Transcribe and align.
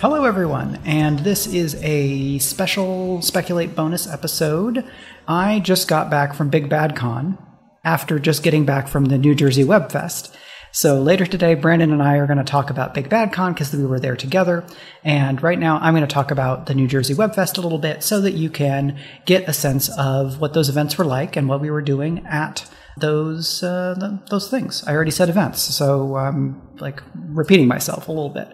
Hello, 0.00 0.24
everyone, 0.24 0.78
and 0.84 1.18
this 1.18 1.48
is 1.48 1.74
a 1.82 2.38
special 2.38 3.20
Speculate 3.20 3.74
bonus 3.74 4.06
episode. 4.06 4.88
I 5.26 5.58
just 5.58 5.88
got 5.88 6.08
back 6.08 6.34
from 6.34 6.50
Big 6.50 6.68
Bad 6.68 6.94
Con 6.94 7.36
after 7.82 8.20
just 8.20 8.44
getting 8.44 8.64
back 8.64 8.86
from 8.86 9.06
the 9.06 9.18
New 9.18 9.34
Jersey 9.34 9.64
Web 9.64 9.90
Fest. 9.90 10.36
So 10.70 11.02
later 11.02 11.26
today, 11.26 11.56
Brandon 11.56 11.92
and 11.92 12.00
I 12.00 12.18
are 12.18 12.28
going 12.28 12.38
to 12.38 12.44
talk 12.44 12.70
about 12.70 12.94
Big 12.94 13.08
Bad 13.08 13.32
Con 13.32 13.54
because 13.54 13.74
we 13.74 13.84
were 13.84 13.98
there 13.98 14.14
together. 14.14 14.64
And 15.02 15.42
right 15.42 15.58
now, 15.58 15.78
I'm 15.78 15.94
going 15.94 16.06
to 16.06 16.14
talk 16.14 16.30
about 16.30 16.66
the 16.66 16.74
New 16.74 16.86
Jersey 16.86 17.14
Web 17.14 17.34
Fest 17.34 17.58
a 17.58 17.60
little 17.60 17.78
bit 17.78 18.04
so 18.04 18.20
that 18.20 18.34
you 18.34 18.50
can 18.50 18.96
get 19.26 19.48
a 19.48 19.52
sense 19.52 19.90
of 19.98 20.40
what 20.40 20.54
those 20.54 20.68
events 20.68 20.96
were 20.96 21.06
like 21.06 21.34
and 21.34 21.48
what 21.48 21.60
we 21.60 21.72
were 21.72 21.82
doing 21.82 22.24
at 22.24 22.70
those 22.98 23.62
uh, 23.62 24.18
those 24.30 24.48
things. 24.48 24.84
I 24.86 24.94
already 24.94 25.10
said 25.10 25.28
events, 25.28 25.62
so 25.62 26.16
I'm 26.16 26.60
like 26.78 27.02
repeating 27.14 27.66
myself 27.66 28.08
a 28.08 28.12
little 28.12 28.30
bit. 28.30 28.52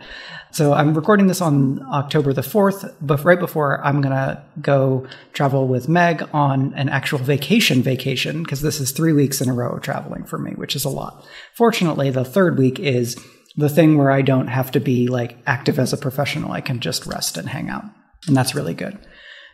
So 0.54 0.72
I'm 0.72 0.94
recording 0.94 1.26
this 1.26 1.40
on 1.40 1.84
October 1.92 2.32
the 2.32 2.40
4th, 2.40 2.94
but 3.00 3.24
right 3.24 3.40
before 3.40 3.84
I'm 3.84 4.00
going 4.00 4.14
to 4.14 4.40
go 4.60 5.04
travel 5.32 5.66
with 5.66 5.88
Meg 5.88 6.28
on 6.32 6.72
an 6.74 6.88
actual 6.88 7.18
vacation 7.18 7.82
vacation, 7.82 8.44
because 8.44 8.60
this 8.60 8.78
is 8.78 8.92
three 8.92 9.12
weeks 9.12 9.40
in 9.40 9.48
a 9.48 9.52
row 9.52 9.80
traveling 9.80 10.22
for 10.22 10.38
me, 10.38 10.52
which 10.52 10.76
is 10.76 10.84
a 10.84 10.88
lot. 10.88 11.26
Fortunately, 11.54 12.08
the 12.08 12.24
third 12.24 12.56
week 12.56 12.78
is 12.78 13.20
the 13.56 13.68
thing 13.68 13.98
where 13.98 14.12
I 14.12 14.22
don't 14.22 14.46
have 14.46 14.70
to 14.70 14.78
be 14.78 15.08
like 15.08 15.38
active 15.44 15.80
as 15.80 15.92
a 15.92 15.96
professional. 15.96 16.52
I 16.52 16.60
can 16.60 16.78
just 16.78 17.04
rest 17.04 17.36
and 17.36 17.48
hang 17.48 17.68
out. 17.68 17.86
And 18.28 18.36
that's 18.36 18.54
really 18.54 18.74
good. 18.74 18.96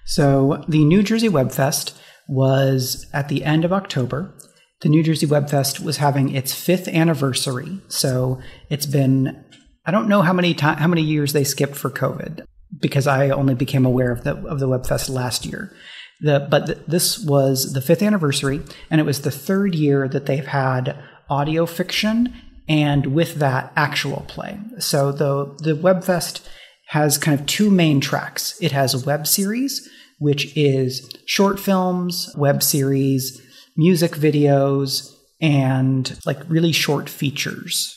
So 0.04 0.62
the 0.68 0.84
New 0.84 1.02
Jersey 1.02 1.30
Web 1.30 1.50
Fest 1.50 1.98
was 2.28 3.06
at 3.14 3.28
the 3.30 3.42
end 3.42 3.64
of 3.64 3.72
October. 3.72 4.34
The 4.82 4.90
New 4.90 5.02
Jersey 5.02 5.24
Web 5.24 5.48
Fest 5.48 5.80
was 5.80 5.96
having 5.96 6.34
its 6.34 6.52
fifth 6.52 6.88
anniversary. 6.88 7.80
So 7.88 8.38
it's 8.68 8.86
been 8.86 9.46
I 9.86 9.90
don't 9.90 10.08
know 10.08 10.22
how 10.22 10.32
many 10.32 10.54
time, 10.54 10.78
how 10.78 10.88
many 10.88 11.02
years 11.02 11.32
they 11.32 11.44
skipped 11.44 11.76
for 11.76 11.90
COVID 11.90 12.44
because 12.78 13.06
I 13.06 13.30
only 13.30 13.54
became 13.54 13.84
aware 13.84 14.12
of 14.12 14.24
the 14.24 14.36
of 14.36 14.60
the 14.60 14.68
WebFest 14.68 15.10
last 15.10 15.46
year. 15.46 15.74
The, 16.20 16.46
but 16.50 16.66
th- 16.66 16.78
this 16.86 17.18
was 17.18 17.72
the 17.72 17.80
fifth 17.80 18.02
anniversary, 18.02 18.60
and 18.90 19.00
it 19.00 19.04
was 19.04 19.22
the 19.22 19.30
third 19.30 19.74
year 19.74 20.06
that 20.08 20.26
they've 20.26 20.46
had 20.46 20.96
audio 21.30 21.64
fiction 21.64 22.34
and 22.68 23.06
with 23.14 23.36
that 23.36 23.72
actual 23.74 24.24
play. 24.28 24.58
So 24.78 25.12
the 25.12 25.54
the 25.58 25.74
WebFest 25.74 26.46
has 26.88 27.18
kind 27.18 27.38
of 27.38 27.46
two 27.46 27.70
main 27.70 28.00
tracks. 28.00 28.58
It 28.60 28.72
has 28.72 28.94
a 28.94 29.04
web 29.04 29.26
series, 29.26 29.88
which 30.18 30.56
is 30.56 31.08
short 31.24 31.58
films, 31.58 32.32
web 32.36 32.62
series, 32.62 33.40
music 33.76 34.12
videos, 34.12 35.14
and 35.40 36.18
like 36.26 36.38
really 36.48 36.72
short 36.72 37.08
features. 37.08 37.96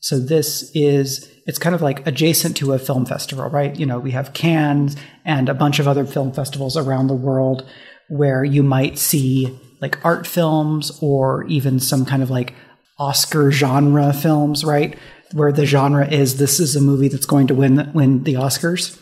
So 0.00 0.18
this 0.18 0.70
is 0.74 1.32
it's 1.46 1.58
kind 1.58 1.74
of 1.74 1.82
like 1.82 2.06
adjacent 2.06 2.56
to 2.58 2.72
a 2.72 2.78
film 2.78 3.06
festival, 3.06 3.48
right? 3.48 3.74
You 3.76 3.86
know, 3.86 3.98
we 3.98 4.10
have 4.10 4.32
Cannes 4.32 4.96
and 5.24 5.48
a 5.48 5.54
bunch 5.54 5.78
of 5.78 5.86
other 5.86 6.04
film 6.04 6.32
festivals 6.32 6.76
around 6.76 7.06
the 7.06 7.14
world 7.14 7.68
where 8.08 8.44
you 8.44 8.62
might 8.62 8.98
see 8.98 9.56
like 9.80 10.04
art 10.04 10.26
films 10.26 10.98
or 11.00 11.44
even 11.44 11.80
some 11.80 12.04
kind 12.04 12.22
of 12.22 12.30
like 12.30 12.54
Oscar 12.98 13.50
genre 13.50 14.12
films, 14.12 14.64
right? 14.64 14.98
Where 15.32 15.52
the 15.52 15.66
genre 15.66 16.06
is 16.08 16.38
this 16.38 16.58
is 16.58 16.76
a 16.76 16.80
movie 16.80 17.08
that's 17.08 17.26
going 17.26 17.46
to 17.48 17.54
win 17.54 17.90
win 17.92 18.24
the 18.24 18.34
Oscars. 18.34 19.00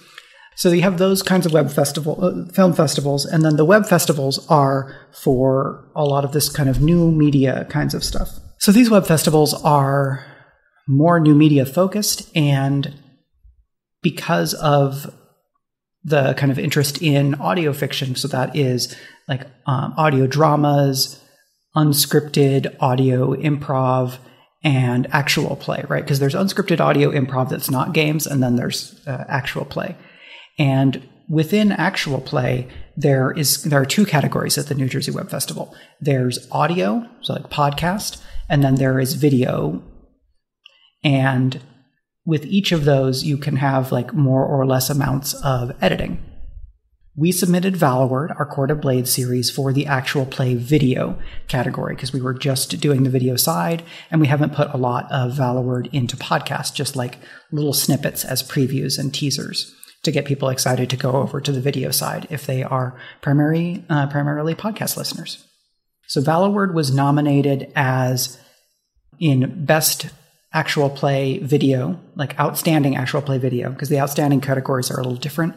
So 0.56 0.70
you 0.70 0.82
have 0.82 0.98
those 0.98 1.22
kinds 1.22 1.46
of 1.46 1.52
web 1.52 1.70
festival 1.70 2.18
uh, 2.22 2.52
film 2.52 2.72
festivals, 2.72 3.24
and 3.24 3.44
then 3.44 3.56
the 3.56 3.64
web 3.64 3.86
festivals 3.86 4.46
are 4.48 4.94
for 5.12 5.84
a 5.96 6.04
lot 6.04 6.24
of 6.24 6.32
this 6.32 6.48
kind 6.48 6.68
of 6.68 6.80
new 6.80 7.10
media 7.10 7.66
kinds 7.70 7.94
of 7.94 8.04
stuff. 8.04 8.38
So 8.58 8.70
these 8.70 8.88
web 8.88 9.06
festivals 9.06 9.54
are 9.64 10.24
more 10.86 11.20
new 11.20 11.34
media 11.34 11.64
focused 11.64 12.30
and 12.36 12.94
because 14.02 14.54
of 14.54 15.14
the 16.02 16.34
kind 16.34 16.52
of 16.52 16.58
interest 16.58 17.00
in 17.00 17.34
audio 17.36 17.72
fiction 17.72 18.14
so 18.14 18.28
that 18.28 18.54
is 18.54 18.94
like 19.28 19.46
um, 19.66 19.94
audio 19.96 20.26
dramas 20.26 21.20
unscripted 21.76 22.74
audio 22.80 23.34
improv 23.34 24.18
and 24.62 25.06
actual 25.12 25.56
play 25.56 25.84
right? 25.88 26.04
Because 26.04 26.20
there's 26.20 26.34
unscripted 26.34 26.80
audio 26.80 27.10
improv 27.10 27.48
that's 27.48 27.70
not 27.70 27.92
games 27.92 28.26
and 28.26 28.42
then 28.42 28.56
there's 28.56 29.00
uh, 29.06 29.24
actual 29.28 29.64
play. 29.64 29.96
And 30.58 31.06
within 31.28 31.72
actual 31.72 32.20
play 32.20 32.68
there 32.96 33.32
is 33.32 33.64
there 33.64 33.80
are 33.80 33.86
two 33.86 34.06
categories 34.06 34.56
at 34.56 34.66
the 34.66 34.74
new 34.74 34.88
jersey 34.88 35.10
web 35.10 35.30
festival. 35.30 35.74
There's 36.00 36.48
audio 36.52 37.08
so 37.22 37.32
like 37.32 37.50
podcast 37.50 38.22
and 38.48 38.62
then 38.62 38.76
there 38.76 39.00
is 39.00 39.14
video 39.14 39.82
and 41.04 41.60
with 42.26 42.46
each 42.46 42.72
of 42.72 42.84
those, 42.84 43.22
you 43.22 43.36
can 43.36 43.56
have 43.56 43.92
like 43.92 44.14
more 44.14 44.44
or 44.44 44.66
less 44.66 44.88
amounts 44.88 45.34
of 45.34 45.72
editing. 45.82 46.22
We 47.16 47.30
submitted 47.30 47.76
Valloward, 47.76 48.34
our 48.36 48.46
Court 48.46 48.72
of 48.72 48.80
Blades 48.80 49.12
series, 49.12 49.48
for 49.48 49.72
the 49.72 49.86
actual 49.86 50.26
play 50.26 50.54
video 50.54 51.16
category 51.46 51.94
because 51.94 52.12
we 52.12 52.20
were 52.20 52.34
just 52.34 52.80
doing 52.80 53.04
the 53.04 53.10
video 53.10 53.36
side 53.36 53.84
and 54.10 54.20
we 54.20 54.26
haven't 54.26 54.54
put 54.54 54.74
a 54.74 54.78
lot 54.78 55.06
of 55.12 55.32
Valloward 55.32 55.88
into 55.92 56.16
podcast, 56.16 56.74
just 56.74 56.96
like 56.96 57.18
little 57.52 57.72
snippets 57.72 58.24
as 58.24 58.42
previews 58.42 58.98
and 58.98 59.14
teasers 59.14 59.72
to 60.02 60.10
get 60.10 60.24
people 60.24 60.48
excited 60.48 60.90
to 60.90 60.96
go 60.96 61.12
over 61.12 61.40
to 61.40 61.52
the 61.52 61.60
video 61.60 61.90
side 61.90 62.26
if 62.30 62.46
they 62.46 62.64
are 62.64 62.98
primary, 63.20 63.84
uh, 63.88 64.08
primarily 64.08 64.54
podcast 64.54 64.96
listeners. 64.96 65.46
So 66.08 66.20
Valloward 66.20 66.74
was 66.74 66.92
nominated 66.92 67.70
as 67.76 68.38
in 69.20 69.64
Best 69.64 70.08
actual 70.54 70.88
play 70.88 71.38
video, 71.38 72.00
like 72.14 72.38
outstanding 72.38 72.96
actual 72.96 73.20
play 73.20 73.38
video, 73.38 73.70
because 73.70 73.88
the 73.88 74.00
outstanding 74.00 74.40
categories 74.40 74.90
are 74.90 75.00
a 75.00 75.02
little 75.02 75.18
different. 75.18 75.54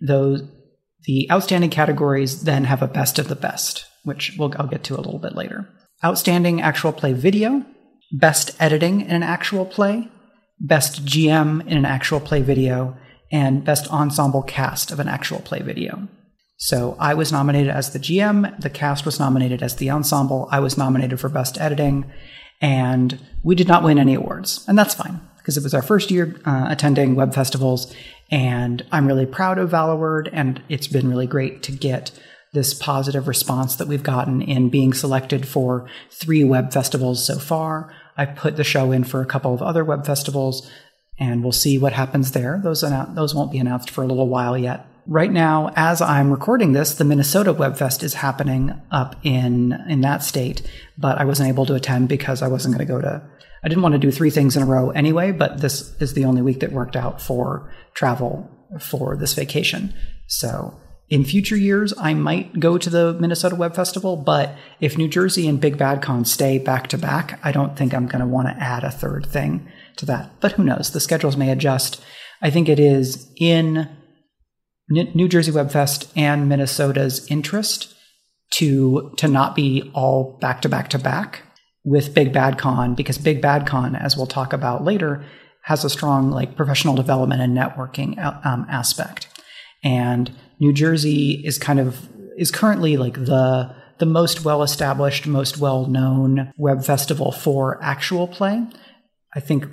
Those 0.00 0.42
the 1.04 1.30
outstanding 1.30 1.70
categories 1.70 2.42
then 2.42 2.64
have 2.64 2.82
a 2.82 2.86
best 2.86 3.18
of 3.18 3.28
the 3.28 3.36
best, 3.36 3.86
which 4.04 4.36
we'll, 4.38 4.52
I'll 4.58 4.66
get 4.66 4.84
to 4.84 4.94
a 4.94 5.00
little 5.00 5.18
bit 5.18 5.34
later. 5.34 5.68
Outstanding 6.04 6.60
actual 6.60 6.92
play 6.92 7.14
video, 7.14 7.64
best 8.12 8.54
editing 8.60 9.00
in 9.00 9.10
an 9.10 9.22
actual 9.22 9.64
play, 9.64 10.08
best 10.60 11.06
GM 11.06 11.66
in 11.66 11.78
an 11.78 11.84
actual 11.84 12.20
play 12.20 12.42
video, 12.42 12.96
and 13.32 13.64
best 13.64 13.90
ensemble 13.92 14.42
cast 14.42 14.90
of 14.90 15.00
an 15.00 15.08
actual 15.08 15.40
play 15.40 15.60
video. 15.60 16.08
So 16.56 16.96
I 16.98 17.14
was 17.14 17.32
nominated 17.32 17.70
as 17.70 17.92
the 17.92 18.00
GM, 18.00 18.60
the 18.60 18.70
cast 18.70 19.06
was 19.06 19.20
nominated 19.20 19.62
as 19.62 19.76
the 19.76 19.90
ensemble, 19.90 20.48
I 20.50 20.58
was 20.58 20.76
nominated 20.76 21.20
for 21.20 21.28
best 21.28 21.58
editing, 21.60 22.10
and 22.60 23.18
we 23.42 23.54
did 23.54 23.68
not 23.68 23.82
win 23.82 23.98
any 23.98 24.14
awards, 24.14 24.64
and 24.68 24.78
that's 24.78 24.94
fine 24.94 25.20
because 25.38 25.56
it 25.56 25.62
was 25.62 25.74
our 25.74 25.82
first 25.82 26.10
year 26.10 26.38
uh, 26.44 26.66
attending 26.68 27.14
web 27.14 27.34
festivals, 27.34 27.94
and 28.30 28.84
I'm 28.92 29.06
really 29.06 29.26
proud 29.26 29.58
of 29.58 29.70
Valloward, 29.70 30.28
and 30.32 30.62
it's 30.68 30.86
been 30.88 31.08
really 31.08 31.26
great 31.26 31.62
to 31.64 31.72
get 31.72 32.10
this 32.52 32.74
positive 32.74 33.28
response 33.28 33.76
that 33.76 33.88
we've 33.88 34.02
gotten 34.02 34.42
in 34.42 34.70
being 34.70 34.92
selected 34.92 35.46
for 35.46 35.88
three 36.10 36.44
web 36.44 36.72
festivals 36.72 37.24
so 37.26 37.38
far. 37.38 37.94
I've 38.16 38.36
put 38.36 38.56
the 38.56 38.64
show 38.64 38.90
in 38.90 39.04
for 39.04 39.20
a 39.20 39.26
couple 39.26 39.54
of 39.54 39.62
other 39.62 39.84
web 39.84 40.04
festivals, 40.04 40.68
and 41.18 41.42
we'll 41.42 41.52
see 41.52 41.78
what 41.78 41.92
happens 41.92 42.32
there. 42.32 42.60
Those 42.62 42.82
those 43.14 43.34
won't 43.34 43.52
be 43.52 43.58
announced 43.58 43.90
for 43.90 44.02
a 44.02 44.06
little 44.06 44.28
while 44.28 44.56
yet 44.56 44.86
right 45.08 45.32
now, 45.32 45.72
as 45.74 46.00
I'm 46.00 46.30
recording 46.30 46.72
this, 46.72 46.94
the 46.94 47.04
Minnesota 47.04 47.52
WebFest 47.52 48.02
is 48.02 48.14
happening 48.14 48.80
up 48.90 49.16
in 49.24 49.72
in 49.88 50.02
that 50.02 50.22
state, 50.22 50.62
but 50.96 51.18
I 51.18 51.24
wasn't 51.24 51.48
able 51.48 51.66
to 51.66 51.74
attend 51.74 52.08
because 52.08 52.42
I 52.42 52.48
wasn't 52.48 52.76
going 52.76 52.86
to 52.86 52.92
go 52.92 53.00
to. 53.00 53.22
I 53.64 53.68
didn't 53.68 53.82
want 53.82 53.94
to 53.94 53.98
do 53.98 54.12
three 54.12 54.30
things 54.30 54.56
in 54.56 54.62
a 54.62 54.66
row 54.66 54.90
anyway, 54.90 55.32
but 55.32 55.60
this 55.60 56.00
is 56.00 56.14
the 56.14 56.26
only 56.26 56.42
week 56.42 56.60
that 56.60 56.70
worked 56.70 56.94
out 56.94 57.20
for 57.20 57.72
travel 57.94 58.48
for 58.78 59.16
this 59.16 59.34
vacation. 59.34 59.92
So 60.28 60.78
in 61.08 61.24
future 61.24 61.56
years, 61.56 61.94
I 61.98 62.14
might 62.14 62.60
go 62.60 62.76
to 62.76 62.90
the 62.90 63.14
Minnesota 63.14 63.56
Web 63.56 63.74
Festival, 63.74 64.16
but 64.16 64.54
if 64.78 64.98
New 64.98 65.08
Jersey 65.08 65.48
and 65.48 65.60
Big 65.60 65.78
Bad 65.78 66.02
Con 66.02 66.24
stay 66.24 66.58
back 66.58 66.86
to 66.88 66.98
back, 66.98 67.40
I 67.42 67.50
don't 67.50 67.76
think 67.76 67.94
I'm 67.94 68.06
going 68.06 68.20
to 68.20 68.26
want 68.26 68.46
to 68.48 68.62
add 68.62 68.84
a 68.84 68.90
third 68.90 69.26
thing 69.26 69.66
to 69.96 70.06
that. 70.06 70.38
But 70.40 70.52
who 70.52 70.64
knows? 70.64 70.92
The 70.92 71.00
schedules 71.00 71.36
may 71.36 71.50
adjust. 71.50 72.00
I 72.42 72.50
think 72.50 72.68
it 72.68 72.78
is 72.78 73.32
in 73.36 73.88
New 74.90 75.28
Jersey 75.28 75.52
Web 75.52 75.70
Fest 75.70 76.10
and 76.16 76.48
Minnesota's 76.48 77.26
interest 77.30 77.94
to 78.52 79.12
to 79.18 79.28
not 79.28 79.54
be 79.54 79.90
all 79.94 80.38
back 80.40 80.62
to 80.62 80.68
back 80.68 80.88
to 80.90 80.98
back 80.98 81.42
with 81.84 82.14
Big 82.14 82.32
Bad 82.32 82.58
Con 82.58 82.94
because 82.94 83.18
Big 83.18 83.42
Bad 83.42 83.66
Con, 83.66 83.94
as 83.94 84.16
we'll 84.16 84.26
talk 84.26 84.52
about 84.52 84.84
later, 84.84 85.24
has 85.62 85.84
a 85.84 85.90
strong 85.90 86.30
like 86.30 86.56
professional 86.56 86.94
development 86.94 87.42
and 87.42 87.56
networking 87.56 88.18
uh, 88.18 88.40
um, 88.44 88.66
aspect, 88.70 89.28
and 89.84 90.32
New 90.58 90.72
Jersey 90.72 91.42
is 91.44 91.58
kind 91.58 91.78
of 91.78 92.08
is 92.36 92.50
currently 92.50 92.96
like 92.96 93.14
the 93.14 93.74
the 93.98 94.06
most 94.06 94.44
well 94.44 94.62
established, 94.62 95.26
most 95.26 95.58
well 95.58 95.86
known 95.86 96.52
web 96.56 96.84
festival 96.84 97.32
for 97.32 97.82
actual 97.82 98.26
play. 98.26 98.64
I 99.34 99.40
think 99.40 99.66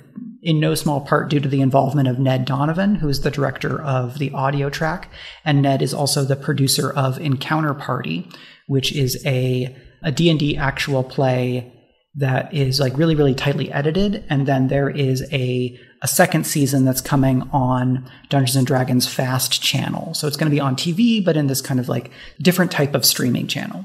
in 0.46 0.60
no 0.60 0.76
small 0.76 1.00
part 1.00 1.28
due 1.28 1.40
to 1.40 1.48
the 1.48 1.60
involvement 1.60 2.06
of 2.06 2.20
Ned 2.20 2.44
Donovan, 2.44 2.94
who 2.94 3.08
is 3.08 3.22
the 3.22 3.32
director 3.32 3.82
of 3.82 4.20
the 4.20 4.30
audio 4.30 4.70
track. 4.70 5.10
And 5.44 5.60
Ned 5.60 5.82
is 5.82 5.92
also 5.92 6.22
the 6.22 6.36
producer 6.36 6.92
of 6.92 7.18
Encounter 7.18 7.74
Party, 7.74 8.30
which 8.68 8.92
is 8.92 9.20
a, 9.26 9.76
a 10.04 10.12
D&D 10.12 10.56
actual 10.56 11.02
play 11.02 11.72
that 12.14 12.54
is 12.54 12.78
like 12.78 12.96
really, 12.96 13.16
really 13.16 13.34
tightly 13.34 13.72
edited. 13.72 14.24
And 14.30 14.46
then 14.46 14.68
there 14.68 14.88
is 14.88 15.26
a, 15.32 15.76
a 16.00 16.06
second 16.06 16.46
season 16.46 16.84
that's 16.84 17.00
coming 17.00 17.42
on 17.52 18.08
Dungeons 18.28 18.54
and 18.54 18.66
Dragons 18.68 19.08
Fast 19.08 19.60
channel. 19.60 20.14
So 20.14 20.28
it's 20.28 20.36
going 20.36 20.48
to 20.48 20.54
be 20.54 20.60
on 20.60 20.76
TV, 20.76 21.24
but 21.24 21.36
in 21.36 21.48
this 21.48 21.60
kind 21.60 21.80
of 21.80 21.88
like 21.88 22.12
different 22.40 22.70
type 22.70 22.94
of 22.94 23.04
streaming 23.04 23.48
channel. 23.48 23.84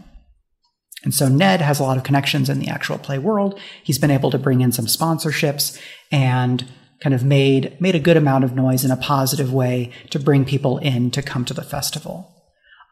And 1.03 1.13
so 1.13 1.27
Ned 1.27 1.61
has 1.61 1.79
a 1.79 1.83
lot 1.83 1.97
of 1.97 2.03
connections 2.03 2.49
in 2.49 2.59
the 2.59 2.67
actual 2.67 2.97
play 2.97 3.17
world. 3.17 3.59
He's 3.83 3.97
been 3.97 4.11
able 4.11 4.31
to 4.31 4.37
bring 4.37 4.61
in 4.61 4.71
some 4.71 4.85
sponsorships 4.85 5.79
and 6.11 6.65
kind 7.01 7.15
of 7.15 7.23
made 7.23 7.79
made 7.81 7.95
a 7.95 7.99
good 7.99 8.17
amount 8.17 8.43
of 8.43 8.55
noise 8.55 8.85
in 8.85 8.91
a 8.91 8.97
positive 8.97 9.51
way 9.51 9.91
to 10.11 10.19
bring 10.19 10.45
people 10.45 10.77
in 10.77 11.09
to 11.11 11.21
come 11.21 11.43
to 11.45 11.53
the 11.53 11.63
festival. 11.63 12.31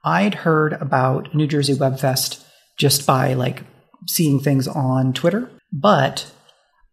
I'd 0.03 0.33
heard 0.33 0.73
about 0.73 1.35
New 1.35 1.47
Jersey 1.47 1.73
Web 1.73 1.99
Fest 1.99 2.43
just 2.77 3.05
by 3.05 3.33
like 3.33 3.63
seeing 4.07 4.39
things 4.39 4.67
on 4.67 5.13
Twitter, 5.13 5.51
but 5.71 6.31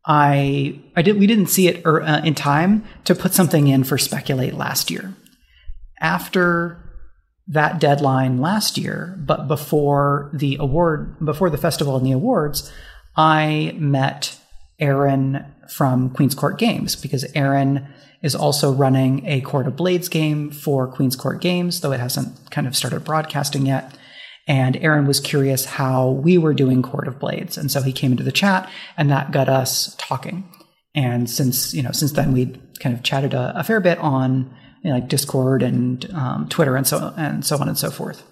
I 0.05 0.81
I 0.95 1.03
did 1.03 1.19
we 1.19 1.27
didn't 1.27 1.47
see 1.47 1.69
it 1.69 1.83
er, 1.87 2.03
uh, 2.03 2.23
in 2.23 2.35
time 2.35 2.85
to 3.05 3.15
put 3.15 3.33
something 3.33 3.69
in 3.69 3.85
for 3.85 3.97
Speculate 3.97 4.55
last 4.55 4.91
year. 4.91 5.15
After 6.01 6.86
that 7.49 7.79
deadline 7.79 8.41
last 8.41 8.77
year, 8.77 9.15
but 9.19 9.47
before 9.47 10.31
the 10.33 10.57
award 10.59 11.17
before 11.25 11.51
the 11.51 11.59
festival 11.59 11.97
and 11.97 12.05
the 12.05 12.13
awards, 12.13 12.73
I 13.17 13.75
met 13.77 14.37
Aaron 14.79 15.45
from 15.69 16.11
Queen's 16.11 16.35
Court 16.35 16.59
Games 16.59 16.97
because 16.97 17.25
Aaron 17.35 17.87
is 18.23 18.35
also 18.35 18.73
running 18.73 19.25
a 19.27 19.41
Court 19.43 19.67
of 19.67 19.77
Blades 19.77 20.09
game 20.09 20.51
for 20.51 20.89
Queen's 20.89 21.17
Court 21.17 21.41
Games, 21.41 21.81
though 21.81 21.93
it 21.93 22.01
hasn't 22.01 22.51
kind 22.51 22.67
of 22.67 22.77
started 22.77 23.05
broadcasting 23.05 23.67
yet. 23.67 23.97
And 24.49 24.77
Aaron 24.79 25.07
was 25.07 25.21
curious 25.21 25.65
how 25.65 26.11
we 26.11 26.39
were 26.39 26.55
doing 26.55 26.83
Court 26.83 27.09
of 27.09 27.19
Blades. 27.19 27.59
And 27.59 27.71
so 27.71 27.83
he 27.83 27.93
came 27.93 28.13
into 28.13 28.23
the 28.23 28.33
chat 28.33 28.71
and 28.97 29.11
that 29.11 29.33
got 29.33 29.49
us 29.49 29.95
talking. 29.99 30.49
And 30.95 31.29
since, 31.29 31.75
you 31.75 31.83
know, 31.83 31.91
since 31.91 32.13
then 32.13 32.33
we'd 32.33 32.61
kind 32.79 32.97
of 32.97 33.03
chatted 33.03 33.35
a, 33.35 33.53
a 33.59 33.65
fair 33.65 33.81
bit 33.81 33.99
on 33.99 34.55
like 34.93 35.09
Discord 35.09 35.63
and 35.63 36.11
um, 36.13 36.49
Twitter 36.49 36.77
and 36.77 36.87
so, 36.87 37.13
and 37.17 37.45
so 37.45 37.59
on 37.59 37.69
and 37.69 37.79
so 37.79 37.91
forth. 37.91 38.23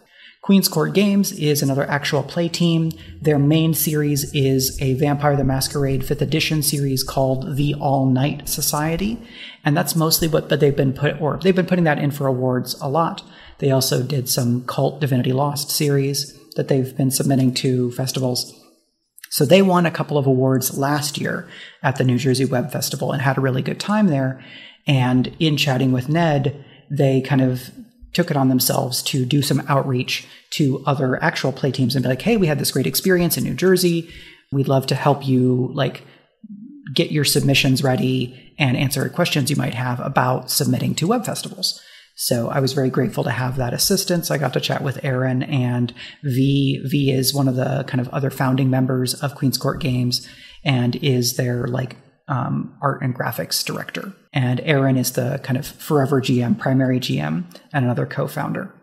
Queen's 0.45 0.69
Court 0.69 0.93
Games 0.93 1.33
is 1.33 1.63
another 1.63 1.89
actual 1.89 2.23
play 2.23 2.51
team. 2.51 2.93
Their 3.19 3.39
main 3.39 3.73
series 3.73 4.31
is 4.35 4.79
a 4.83 4.93
Vampire 4.93 5.37
the 5.37 5.43
Masquerade 5.43 6.03
5th 6.03 6.21
edition 6.21 6.63
series 6.63 7.03
called 7.03 7.57
The 7.57 7.75
All 7.77 8.05
Night 8.05 8.47
Society. 8.47 9.19
And 9.65 9.75
that's 9.75 9.97
mostly 9.97 10.29
what 10.29 10.51
but 10.51 10.61
they've 10.61 10.77
been 10.77 10.93
put 10.93 11.19
or 11.19 11.39
they've 11.39 11.57
been 11.57 11.65
putting 11.65 11.85
that 11.85 11.99
in 11.99 12.11
for 12.11 12.27
awards 12.27 12.79
a 12.83 12.91
lot. 12.91 13.23
They 13.59 13.71
also 13.71 14.03
did 14.03 14.29
some 14.29 14.67
Cult 14.67 15.01
Divinity 15.01 15.33
Lost 15.33 15.71
series 15.71 16.39
that 16.57 16.69
they've 16.69 16.95
been 16.95 17.11
submitting 17.11 17.55
to 17.55 17.91
festivals. 17.93 18.53
So 19.31 19.47
they 19.47 19.63
won 19.63 19.87
a 19.87 19.91
couple 19.91 20.19
of 20.19 20.27
awards 20.27 20.77
last 20.77 21.17
year 21.17 21.49
at 21.83 21.97
the 21.97 22.05
New 22.05 22.19
Jersey 22.19 22.45
Web 22.45 22.71
Festival 22.71 23.13
and 23.13 23.23
had 23.23 23.39
a 23.39 23.41
really 23.41 23.63
good 23.63 23.81
time 23.81 24.09
there. 24.09 24.45
And 24.87 25.35
in 25.39 25.57
chatting 25.57 25.93
with 25.93 26.09
Ned, 26.09 26.65
they 26.91 27.21
kind 27.21 27.41
of 27.41 27.71
took 28.13 28.31
it 28.31 28.37
on 28.37 28.49
themselves 28.49 29.03
to 29.03 29.25
do 29.25 29.43
some 29.43 29.65
outreach 29.69 30.27
to 30.51 30.83
other 30.87 31.23
actual 31.23 31.53
play 31.53 31.73
teams 31.73 31.97
and 31.97 32.03
be 32.03 32.09
like, 32.09 32.23
hey, 32.23 32.37
we 32.37 32.47
had 32.47 32.59
this 32.59 32.71
great 32.71 32.87
experience 32.87 33.37
in 33.37 33.45
New 33.45 33.55
Jersey. 33.55 34.09
We'd 34.53 34.69
love 34.69 34.87
to 34.87 34.95
help 34.95 35.27
you 35.27 35.71
like 35.75 36.03
get 36.95 37.11
your 37.11 37.25
submissions 37.25 37.83
ready 37.83 38.55
and 38.59 38.77
answer 38.77 39.09
questions 39.09 39.51
you 39.51 39.57
might 39.57 39.75
have 39.75 39.99
about 40.01 40.51
submitting 40.51 40.95
to 40.95 41.09
web 41.09 41.25
festivals. 41.25 41.83
So 42.17 42.49
I 42.49 42.61
was 42.61 42.73
very 42.73 42.91
grateful 42.91 43.25
to 43.25 43.31
have 43.31 43.57
that 43.57 43.75
assistance. 43.75 44.31
I 44.31 44.39
got 44.39 44.53
to 44.53 44.61
chat 44.61 44.83
with 44.83 45.05
Aaron 45.05 45.43
and 45.43 45.93
V. 46.23 46.81
V 46.89 47.11
is 47.11 47.35
one 47.35 47.49
of 47.49 47.57
the 47.57 47.85
kind 47.89 48.01
of 48.01 48.09
other 48.11 48.31
founding 48.31 48.71
members 48.71 49.15
of 49.15 49.35
Queen's 49.35 49.59
Court 49.59 49.81
Games 49.81 50.29
and 50.65 50.95
is 50.97 51.37
their 51.37 51.67
like 51.67 51.97
um, 52.29 52.79
art 52.81 53.03
and 53.03 53.17
graphics 53.17 53.65
director. 53.65 54.13
And 54.35 54.61
Aaron 54.65 54.97
is 54.97 55.13
the 55.13 55.41
kind 55.45 55.57
of 55.57 55.67
forever 55.67 56.21
GM, 56.21 56.59
primary 56.59 56.99
GM, 56.99 57.45
and 57.73 57.85
another 57.85 58.05
co 58.05 58.27
founder. 58.27 58.75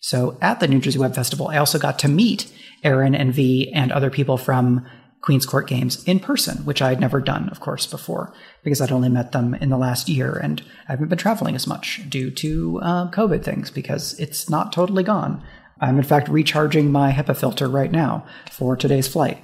So 0.00 0.36
at 0.42 0.60
the 0.60 0.68
New 0.68 0.80
Jersey 0.80 0.98
Web 0.98 1.14
Festival, 1.14 1.48
I 1.48 1.56
also 1.56 1.78
got 1.78 1.98
to 2.00 2.08
meet 2.08 2.52
Aaron 2.84 3.14
and 3.14 3.32
V 3.32 3.72
and 3.72 3.92
other 3.92 4.10
people 4.10 4.36
from 4.36 4.84
Queen's 5.20 5.46
Court 5.46 5.66
Games 5.66 6.02
in 6.04 6.20
person, 6.20 6.64
which 6.64 6.80
I 6.82 6.90
had 6.90 7.00
never 7.00 7.20
done, 7.20 7.48
of 7.48 7.60
course, 7.60 7.86
before, 7.86 8.32
because 8.62 8.80
I'd 8.80 8.92
only 8.92 9.08
met 9.08 9.32
them 9.32 9.54
in 9.54 9.68
the 9.68 9.78
last 9.78 10.08
year 10.08 10.36
and 10.36 10.62
I 10.88 10.92
haven't 10.92 11.08
been 11.08 11.18
traveling 11.18 11.54
as 11.54 11.66
much 11.66 12.08
due 12.08 12.30
to 12.32 12.80
uh, 12.82 13.10
COVID 13.10 13.44
things 13.44 13.70
because 13.70 14.18
it's 14.18 14.48
not 14.48 14.72
totally 14.72 15.02
gone. 15.02 15.42
I'm, 15.80 15.96
in 15.96 16.04
fact, 16.04 16.28
recharging 16.28 16.90
my 16.90 17.12
HEPA 17.12 17.36
filter 17.36 17.68
right 17.68 17.90
now 17.90 18.26
for 18.50 18.76
today's 18.76 19.08
flight. 19.08 19.38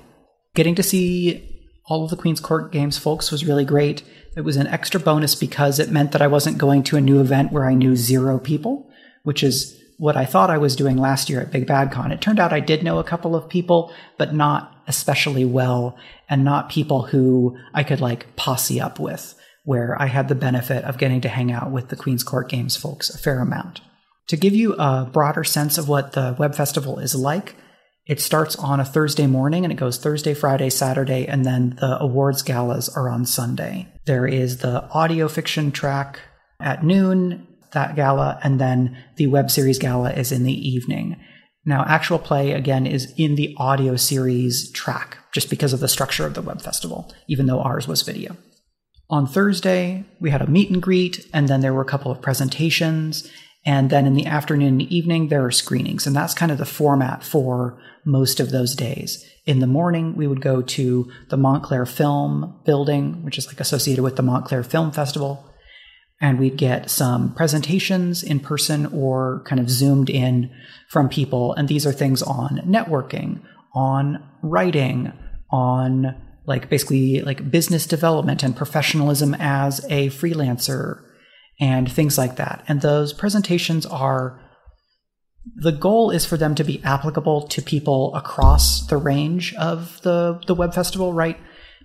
Getting 0.54 0.74
to 0.76 0.82
see 0.82 1.50
all 1.86 2.04
of 2.04 2.10
the 2.10 2.16
Queen's 2.16 2.40
Court 2.40 2.72
Games 2.72 2.98
folks 2.98 3.30
was 3.30 3.44
really 3.44 3.64
great. 3.64 4.02
It 4.36 4.44
was 4.44 4.56
an 4.56 4.66
extra 4.66 4.98
bonus 4.98 5.34
because 5.34 5.78
it 5.78 5.90
meant 5.90 6.12
that 6.12 6.22
I 6.22 6.26
wasn't 6.26 6.58
going 6.58 6.82
to 6.84 6.96
a 6.96 7.00
new 7.00 7.20
event 7.20 7.52
where 7.52 7.66
I 7.66 7.74
knew 7.74 7.94
zero 7.94 8.38
people, 8.38 8.90
which 9.22 9.42
is 9.42 9.80
what 9.96 10.16
I 10.16 10.24
thought 10.24 10.50
I 10.50 10.58
was 10.58 10.74
doing 10.74 10.96
last 10.96 11.30
year 11.30 11.40
at 11.40 11.52
Big 11.52 11.66
Bad 11.66 11.92
Con. 11.92 12.10
It 12.10 12.20
turned 12.20 12.40
out 12.40 12.52
I 12.52 12.60
did 12.60 12.82
know 12.82 12.98
a 12.98 13.04
couple 13.04 13.36
of 13.36 13.48
people, 13.48 13.92
but 14.18 14.34
not 14.34 14.76
especially 14.86 15.44
well, 15.44 15.96
and 16.28 16.44
not 16.44 16.68
people 16.68 17.02
who 17.02 17.56
I 17.72 17.84
could 17.84 18.00
like 18.00 18.34
posse 18.36 18.80
up 18.80 18.98
with, 18.98 19.34
where 19.64 20.00
I 20.02 20.06
had 20.06 20.28
the 20.28 20.34
benefit 20.34 20.84
of 20.84 20.98
getting 20.98 21.20
to 21.22 21.28
hang 21.28 21.52
out 21.52 21.70
with 21.70 21.88
the 21.88 21.96
Queen's 21.96 22.24
Court 22.24 22.48
Games 22.48 22.76
folks 22.76 23.08
a 23.08 23.18
fair 23.18 23.40
amount. 23.40 23.80
To 24.28 24.36
give 24.36 24.54
you 24.54 24.74
a 24.74 25.08
broader 25.10 25.44
sense 25.44 25.78
of 25.78 25.88
what 25.88 26.12
the 26.12 26.34
Web 26.38 26.54
Festival 26.54 26.98
is 26.98 27.14
like, 27.14 27.54
it 28.06 28.20
starts 28.20 28.56
on 28.56 28.80
a 28.80 28.84
Thursday 28.84 29.26
morning 29.26 29.64
and 29.64 29.72
it 29.72 29.76
goes 29.76 29.98
Thursday, 29.98 30.34
Friday, 30.34 30.70
Saturday, 30.70 31.26
and 31.26 31.44
then 31.44 31.76
the 31.80 31.98
awards 32.00 32.42
galas 32.42 32.88
are 32.94 33.08
on 33.08 33.24
Sunday. 33.24 33.88
There 34.04 34.26
is 34.26 34.58
the 34.58 34.84
audio 34.90 35.28
fiction 35.28 35.72
track 35.72 36.20
at 36.60 36.84
noon, 36.84 37.46
that 37.72 37.96
gala, 37.96 38.38
and 38.42 38.60
then 38.60 38.96
the 39.16 39.26
web 39.26 39.50
series 39.50 39.78
gala 39.78 40.12
is 40.12 40.32
in 40.32 40.44
the 40.44 40.52
evening. 40.52 41.16
Now, 41.64 41.84
actual 41.86 42.18
play, 42.18 42.52
again, 42.52 42.86
is 42.86 43.12
in 43.16 43.36
the 43.36 43.54
audio 43.58 43.96
series 43.96 44.70
track, 44.72 45.16
just 45.32 45.48
because 45.48 45.72
of 45.72 45.80
the 45.80 45.88
structure 45.88 46.26
of 46.26 46.34
the 46.34 46.42
web 46.42 46.60
festival, 46.60 47.12
even 47.26 47.46
though 47.46 47.60
ours 47.60 47.88
was 47.88 48.02
video. 48.02 48.36
On 49.08 49.26
Thursday, 49.26 50.04
we 50.20 50.30
had 50.30 50.42
a 50.42 50.46
meet 50.46 50.70
and 50.70 50.82
greet, 50.82 51.26
and 51.32 51.48
then 51.48 51.60
there 51.60 51.72
were 51.72 51.82
a 51.82 51.86
couple 51.86 52.12
of 52.12 52.20
presentations, 52.20 53.30
and 53.66 53.88
then 53.88 54.06
in 54.06 54.14
the 54.14 54.26
afternoon 54.26 54.80
and 54.80 54.82
evening, 54.82 55.28
there 55.28 55.44
are 55.44 55.50
screenings. 55.50 56.06
And 56.06 56.14
that's 56.14 56.34
kind 56.34 56.52
of 56.52 56.58
the 56.58 56.66
format 56.66 57.24
for 57.24 57.80
most 58.04 58.38
of 58.38 58.50
those 58.50 58.74
days. 58.74 59.24
In 59.46 59.60
the 59.60 59.66
morning, 59.66 60.14
we 60.16 60.26
would 60.26 60.42
go 60.42 60.60
to 60.60 61.10
the 61.30 61.38
Montclair 61.38 61.86
Film 61.86 62.60
Building, 62.66 63.24
which 63.24 63.38
is 63.38 63.46
like 63.46 63.60
associated 63.60 64.02
with 64.02 64.16
the 64.16 64.22
Montclair 64.22 64.62
Film 64.62 64.92
Festival. 64.92 65.50
And 66.20 66.38
we'd 66.38 66.58
get 66.58 66.90
some 66.90 67.34
presentations 67.34 68.22
in 68.22 68.40
person 68.40 68.86
or 68.86 69.42
kind 69.46 69.60
of 69.60 69.70
zoomed 69.70 70.10
in 70.10 70.50
from 70.88 71.08
people. 71.08 71.54
And 71.54 71.66
these 71.66 71.86
are 71.86 71.92
things 71.92 72.22
on 72.22 72.60
networking, 72.66 73.40
on 73.74 74.22
writing, 74.42 75.12
on 75.50 76.14
like 76.46 76.68
basically 76.68 77.22
like 77.22 77.50
business 77.50 77.86
development 77.86 78.42
and 78.42 78.54
professionalism 78.54 79.34
as 79.38 79.84
a 79.88 80.08
freelancer 80.08 81.03
and 81.60 81.90
things 81.90 82.18
like 82.18 82.36
that. 82.36 82.64
And 82.68 82.80
those 82.80 83.12
presentations 83.12 83.86
are 83.86 84.40
the 85.56 85.72
goal 85.72 86.10
is 86.10 86.24
for 86.24 86.36
them 86.36 86.54
to 86.54 86.64
be 86.64 86.82
applicable 86.84 87.48
to 87.48 87.62
people 87.62 88.14
across 88.14 88.86
the 88.86 88.96
range 88.96 89.54
of 89.54 90.00
the, 90.02 90.40
the 90.46 90.54
web 90.54 90.74
festival, 90.74 91.12
right? 91.12 91.38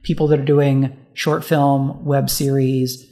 People 0.03 0.27
that 0.27 0.39
are 0.39 0.45
doing 0.45 0.97
short 1.13 1.43
film, 1.43 2.05
web 2.05 2.29
series, 2.29 3.05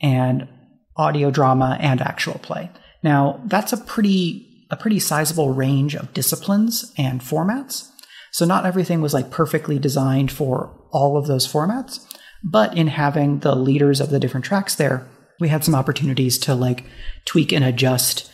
and 0.00 0.48
audio 0.96 1.30
drama 1.30 1.76
and 1.80 2.00
actual 2.00 2.38
play. 2.38 2.70
Now, 3.02 3.40
that's 3.44 3.72
a 3.72 3.76
pretty 3.76 4.46
a 4.70 4.76
pretty 4.76 5.00
sizable 5.00 5.52
range 5.52 5.96
of 5.96 6.14
disciplines 6.14 6.92
and 6.96 7.20
formats. 7.20 7.90
So 8.30 8.44
not 8.44 8.64
everything 8.64 9.00
was 9.00 9.12
like 9.12 9.30
perfectly 9.30 9.80
designed 9.80 10.30
for 10.30 10.72
all 10.92 11.16
of 11.16 11.26
those 11.26 11.50
formats, 11.50 12.06
but 12.44 12.76
in 12.76 12.86
having 12.86 13.40
the 13.40 13.56
leaders 13.56 14.00
of 14.00 14.10
the 14.10 14.20
different 14.20 14.46
tracks 14.46 14.76
there, 14.76 15.08
we 15.40 15.48
had 15.48 15.64
some 15.64 15.74
opportunities 15.74 16.38
to 16.38 16.54
like 16.54 16.84
tweak 17.24 17.52
and 17.52 17.64
adjust 17.64 18.30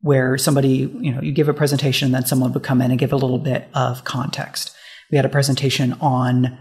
where 0.00 0.36
somebody, 0.38 0.90
you 1.00 1.12
know, 1.12 1.20
you 1.20 1.32
give 1.32 1.48
a 1.48 1.54
presentation 1.54 2.06
and 2.06 2.14
then 2.14 2.26
someone 2.26 2.52
would 2.52 2.62
come 2.62 2.80
in 2.82 2.90
and 2.90 2.98
give 2.98 3.12
a 3.12 3.16
little 3.16 3.38
bit 3.38 3.68
of 3.74 4.04
context. 4.04 4.74
We 5.10 5.16
had 5.16 5.26
a 5.26 5.30
presentation 5.30 5.92
on 6.00 6.58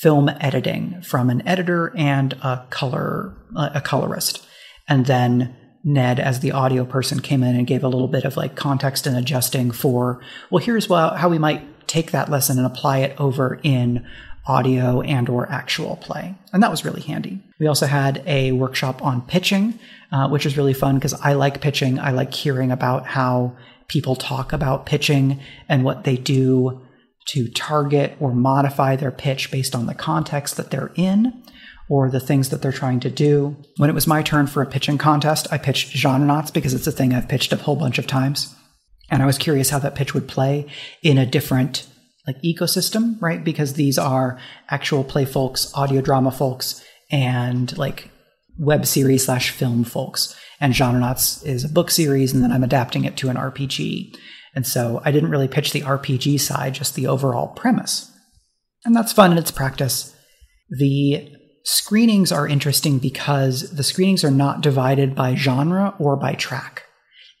film 0.00 0.30
editing 0.40 1.02
from 1.02 1.28
an 1.28 1.46
editor 1.46 1.92
and 1.96 2.32
a 2.34 2.66
color 2.70 3.36
a 3.56 3.80
colorist. 3.80 4.46
And 4.88 5.06
then 5.06 5.54
Ned, 5.84 6.18
as 6.18 6.40
the 6.40 6.52
audio 6.52 6.84
person, 6.84 7.20
came 7.20 7.42
in 7.42 7.56
and 7.56 7.66
gave 7.66 7.84
a 7.84 7.88
little 7.88 8.08
bit 8.08 8.24
of 8.24 8.36
like 8.36 8.56
context 8.56 9.06
and 9.06 9.16
adjusting 9.16 9.70
for, 9.70 10.20
well, 10.50 10.64
here's 10.64 10.86
how 10.86 11.28
we 11.28 11.38
might 11.38 11.88
take 11.88 12.12
that 12.12 12.30
lesson 12.30 12.56
and 12.56 12.66
apply 12.66 12.98
it 12.98 13.20
over 13.20 13.60
in 13.62 14.06
audio 14.46 15.00
and 15.02 15.28
or 15.28 15.48
actual 15.50 15.96
play 15.96 16.34
and 16.52 16.62
that 16.62 16.70
was 16.70 16.84
really 16.84 17.00
handy 17.02 17.40
we 17.62 17.66
also 17.66 17.86
had 17.86 18.22
a 18.26 18.52
workshop 18.52 19.02
on 19.02 19.22
pitching 19.22 19.78
uh, 20.10 20.28
which 20.28 20.44
was 20.44 20.58
really 20.58 20.74
fun 20.74 20.96
because 20.96 21.14
i 21.22 21.32
like 21.32 21.62
pitching 21.62 21.98
i 21.98 22.10
like 22.10 22.34
hearing 22.34 22.70
about 22.70 23.06
how 23.06 23.56
people 23.88 24.16
talk 24.16 24.52
about 24.52 24.86
pitching 24.86 25.40
and 25.68 25.84
what 25.84 26.04
they 26.04 26.16
do 26.16 26.82
to 27.26 27.48
target 27.48 28.16
or 28.20 28.34
modify 28.34 28.96
their 28.96 29.10
pitch 29.10 29.50
based 29.50 29.74
on 29.74 29.86
the 29.86 29.94
context 29.94 30.56
that 30.56 30.70
they're 30.70 30.92
in 30.96 31.42
or 31.88 32.10
the 32.10 32.20
things 32.20 32.48
that 32.48 32.62
they're 32.62 32.72
trying 32.72 33.00
to 33.00 33.10
do. 33.10 33.56
When 33.76 33.90
it 33.90 33.94
was 33.94 34.06
my 34.06 34.22
turn 34.22 34.46
for 34.46 34.62
a 34.62 34.66
pitching 34.66 34.98
contest, 34.98 35.46
I 35.52 35.58
pitched 35.58 35.94
Genrenauts 35.94 36.52
because 36.52 36.72
it's 36.74 36.86
a 36.86 36.92
thing 36.92 37.12
I've 37.12 37.28
pitched 37.28 37.52
a 37.52 37.56
whole 37.56 37.76
bunch 37.76 37.98
of 37.98 38.06
times. 38.06 38.54
And 39.10 39.22
I 39.22 39.26
was 39.26 39.36
curious 39.36 39.70
how 39.70 39.78
that 39.80 39.94
pitch 39.94 40.14
would 40.14 40.26
play 40.26 40.66
in 41.02 41.18
a 41.18 41.26
different 41.26 41.86
like 42.26 42.40
ecosystem, 42.42 43.20
right? 43.20 43.44
Because 43.44 43.74
these 43.74 43.98
are 43.98 44.38
actual 44.70 45.04
play 45.04 45.24
folks, 45.24 45.70
audio 45.74 46.00
drama 46.00 46.30
folks, 46.30 46.82
and 47.12 47.76
like 47.78 48.10
web 48.58 48.86
series 48.86 49.26
slash 49.26 49.50
film 49.50 49.84
folks. 49.84 50.36
And 50.60 50.74
Genrenauts 50.74 51.44
is 51.46 51.64
a 51.64 51.68
book 51.68 51.90
series, 51.90 52.32
and 52.32 52.42
then 52.42 52.52
I'm 52.52 52.64
adapting 52.64 53.04
it 53.04 53.16
to 53.18 53.28
an 53.28 53.36
RPG. 53.36 54.16
And 54.54 54.66
so 54.66 55.00
I 55.04 55.10
didn't 55.10 55.30
really 55.30 55.48
pitch 55.48 55.72
the 55.72 55.80
RPG 55.82 56.40
side, 56.40 56.74
just 56.74 56.94
the 56.94 57.06
overall 57.06 57.48
premise. 57.48 58.10
And 58.84 58.94
that's 58.94 59.12
fun 59.12 59.30
and 59.30 59.38
it's 59.38 59.50
practice. 59.50 60.14
The 60.70 61.28
screenings 61.64 62.32
are 62.32 62.46
interesting 62.46 62.98
because 62.98 63.70
the 63.70 63.82
screenings 63.82 64.24
are 64.24 64.30
not 64.30 64.60
divided 64.60 65.14
by 65.14 65.34
genre 65.34 65.94
or 65.98 66.16
by 66.16 66.34
track. 66.34 66.84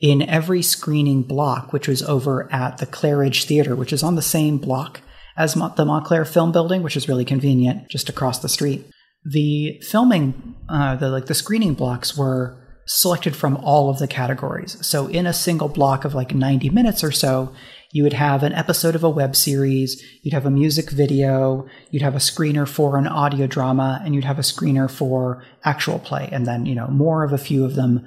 In 0.00 0.22
every 0.28 0.62
screening 0.62 1.22
block, 1.22 1.72
which 1.72 1.86
was 1.86 2.02
over 2.02 2.52
at 2.52 2.78
the 2.78 2.86
Clairidge 2.86 3.44
Theater, 3.44 3.76
which 3.76 3.92
is 3.92 4.02
on 4.02 4.16
the 4.16 4.22
same 4.22 4.58
block 4.58 5.00
as 5.36 5.54
the 5.54 5.84
Montclair 5.84 6.24
Film 6.24 6.50
Building, 6.50 6.82
which 6.82 6.96
is 6.96 7.08
really 7.08 7.24
convenient, 7.24 7.88
just 7.88 8.08
across 8.08 8.40
the 8.40 8.48
street. 8.48 8.84
The 9.24 9.80
filming, 9.88 10.56
uh, 10.68 10.96
the 10.96 11.08
like 11.08 11.26
the 11.26 11.34
screening 11.34 11.74
blocks 11.74 12.16
were 12.16 12.58
selected 12.86 13.36
from 13.36 13.56
all 13.58 13.88
of 13.88 13.98
the 13.98 14.08
categories. 14.08 14.76
So 14.84 15.06
in 15.06 15.26
a 15.26 15.32
single 15.32 15.68
block 15.68 16.04
of 16.04 16.14
like 16.14 16.34
90 16.34 16.70
minutes 16.70 17.04
or 17.04 17.12
so, 17.12 17.52
you 17.92 18.02
would 18.02 18.14
have 18.14 18.42
an 18.42 18.54
episode 18.54 18.94
of 18.94 19.04
a 19.04 19.10
web 19.10 19.36
series, 19.36 20.02
you'd 20.22 20.34
have 20.34 20.46
a 20.46 20.50
music 20.50 20.90
video, 20.90 21.66
you'd 21.90 22.02
have 22.02 22.14
a 22.14 22.18
screener 22.18 22.66
for 22.66 22.96
an 22.96 23.06
audio 23.06 23.46
drama, 23.46 24.00
and 24.02 24.14
you'd 24.14 24.24
have 24.24 24.38
a 24.38 24.42
screener 24.42 24.90
for 24.90 25.44
actual 25.62 25.98
play, 25.98 26.28
and 26.32 26.46
then, 26.46 26.64
you 26.64 26.74
know, 26.74 26.88
more 26.88 27.22
of 27.22 27.32
a 27.32 27.38
few 27.38 27.64
of 27.64 27.74
them 27.74 28.06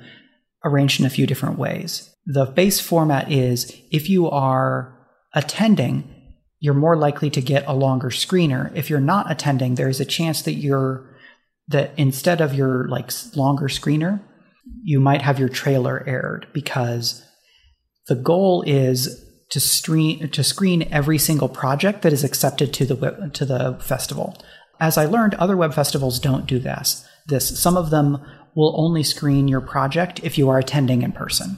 arranged 0.64 1.00
in 1.00 1.06
a 1.06 1.12
few 1.12 1.28
different 1.28 1.60
ways. 1.60 2.12
The 2.26 2.46
base 2.46 2.80
format 2.80 3.32
is 3.32 3.72
if 3.92 4.10
you 4.10 4.28
are 4.30 4.92
attending, 5.36 6.15
you're 6.60 6.74
more 6.74 6.98
likely 6.98 7.30
to 7.32 7.42
get 7.42 7.66
a 7.68 7.74
longer 7.74 8.10
screener. 8.10 8.72
If 8.76 8.90
you're 8.90 9.00
not 9.00 9.32
attending, 9.32 9.76
there's 9.76 10.00
a 10.00 10.06
chance 10.06 10.42
that 10.44 10.54
you're 10.54 11.10
that 11.68 11.92
instead 11.98 12.42
of 12.42 12.54
your 12.54 12.88
like 12.88 13.12
longer 13.36 13.68
screener, 13.68 14.22
you 14.84 15.00
might 15.00 15.22
have 15.22 15.40
your 15.40 15.50
trailer 15.50 16.04
aired 16.08 16.48
because 16.54 17.24
the 18.08 18.16
goal 18.16 18.64
is 18.66 19.24
to 19.50 19.60
screen 19.60 20.30
to 20.30 20.44
screen 20.44 20.88
every 20.92 21.18
single 21.18 21.50
project 21.50 22.02
that 22.02 22.14
is 22.14 22.24
accepted 22.24 22.74
to 22.74 22.86
the 22.86 23.32
to 23.34 23.46
the 23.46 23.78
festival. 23.80 24.38
As 24.80 24.98
I 24.98 25.06
learned, 25.06 25.36
other 25.36 25.56
web 25.56 25.74
festivals 25.74 26.20
don't 26.20 26.46
do 26.46 26.60
this. 26.60 27.08
This 27.28 27.60
some 27.60 27.78
of 27.78 27.90
them 27.90 28.24
will 28.56 28.74
only 28.78 29.04
screen 29.04 29.48
your 29.48 29.62
project 29.62 30.20
if 30.24 30.38
you 30.38 30.50
are 30.50 30.60
attending 30.60 31.02
in 31.02 31.12
person. 31.12 31.58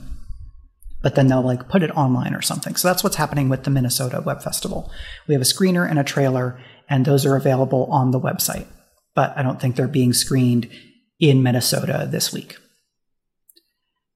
But 1.02 1.16
then 1.16 1.28
they'll 1.28 1.42
like 1.42 1.70
put 1.70 1.84
it 1.84 1.92
online 1.92 2.34
or 2.34 2.42
something. 2.42 2.76
So 2.76 2.88
that's 2.88 3.04
what's 3.04 3.16
happening 3.18 3.50
with 3.50 3.64
the 3.64 3.70
Minnesota 3.70 4.22
Web 4.26 4.42
Festival. 4.42 4.92
We 5.28 5.34
have 5.34 5.42
a 5.42 5.46
screener 5.46 5.90
and 5.90 6.00
a 6.00 6.04
trailer, 6.04 6.60
and 6.90 7.06
those 7.06 7.26
are 7.26 7.36
available 7.36 7.86
on 7.92 8.12
the 8.12 8.20
website. 8.20 8.66
But 9.14 9.38
I 9.38 9.44
don't 9.44 9.62
think 9.62 9.76
they're 9.76 9.88
being 9.88 10.14
screened 10.14 10.70
in 11.20 11.44
Minnesota 11.44 12.08
this 12.10 12.34
week. 12.34 12.58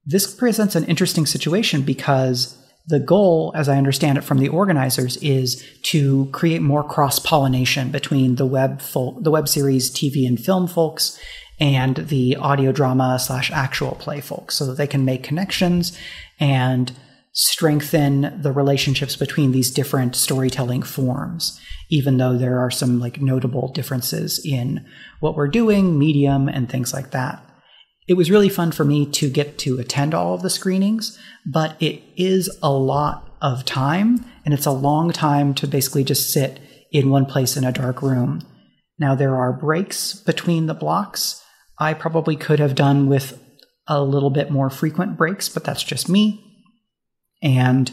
This 0.06 0.34
presents 0.34 0.76
an 0.76 0.86
interesting 0.86 1.26
situation 1.26 1.84
because 1.84 2.58
the 2.88 3.00
goal, 3.00 3.52
as 3.56 3.70
I 3.70 3.78
understand 3.78 4.18
it 4.18 4.24
from 4.24 4.40
the 4.40 4.50
organizers, 4.50 5.18
is 5.18 5.64
to 5.84 6.28
create 6.32 6.62
more 6.62 6.84
cross 6.84 7.20
pollination 7.20 7.92
between 7.92 8.36
the 8.36 8.46
web 8.46 8.82
folk, 8.82 9.24
the 9.24 9.32
web 9.32 9.48
series, 9.48 9.92
TV 9.92 10.28
and 10.28 10.40
film 10.40 10.68
folks, 10.68 11.20
and 11.60 11.98
the 11.98 12.36
audio 12.38 12.72
drama 12.72 13.20
slash 13.20 13.52
actual 13.52 13.92
play 13.96 14.20
folks, 14.20 14.56
so 14.56 14.66
that 14.66 14.78
they 14.78 14.88
can 14.88 15.06
make 15.06 15.22
connections 15.22 15.96
and 16.42 16.92
strengthen 17.34 18.42
the 18.42 18.52
relationships 18.52 19.16
between 19.16 19.54
these 19.54 19.72
different 19.72 20.16
storytelling 20.16 20.82
forms, 20.82 21.62
even 21.90 22.18
though 22.18 22.38
there 22.38 22.60
are 22.60 22.72
some 22.72 23.00
like 23.00 23.22
notable 23.22 23.72
differences 23.72 24.44
in 24.44 24.86
what 25.22 25.36
we're 25.36 25.48
doing, 25.48 25.98
medium, 25.98 26.50
and 26.50 26.70
things 26.70 26.94
like 26.94 27.12
that. 27.12 27.42
It 28.08 28.16
was 28.16 28.32
really 28.32 28.50
fun 28.50 28.74
for 28.74 28.84
me 28.84 29.06
to 29.06 29.30
get 29.30 29.58
to 29.60 29.80
attend 29.80 30.14
all 30.14 30.34
of 30.34 30.42
the 30.42 30.50
screenings, 30.50 31.18
but 31.46 31.82
it 31.82 32.02
is 32.18 32.50
a 32.62 32.72
lot 32.72 33.30
of 33.42 33.64
time 33.64 34.26
and 34.44 34.54
it's 34.54 34.66
a 34.66 34.72
long 34.72 35.12
time 35.12 35.54
to 35.54 35.68
basically 35.68 36.04
just 36.04 36.32
sit 36.32 36.60
in 36.92 37.10
one 37.10 37.26
place 37.26 37.56
in 37.56 37.64
a 37.64 37.72
dark 37.72 38.02
room. 38.02 38.42
Now, 39.00 39.16
there 39.16 39.36
are 39.36 39.54
breaks 39.54 40.14
between 40.14 40.66
the 40.66 40.74
blocks. 40.74 41.42
I 41.80 41.94
probably 41.94 42.36
could 42.36 42.60
have 42.60 42.76
done 42.76 43.08
with 43.08 43.41
a 43.92 44.02
little 44.02 44.30
bit 44.30 44.50
more 44.50 44.70
frequent 44.70 45.18
breaks, 45.18 45.50
but 45.50 45.66
that's 45.66 45.84
just 45.84 46.08
me. 46.08 46.42
And 47.44 47.92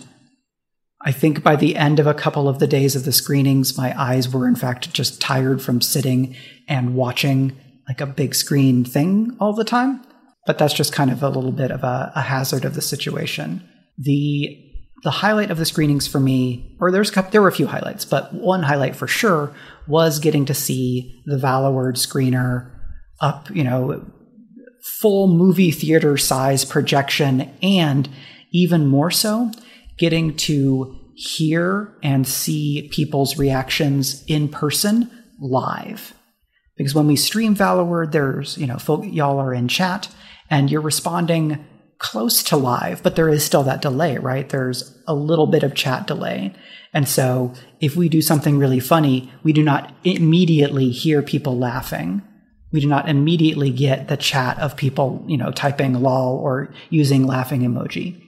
I 1.05 1.11
think 1.11 1.43
by 1.43 1.57
the 1.57 1.75
end 1.75 1.99
of 1.99 2.07
a 2.07 2.15
couple 2.15 2.49
of 2.49 2.61
the 2.61 2.69
days 2.69 2.95
of 2.95 3.05
the 3.05 3.13
screenings, 3.13 3.77
my 3.77 4.01
eyes 4.01 4.33
were 4.33 4.47
in 4.47 4.55
fact 4.55 4.93
just 4.93 5.21
tired 5.21 5.61
from 5.61 5.81
sitting 5.81 6.37
and 6.69 6.95
watching 6.95 7.59
like 7.89 8.01
a 8.01 8.07
big 8.07 8.37
screen 8.37 8.85
thing 8.85 9.37
all 9.41 9.53
the 9.53 9.65
time. 9.65 10.05
But 10.47 10.57
that's 10.57 10.75
just 10.75 10.93
kind 10.93 11.11
of 11.11 11.23
a 11.23 11.29
little 11.29 11.53
bit 11.53 11.73
of 11.73 11.83
a, 11.83 12.13
a 12.15 12.23
hazard 12.23 12.65
of 12.65 12.75
the 12.75 12.83
situation. 12.83 13.69
The 13.99 14.65
the 15.03 15.11
highlight 15.11 15.51
of 15.51 15.59
the 15.59 15.65
screenings 15.65 16.07
for 16.07 16.21
me, 16.21 16.77
or 16.81 16.93
there's 16.93 17.11
there 17.11 17.43
were 17.43 17.49
a 17.49 17.53
few 17.53 17.67
highlights, 17.67 18.05
but 18.05 18.33
one 18.35 18.63
highlight 18.63 18.95
for 18.95 19.09
sure 19.09 19.53
was 19.89 20.21
getting 20.21 20.45
to 20.47 20.55
see 20.55 21.23
the 21.27 21.39
Valloward 21.39 21.97
screener 21.97 22.71
up, 23.21 23.51
you 23.51 23.65
know, 23.65 24.05
full 25.01 25.29
movie 25.29 25.71
theater 25.71 26.17
size 26.17 26.65
projection, 26.65 27.51
and 27.63 28.09
even 28.53 28.87
more 28.87 29.11
so, 29.11 29.51
getting 29.99 30.37
to 30.37 30.99
hear 31.15 31.93
and 32.03 32.27
see 32.27 32.89
people's 32.93 33.39
reactions 33.39 34.25
in 34.27 34.49
person 34.49 35.11
live. 35.41 36.15
Because 36.77 36.95
when 36.95 37.09
we 37.09 37.17
stream 37.17 37.55
Valloward, 37.55 38.13
there's, 38.13 38.57
you 38.57 38.67
know, 38.67 38.79
folk, 38.79 39.05
y'all 39.05 39.41
are 39.41 39.53
in 39.53 39.67
chat 39.67 40.09
and 40.49 40.71
you're 40.71 40.81
responding 40.81 41.65
close 41.99 42.45
to 42.45 42.57
live, 42.57 43.03
but 43.03 43.17
there 43.17 43.29
is 43.29 43.45
still 43.45 43.65
that 43.65 43.83
delay, 43.83 44.17
right? 44.19 44.49
There's 44.49 44.97
a 45.09 45.15
little 45.15 45.49
bit 45.49 45.65
of 45.65 45.75
chat 45.75 46.07
delay. 46.07 46.55
And 46.95 47.09
so 47.09 47.53
if 47.81 47.97
we 47.97 48.09
do 48.09 48.23
something 48.23 48.57
really 48.57 48.79
funny, 48.79 49.33
we 49.43 49.53
do 49.53 49.65
not 49.65 49.93
immediately 50.05 50.91
hear 50.91 51.21
people 51.21 51.59
laughing. 51.59 52.23
We 52.73 52.81
do 52.81 52.87
not 52.87 53.09
immediately 53.09 53.71
get 53.71 54.09
the 54.09 54.17
chat 54.17 54.59
of 54.59 54.77
people, 54.77 55.25
you 55.27 55.37
know, 55.37 55.51
typing 55.53 55.95
lol 55.95 56.37
or 56.37 56.73
using 56.91 57.27
laughing 57.27 57.63
emoji. 57.63 58.23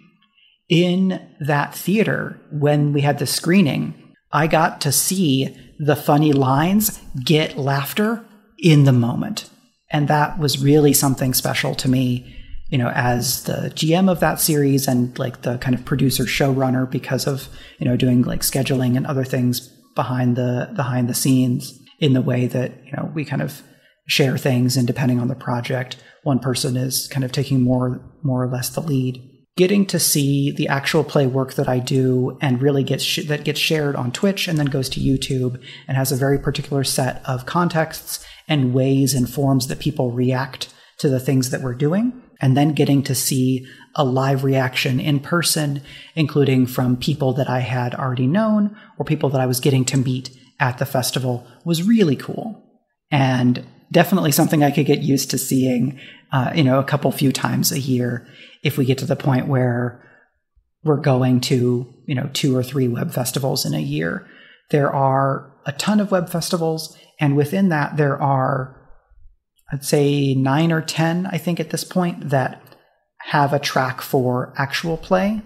In 0.69 1.21
that 1.41 1.75
theater, 1.75 2.41
when 2.51 2.93
we 2.93 3.01
had 3.01 3.19
the 3.19 3.27
screening, 3.27 3.95
I 4.33 4.47
got 4.47 4.81
to 4.83 4.93
see 4.93 5.57
the 5.79 5.97
funny 5.97 6.33
lines 6.33 7.01
get 7.25 7.59
laughter 7.59 8.25
in 8.59 8.85
the 8.85 8.93
moment. 8.93 9.51
And 9.91 10.09
that 10.09 10.39
was 10.39 10.63
really 10.63 10.93
something 10.93 11.35
special 11.35 11.75
to 11.75 11.89
me, 11.89 12.37
you 12.69 12.79
know, 12.79 12.91
as 12.91 13.43
the 13.45 13.73
GM 13.75 14.09
of 14.09 14.21
that 14.21 14.41
series 14.41 14.87
and 14.87 15.19
like 15.19 15.43
the 15.43 15.59
kind 15.59 15.75
of 15.75 15.85
producer 15.85 16.25
showrunner 16.25 16.89
because 16.89 17.27
of, 17.27 17.49
you 17.79 17.87
know, 17.87 17.97
doing 17.97 18.23
like 18.23 18.43
scheduling 18.43 18.97
and 18.97 19.07
other 19.07 19.25
things 19.25 19.69
behind 19.97 20.37
the 20.37 20.71
behind 20.77 21.09
the 21.09 21.15
scenes 21.15 21.77
in 21.99 22.13
the 22.13 22.23
way 22.23 22.47
that, 22.47 22.73
you 22.87 22.93
know, 22.93 23.11
we 23.13 23.25
kind 23.25 23.43
of 23.43 23.63
share 24.11 24.37
things 24.37 24.77
and 24.77 24.87
depending 24.87 25.19
on 25.21 25.29
the 25.29 25.35
project, 25.35 25.97
one 26.25 26.39
person 26.39 26.77
is 26.77 27.09
kind 27.09 27.25
of 27.25 27.33
taking 27.33 27.63
more 27.63 28.01
more 28.23 28.43
or 28.43 28.51
less 28.51 28.69
the 28.69 28.81
lead 28.81 29.31
getting 29.61 29.85
to 29.85 29.99
see 29.99 30.51
the 30.51 30.69
actual 30.69 31.05
play 31.05 31.27
work 31.27 31.53
that 31.53 31.69
I 31.69 31.81
do 31.81 32.39
and 32.41 32.63
really 32.63 32.83
gets 32.83 33.05
sh- 33.05 33.27
that 33.27 33.45
gets 33.45 33.61
shared 33.61 33.95
on 33.95 34.11
Twitch 34.11 34.49
and 34.49 34.59
then 34.59 34.69
goes 34.69 34.89
to 34.89 35.01
YouTube 35.01 35.63
and 35.87 35.99
has 35.99 36.11
a 36.11 36.17
very 36.17 36.39
particular 36.39 36.83
set 36.83 37.21
of 37.27 37.45
contexts 37.45 38.25
and 38.49 38.73
ways 38.73 39.13
and 39.13 39.29
forms 39.29 39.67
that 39.67 39.79
people 39.79 40.13
react 40.13 40.73
to 40.97 41.11
the 41.11 41.21
things 41.21 41.51
that 41.51 41.61
we're 41.61 41.75
doing. 41.75 42.23
And 42.41 42.57
then 42.57 42.73
getting 42.73 43.03
to 43.03 43.15
see 43.15 43.67
a 43.95 44.03
live 44.03 44.45
reaction 44.45 44.99
in 44.99 45.21
person, 45.21 45.83
including 46.15 46.67
from 46.67 46.97
people 46.97 47.35
that 47.35 47.51
I 47.51 47.61
had 47.61 47.95
already 47.95 48.27
known 48.27 48.75
or 48.99 49.05
people 49.05 49.29
that 49.29 49.43
I 49.43 49.47
was 49.47 49.61
getting 49.61 49.85
to 49.87 49.99
meet 49.99 50.31
at 50.59 50.79
the 50.79 50.87
festival 50.87 51.47
was 51.67 51.83
really 51.83 52.17
cool. 52.17 52.65
And 53.11 53.67
definitely 53.93 54.33
something 54.33 54.63
I 54.63 54.71
could 54.71 54.87
get 54.87 55.01
used 55.01 55.31
to 55.31 55.39
seeing, 55.39 55.99
uh, 56.33 56.53
you 56.55 56.65
know, 56.65 56.79
a 56.79 56.85
couple 56.85 57.11
few 57.13 57.33
times 57.33 57.73
a 57.73 57.81
year 57.81 58.27
if 58.63 58.77
we 58.77 58.85
get 58.85 58.99
to 58.99 59.07
the 59.07 59.17
point 59.17 59.47
where 59.47 60.07
we're 60.85 61.01
going 61.01 61.41
to, 61.41 61.93
you 62.07 62.15
know, 62.15 62.31
two 62.33 62.57
or 62.57 62.63
three 62.63 62.89
web 62.89 63.13
festivals 63.13 63.67
in 63.67 63.75
a 63.75 63.81
year. 63.81 64.27
There 64.71 64.93
are 64.93 65.53
a 65.67 65.73
ton 65.73 66.01
of 66.01 66.11
web 66.11 66.31
festivals 66.31 66.97
and 67.21 67.37
within 67.37 67.69
that, 67.69 67.99
there 67.99 68.21
are, 68.21 68.75
I'd 69.71 69.85
say, 69.85 70.35
nine 70.35 70.73
or 70.73 70.81
10, 70.81 71.27
I 71.27 71.37
think, 71.37 71.61
at 71.61 71.71
this 71.71 71.85
point, 71.85 72.31
that 72.31 72.63
have 73.25 73.53
a 73.53 73.59
track 73.59 74.01
for 74.01 74.55
actual 74.57 74.97
play. 74.97 75.43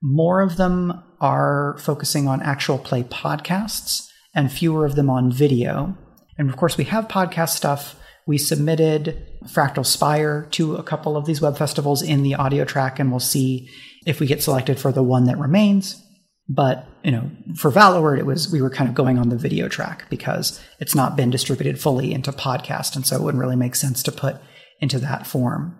More 0.00 0.40
of 0.40 0.56
them 0.56 1.02
are 1.20 1.76
focusing 1.80 2.28
on 2.28 2.40
actual 2.42 2.78
play 2.78 3.02
podcasts, 3.02 4.06
and 4.34 4.52
fewer 4.52 4.86
of 4.86 4.94
them 4.94 5.10
on 5.10 5.32
video. 5.32 5.96
And 6.40 6.48
of 6.48 6.56
course, 6.56 6.78
we 6.78 6.84
have 6.84 7.06
podcast 7.06 7.50
stuff 7.50 7.96
We 8.26 8.38
submitted 8.38 9.26
Fractal 9.44 9.84
Spire 9.84 10.48
to 10.52 10.76
a 10.76 10.82
couple 10.82 11.14
of 11.14 11.26
these 11.26 11.42
web 11.42 11.58
festivals 11.58 12.00
in 12.00 12.22
the 12.22 12.34
audio 12.34 12.64
track, 12.64 12.98
and 12.98 13.10
we'll 13.10 13.20
see 13.20 13.68
if 14.06 14.20
we 14.20 14.26
get 14.26 14.42
selected 14.42 14.80
for 14.80 14.90
the 14.90 15.02
one 15.02 15.24
that 15.24 15.38
remains. 15.38 16.02
But 16.48 16.86
you 17.04 17.10
know, 17.10 17.30
for 17.56 17.70
Valloward, 17.70 18.18
it 18.18 18.24
was 18.24 18.50
we 18.50 18.62
were 18.62 18.70
kind 18.70 18.88
of 18.88 18.94
going 18.94 19.18
on 19.18 19.28
the 19.28 19.36
video 19.36 19.68
track 19.68 20.08
because 20.08 20.58
it's 20.78 20.94
not 20.94 21.14
been 21.14 21.28
distributed 21.28 21.78
fully 21.78 22.10
into 22.10 22.32
podcast, 22.32 22.96
and 22.96 23.06
so 23.06 23.16
it 23.16 23.22
wouldn't 23.22 23.42
really 23.42 23.54
make 23.54 23.74
sense 23.74 24.02
to 24.04 24.12
put 24.12 24.36
into 24.80 24.98
that 24.98 25.26
form. 25.26 25.78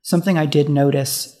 Something 0.00 0.38
I 0.38 0.46
did 0.46 0.70
notice 0.70 1.38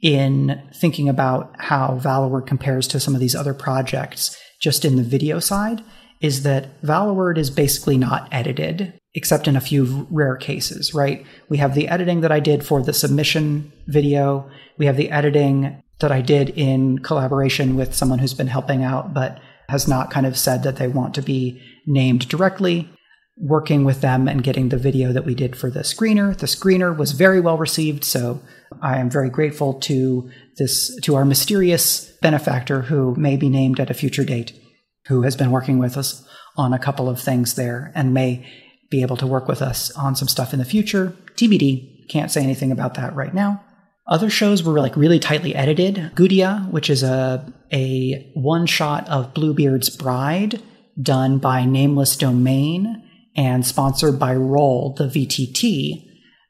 in 0.00 0.66
thinking 0.74 1.10
about 1.10 1.54
how 1.58 2.00
Valloward 2.02 2.46
compares 2.46 2.88
to 2.88 3.00
some 3.00 3.14
of 3.14 3.20
these 3.20 3.34
other 3.34 3.52
projects, 3.52 4.34
just 4.62 4.86
in 4.86 4.96
the 4.96 5.02
video 5.02 5.40
side, 5.40 5.82
is 6.20 6.42
that 6.42 6.80
Valloward 6.82 7.38
is 7.38 7.50
basically 7.50 7.96
not 7.96 8.28
edited, 8.32 8.98
except 9.14 9.48
in 9.48 9.56
a 9.56 9.60
few 9.60 10.06
rare 10.10 10.36
cases, 10.36 10.94
right? 10.94 11.24
We 11.48 11.58
have 11.58 11.74
the 11.74 11.88
editing 11.88 12.20
that 12.22 12.32
I 12.32 12.40
did 12.40 12.64
for 12.64 12.82
the 12.82 12.92
submission 12.92 13.72
video. 13.86 14.50
We 14.78 14.86
have 14.86 14.96
the 14.96 15.10
editing 15.10 15.82
that 16.00 16.12
I 16.12 16.20
did 16.20 16.50
in 16.50 16.98
collaboration 16.98 17.76
with 17.76 17.94
someone 17.94 18.18
who's 18.18 18.34
been 18.34 18.46
helping 18.46 18.84
out, 18.84 19.14
but 19.14 19.40
has 19.68 19.86
not 19.86 20.10
kind 20.10 20.26
of 20.26 20.38
said 20.38 20.62
that 20.62 20.76
they 20.76 20.88
want 20.88 21.14
to 21.14 21.22
be 21.22 21.60
named 21.86 22.28
directly. 22.28 22.90
Working 23.40 23.84
with 23.84 24.00
them 24.00 24.26
and 24.26 24.42
getting 24.42 24.70
the 24.70 24.76
video 24.76 25.12
that 25.12 25.24
we 25.24 25.32
did 25.32 25.54
for 25.54 25.70
the 25.70 25.80
screener. 25.80 26.36
The 26.36 26.46
screener 26.46 26.96
was 26.96 27.12
very 27.12 27.38
well 27.38 27.56
received, 27.56 28.02
so 28.02 28.42
I 28.82 28.98
am 28.98 29.08
very 29.08 29.30
grateful 29.30 29.74
to 29.74 30.28
this 30.56 30.98
to 31.02 31.14
our 31.14 31.24
mysterious 31.24 32.10
benefactor 32.20 32.82
who 32.82 33.14
may 33.14 33.36
be 33.36 33.48
named 33.48 33.78
at 33.78 33.90
a 33.90 33.94
future 33.94 34.24
date, 34.24 34.60
who 35.08 35.22
has 35.22 35.36
been 35.36 35.50
working 35.50 35.78
with 35.78 35.96
us 35.96 36.26
on 36.56 36.72
a 36.72 36.78
couple 36.78 37.08
of 37.08 37.20
things 37.20 37.54
there 37.54 37.92
and 37.94 38.14
may 38.14 38.46
be 38.90 39.02
able 39.02 39.16
to 39.16 39.26
work 39.26 39.48
with 39.48 39.60
us 39.62 39.90
on 39.92 40.16
some 40.16 40.28
stuff 40.28 40.52
in 40.52 40.58
the 40.58 40.64
future. 40.64 41.14
TBD. 41.34 42.08
Can't 42.08 42.30
say 42.30 42.42
anything 42.42 42.72
about 42.72 42.94
that 42.94 43.14
right 43.14 43.34
now. 43.34 43.62
Other 44.06 44.30
shows 44.30 44.62
were 44.62 44.80
like 44.80 44.96
really 44.96 45.18
tightly 45.18 45.54
edited. 45.54 46.12
Gudia, 46.14 46.66
which 46.70 46.88
is 46.88 47.02
a 47.02 47.52
a 47.70 48.32
one 48.34 48.64
shot 48.64 49.06
of 49.08 49.34
Bluebeard's 49.34 49.90
Bride, 49.90 50.62
done 51.00 51.38
by 51.38 51.66
Nameless 51.66 52.16
Domain 52.16 53.02
and 53.36 53.66
sponsored 53.66 54.18
by 54.18 54.34
Roll, 54.34 54.94
the 54.94 55.04
VTT. 55.04 56.04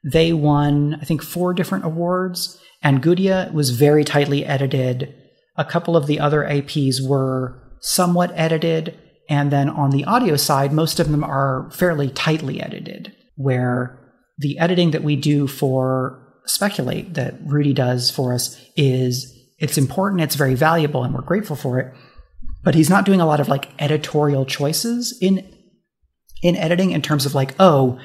They 0.04 0.32
won, 0.32 0.96
I 1.00 1.04
think, 1.04 1.22
four 1.22 1.52
different 1.52 1.84
awards, 1.84 2.58
and 2.82 3.02
Gudia 3.02 3.50
was 3.52 3.70
very 3.70 4.04
tightly 4.04 4.46
edited. 4.46 5.12
A 5.56 5.64
couple 5.64 5.96
of 5.96 6.06
the 6.06 6.20
other 6.20 6.44
APs 6.44 7.06
were 7.06 7.67
somewhat 7.80 8.32
edited, 8.34 8.98
and 9.28 9.50
then 9.50 9.68
on 9.68 9.90
the 9.90 10.04
audio 10.04 10.36
side, 10.36 10.72
most 10.72 11.00
of 11.00 11.10
them 11.10 11.24
are 11.24 11.70
fairly 11.72 12.10
tightly 12.10 12.60
edited, 12.60 13.14
where 13.36 13.98
the 14.38 14.58
editing 14.58 14.92
that 14.92 15.02
we 15.02 15.16
do 15.16 15.46
for 15.46 16.24
speculate 16.46 17.14
that 17.14 17.34
Rudy 17.44 17.72
does 17.74 18.10
for 18.10 18.32
us 18.32 18.58
is 18.76 19.34
it's 19.58 19.76
important, 19.76 20.22
it's 20.22 20.36
very 20.36 20.54
valuable, 20.54 21.04
and 21.04 21.14
we're 21.14 21.22
grateful 21.22 21.56
for 21.56 21.78
it. 21.78 21.94
But 22.64 22.74
he's 22.74 22.90
not 22.90 23.04
doing 23.04 23.20
a 23.20 23.26
lot 23.26 23.40
of 23.40 23.48
like 23.48 23.70
editorial 23.78 24.44
choices 24.46 25.16
in 25.20 25.46
in 26.42 26.56
editing 26.56 26.92
in 26.92 27.02
terms 27.02 27.26
of 27.26 27.34
like, 27.34 27.54
oh, 27.58 27.98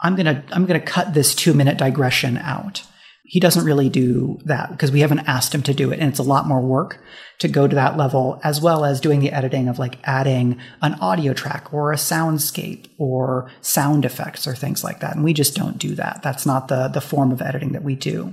I'm 0.00 0.16
gonna 0.16 0.44
I'm 0.50 0.66
gonna 0.66 0.80
cut 0.80 1.14
this 1.14 1.34
two 1.34 1.54
minute 1.54 1.78
digression 1.78 2.36
out. 2.38 2.82
He 3.30 3.40
doesn't 3.40 3.66
really 3.66 3.90
do 3.90 4.38
that 4.46 4.70
because 4.70 4.90
we 4.90 5.00
haven't 5.00 5.28
asked 5.28 5.54
him 5.54 5.62
to 5.64 5.74
do 5.74 5.92
it, 5.92 6.00
and 6.00 6.08
it's 6.08 6.18
a 6.18 6.22
lot 6.22 6.46
more 6.46 6.62
work 6.62 6.98
to 7.40 7.46
go 7.46 7.68
to 7.68 7.74
that 7.74 7.98
level, 7.98 8.40
as 8.42 8.58
well 8.62 8.86
as 8.86 9.02
doing 9.02 9.20
the 9.20 9.32
editing 9.32 9.68
of 9.68 9.78
like 9.78 9.98
adding 10.04 10.58
an 10.80 10.94
audio 10.94 11.34
track 11.34 11.72
or 11.72 11.92
a 11.92 11.96
soundscape 11.96 12.86
or 12.98 13.50
sound 13.60 14.06
effects 14.06 14.46
or 14.46 14.54
things 14.54 14.82
like 14.82 15.00
that. 15.00 15.14
And 15.14 15.22
we 15.22 15.34
just 15.34 15.54
don't 15.54 15.76
do 15.76 15.94
that. 15.96 16.22
That's 16.22 16.46
not 16.46 16.68
the 16.68 16.88
the 16.88 17.02
form 17.02 17.30
of 17.30 17.42
editing 17.42 17.72
that 17.72 17.84
we 17.84 17.94
do. 17.94 18.32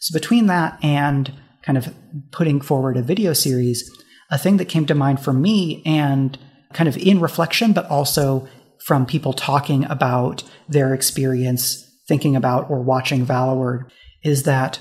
So 0.00 0.18
between 0.18 0.46
that 0.46 0.82
and 0.82 1.30
kind 1.62 1.76
of 1.76 1.94
putting 2.30 2.62
forward 2.62 2.96
a 2.96 3.02
video 3.02 3.34
series, 3.34 3.88
a 4.30 4.38
thing 4.38 4.56
that 4.56 4.64
came 4.64 4.86
to 4.86 4.94
mind 4.94 5.20
for 5.20 5.34
me 5.34 5.82
and 5.84 6.38
kind 6.72 6.88
of 6.88 6.96
in 6.96 7.20
reflection, 7.20 7.74
but 7.74 7.84
also 7.90 8.48
from 8.86 9.04
people 9.04 9.34
talking 9.34 9.84
about 9.84 10.42
their 10.68 10.94
experience 10.94 11.86
thinking 12.08 12.34
about 12.34 12.68
or 12.68 12.82
watching 12.82 13.24
Valloward 13.24 13.90
is 14.22 14.44
that 14.44 14.80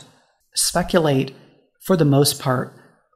Speculate, 0.53 1.33
for 1.79 1.95
the 1.95 2.05
most 2.05 2.39
part, 2.39 2.75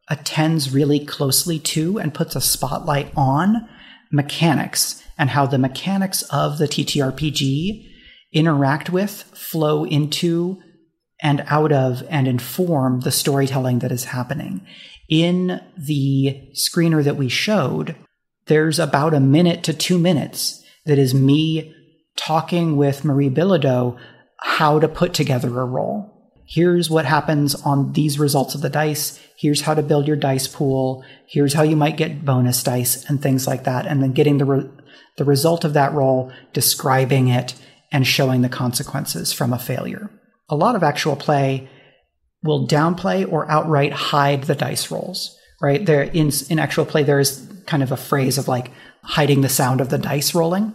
attends 0.10 0.74
really 0.74 1.04
closely 1.04 1.60
to 1.60 2.00
and 2.00 2.14
puts 2.14 2.36
a 2.36 2.42
spotlight 2.42 3.12
on 3.16 3.68
mechanics 4.12 5.04
and 5.18 5.32
how 5.32 5.46
the 5.46 5.58
mechanics 5.58 6.22
of 6.24 6.58
the 6.58 6.68
TTRPG 6.68 7.90
interact 8.32 8.90
with, 8.90 9.24
flow 9.34 9.84
into, 9.86 10.62
and 11.22 11.44
out 11.48 11.72
of 11.72 12.04
and 12.10 12.28
inform 12.28 13.02
the 13.02 13.12
storytelling 13.12 13.80
that 13.80 13.92
is 13.92 14.06
happening. 14.06 14.66
In 15.10 15.62
the 15.78 16.50
screener 16.54 17.04
that 17.04 17.16
we 17.16 17.30
showed, 17.30 17.96
there's 18.48 18.80
about 18.80 19.14
a 19.14 19.20
minute 19.20 19.64
to 19.64 19.74
two 19.74 19.98
minutes 19.98 20.64
that 20.86 21.00
is 21.00 21.14
me 21.14 21.74
talking 22.16 22.78
with 22.78 23.04
Marie 23.04 23.30
Bilodeau 23.30 23.98
how 24.40 24.80
to 24.80 24.88
put 24.88 25.14
together 25.14 25.60
a 25.60 25.66
roll. 25.66 26.15
Here's 26.48 26.90
what 26.90 27.06
happens 27.06 27.56
on 27.56 27.94
these 27.94 28.20
results 28.20 28.56
of 28.56 28.62
the 28.62 28.70
dice. 28.70 29.20
Here's 29.38 29.62
how 29.62 29.74
to 29.74 29.82
build 29.82 30.08
your 30.08 30.16
dice 30.16 30.48
pool. 30.48 31.04
Here's 31.28 31.54
how 31.54 31.64
you 31.64 31.76
might 31.76 31.98
get 31.98 32.24
bonus 32.24 32.64
dice 32.64 33.04
and 33.10 33.22
things 33.22 33.48
like 33.48 33.64
that. 33.64 33.86
And 33.86 34.02
then 34.02 34.14
getting 34.14 34.38
the, 34.38 34.46
re- 34.46 34.70
the 35.18 35.26
result 35.26 35.64
of 35.64 35.74
that 35.74 35.94
roll, 35.94 36.32
describing 36.54 37.28
it, 37.28 37.56
and 37.92 38.06
showing 38.06 38.42
the 38.42 38.50
consequences 38.50 39.34
from 39.34 39.54
a 39.54 39.60
failure. 39.60 40.10
A 40.50 40.56
lot 40.56 40.76
of 40.76 40.84
actual 40.84 41.16
play 41.16 41.70
will 42.44 42.68
downplay 42.68 43.30
or 43.32 43.50
outright 43.50 43.92
hide 43.92 44.44
the 44.44 44.56
dice 44.56 44.92
rolls, 44.92 45.36
right? 45.62 45.84
There 45.84 46.04
in, 46.04 46.32
in 46.50 46.60
actual 46.60 46.86
play, 46.86 47.04
there 47.04 47.20
is 47.20 47.52
kind 47.66 47.82
of 47.82 47.92
a 47.92 47.98
phrase 47.98 48.38
of 48.38 48.48
like, 48.48 48.72
hiding 49.06 49.42
the 49.42 49.50
sound 49.50 49.82
of 49.82 49.90
the 49.90 49.98
dice 49.98 50.34
rolling, 50.34 50.74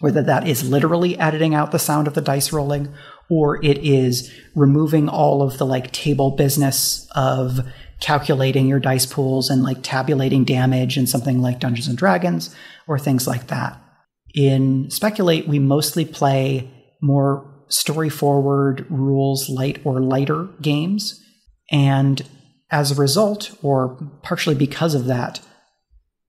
whether 0.00 0.22
that 0.22 0.46
is 0.46 0.68
literally 0.68 1.18
editing 1.18 1.54
out 1.54 1.72
the 1.72 1.78
sound 1.78 2.06
of 2.06 2.14
the 2.14 2.20
dice 2.20 2.52
rolling 2.52 2.92
or 3.30 3.64
it 3.64 3.78
is 3.78 4.32
removing 4.54 5.08
all 5.08 5.42
of 5.42 5.58
the 5.58 5.66
like 5.66 5.90
table 5.92 6.30
business 6.30 7.08
of 7.14 7.60
calculating 8.00 8.66
your 8.66 8.80
dice 8.80 9.06
pools 9.06 9.48
and 9.48 9.62
like 9.62 9.78
tabulating 9.82 10.44
damage 10.44 10.98
in 10.98 11.06
something 11.06 11.40
like 11.40 11.60
Dungeons 11.60 11.88
and 11.88 11.96
Dragons 11.96 12.54
or 12.86 12.98
things 12.98 13.26
like 13.26 13.46
that. 13.46 13.80
In 14.34 14.90
Speculate, 14.90 15.48
we 15.48 15.58
mostly 15.58 16.04
play 16.04 16.70
more 17.00 17.50
story 17.68 18.10
forward, 18.10 18.86
rules 18.90 19.48
light 19.48 19.80
or 19.84 20.00
lighter 20.00 20.48
games. 20.60 21.22
And 21.70 22.22
as 22.70 22.90
a 22.90 23.00
result, 23.00 23.56
or 23.62 23.96
partially 24.22 24.54
because 24.54 24.94
of 24.94 25.06
that, 25.06 25.40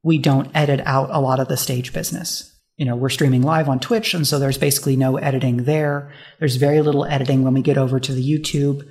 we 0.03 0.17
don't 0.17 0.51
edit 0.53 0.81
out 0.85 1.09
a 1.11 1.19
lot 1.19 1.39
of 1.39 1.47
the 1.47 1.57
stage 1.57 1.91
business. 1.91 2.54
You 2.77 2.85
know, 2.85 2.95
we're 2.95 3.09
streaming 3.09 3.41
live 3.41 3.69
on 3.69 3.79
Twitch, 3.79 4.13
and 4.13 4.27
so 4.27 4.37
there's 4.37 4.57
basically 4.57 4.95
no 4.95 5.17
editing 5.17 5.63
there. 5.63 6.11
There's 6.39 6.57
very 6.57 6.81
little 6.81 7.05
editing 7.05 7.43
when 7.43 7.53
we 7.53 7.61
get 7.61 7.77
over 7.77 7.99
to 7.99 8.11
the 8.11 8.23
YouTube. 8.23 8.87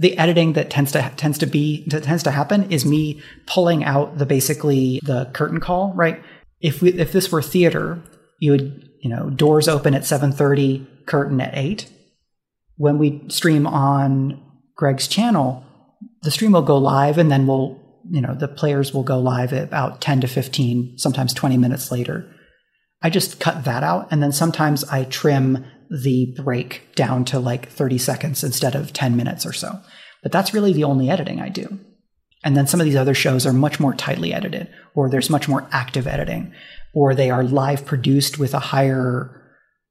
The 0.00 0.16
editing 0.18 0.54
that 0.54 0.70
tends 0.70 0.92
to 0.92 1.12
tends 1.16 1.38
to 1.38 1.46
be 1.46 1.84
that 1.88 2.04
tends 2.04 2.22
to 2.24 2.30
happen 2.30 2.70
is 2.70 2.84
me 2.84 3.22
pulling 3.46 3.84
out 3.84 4.18
the 4.18 4.26
basically 4.26 5.00
the 5.04 5.30
curtain 5.32 5.60
call, 5.60 5.92
right? 5.94 6.22
If 6.60 6.82
we 6.82 6.92
if 6.92 7.12
this 7.12 7.30
were 7.30 7.42
theater, 7.42 8.02
you 8.40 8.52
would 8.52 8.88
you 9.02 9.10
know 9.10 9.30
doors 9.30 9.68
open 9.68 9.94
at 9.94 10.02
7:30, 10.02 11.06
curtain 11.06 11.40
at 11.40 11.56
8. 11.56 11.88
When 12.76 12.98
we 12.98 13.24
stream 13.28 13.66
on 13.66 14.40
Greg's 14.76 15.08
channel, 15.08 15.64
the 16.22 16.30
stream 16.30 16.52
will 16.52 16.62
go 16.62 16.78
live 16.78 17.18
and 17.18 17.30
then 17.30 17.46
we'll 17.46 17.80
you 18.10 18.20
know, 18.20 18.34
the 18.34 18.48
players 18.48 18.92
will 18.92 19.02
go 19.02 19.18
live 19.18 19.52
at 19.52 19.64
about 19.64 20.00
10 20.00 20.22
to 20.22 20.28
15, 20.28 20.98
sometimes 20.98 21.34
20 21.34 21.56
minutes 21.56 21.90
later. 21.90 22.26
I 23.02 23.10
just 23.10 23.40
cut 23.40 23.64
that 23.64 23.82
out. 23.82 24.08
And 24.10 24.22
then 24.22 24.32
sometimes 24.32 24.84
I 24.84 25.04
trim 25.04 25.64
the 25.90 26.34
break 26.42 26.94
down 26.94 27.24
to 27.26 27.38
like 27.38 27.68
30 27.70 27.98
seconds 27.98 28.44
instead 28.44 28.74
of 28.74 28.92
10 28.92 29.16
minutes 29.16 29.46
or 29.46 29.52
so. 29.52 29.80
But 30.22 30.32
that's 30.32 30.52
really 30.52 30.72
the 30.72 30.84
only 30.84 31.08
editing 31.08 31.40
I 31.40 31.48
do. 31.48 31.78
And 32.44 32.56
then 32.56 32.66
some 32.66 32.80
of 32.80 32.86
these 32.86 32.96
other 32.96 33.14
shows 33.14 33.46
are 33.46 33.52
much 33.52 33.80
more 33.80 33.94
tightly 33.94 34.32
edited, 34.32 34.68
or 34.94 35.08
there's 35.08 35.30
much 35.30 35.48
more 35.48 35.66
active 35.72 36.06
editing, 36.06 36.52
or 36.94 37.14
they 37.14 37.30
are 37.30 37.42
live 37.42 37.84
produced 37.84 38.38
with 38.38 38.54
a 38.54 38.60
higher 38.60 39.34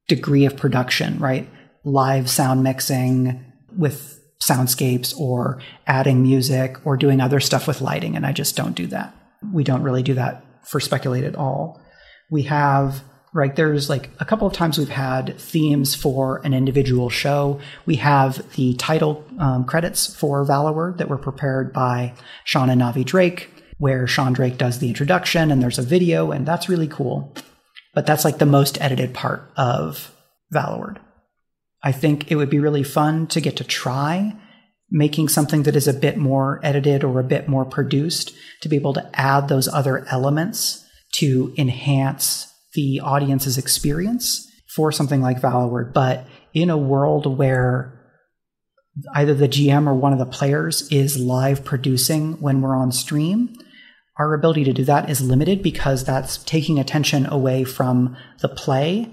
degree 0.06 0.46
of 0.46 0.56
production, 0.56 1.18
right? 1.18 1.48
Live 1.84 2.30
sound 2.30 2.62
mixing 2.62 3.44
with 3.76 4.18
soundscapes 4.42 5.18
or 5.18 5.60
adding 5.86 6.22
music 6.22 6.76
or 6.84 6.96
doing 6.96 7.20
other 7.20 7.40
stuff 7.40 7.66
with 7.66 7.82
lighting. 7.82 8.16
And 8.16 8.24
I 8.24 8.32
just 8.32 8.56
don't 8.56 8.74
do 8.74 8.86
that. 8.88 9.14
We 9.52 9.64
don't 9.64 9.82
really 9.82 10.02
do 10.02 10.14
that 10.14 10.44
for 10.66 10.80
Speculate 10.80 11.24
at 11.24 11.36
all. 11.36 11.82
We 12.30 12.42
have, 12.42 13.02
right, 13.32 13.54
there's 13.54 13.88
like 13.88 14.10
a 14.20 14.24
couple 14.24 14.46
of 14.46 14.52
times 14.52 14.78
we've 14.78 14.88
had 14.88 15.38
themes 15.38 15.94
for 15.94 16.40
an 16.44 16.52
individual 16.52 17.10
show. 17.10 17.60
We 17.86 17.96
have 17.96 18.54
the 18.56 18.74
title 18.74 19.24
um, 19.38 19.64
credits 19.64 20.14
for 20.14 20.44
Valloward 20.44 20.98
that 20.98 21.08
were 21.08 21.18
prepared 21.18 21.72
by 21.72 22.14
Sean 22.44 22.70
and 22.70 22.80
Navi 22.80 23.04
Drake, 23.04 23.50
where 23.78 24.06
Sean 24.06 24.32
Drake 24.32 24.58
does 24.58 24.78
the 24.78 24.88
introduction 24.88 25.50
and 25.50 25.62
there's 25.62 25.78
a 25.78 25.82
video, 25.82 26.30
and 26.30 26.46
that's 26.46 26.68
really 26.68 26.88
cool. 26.88 27.34
But 27.94 28.06
that's 28.06 28.24
like 28.24 28.38
the 28.38 28.46
most 28.46 28.80
edited 28.80 29.14
part 29.14 29.50
of 29.56 30.14
Valloward. 30.52 31.00
I 31.82 31.92
think 31.92 32.30
it 32.30 32.36
would 32.36 32.50
be 32.50 32.58
really 32.58 32.82
fun 32.82 33.26
to 33.28 33.40
get 33.40 33.56
to 33.56 33.64
try 33.64 34.36
making 34.90 35.28
something 35.28 35.64
that 35.64 35.76
is 35.76 35.86
a 35.86 35.92
bit 35.92 36.16
more 36.16 36.60
edited 36.62 37.04
or 37.04 37.20
a 37.20 37.24
bit 37.24 37.48
more 37.48 37.64
produced 37.64 38.32
to 38.62 38.68
be 38.68 38.76
able 38.76 38.94
to 38.94 39.10
add 39.14 39.48
those 39.48 39.68
other 39.68 40.06
elements 40.08 40.84
to 41.14 41.54
enhance 41.56 42.52
the 42.74 43.00
audience's 43.00 43.58
experience 43.58 44.50
for 44.74 44.92
something 44.92 45.20
like 45.20 45.40
Valloward. 45.40 45.92
But 45.92 46.26
in 46.54 46.70
a 46.70 46.76
world 46.76 47.38
where 47.38 47.94
either 49.14 49.34
the 49.34 49.48
GM 49.48 49.86
or 49.86 49.94
one 49.94 50.12
of 50.12 50.18
the 50.18 50.26
players 50.26 50.90
is 50.90 51.18
live 51.18 51.64
producing 51.64 52.40
when 52.40 52.60
we're 52.60 52.76
on 52.76 52.92
stream, 52.92 53.54
our 54.18 54.34
ability 54.34 54.64
to 54.64 54.72
do 54.72 54.84
that 54.84 55.08
is 55.08 55.20
limited 55.20 55.62
because 55.62 56.04
that's 56.04 56.38
taking 56.38 56.78
attention 56.78 57.26
away 57.26 57.64
from 57.64 58.16
the 58.40 58.48
play 58.48 59.12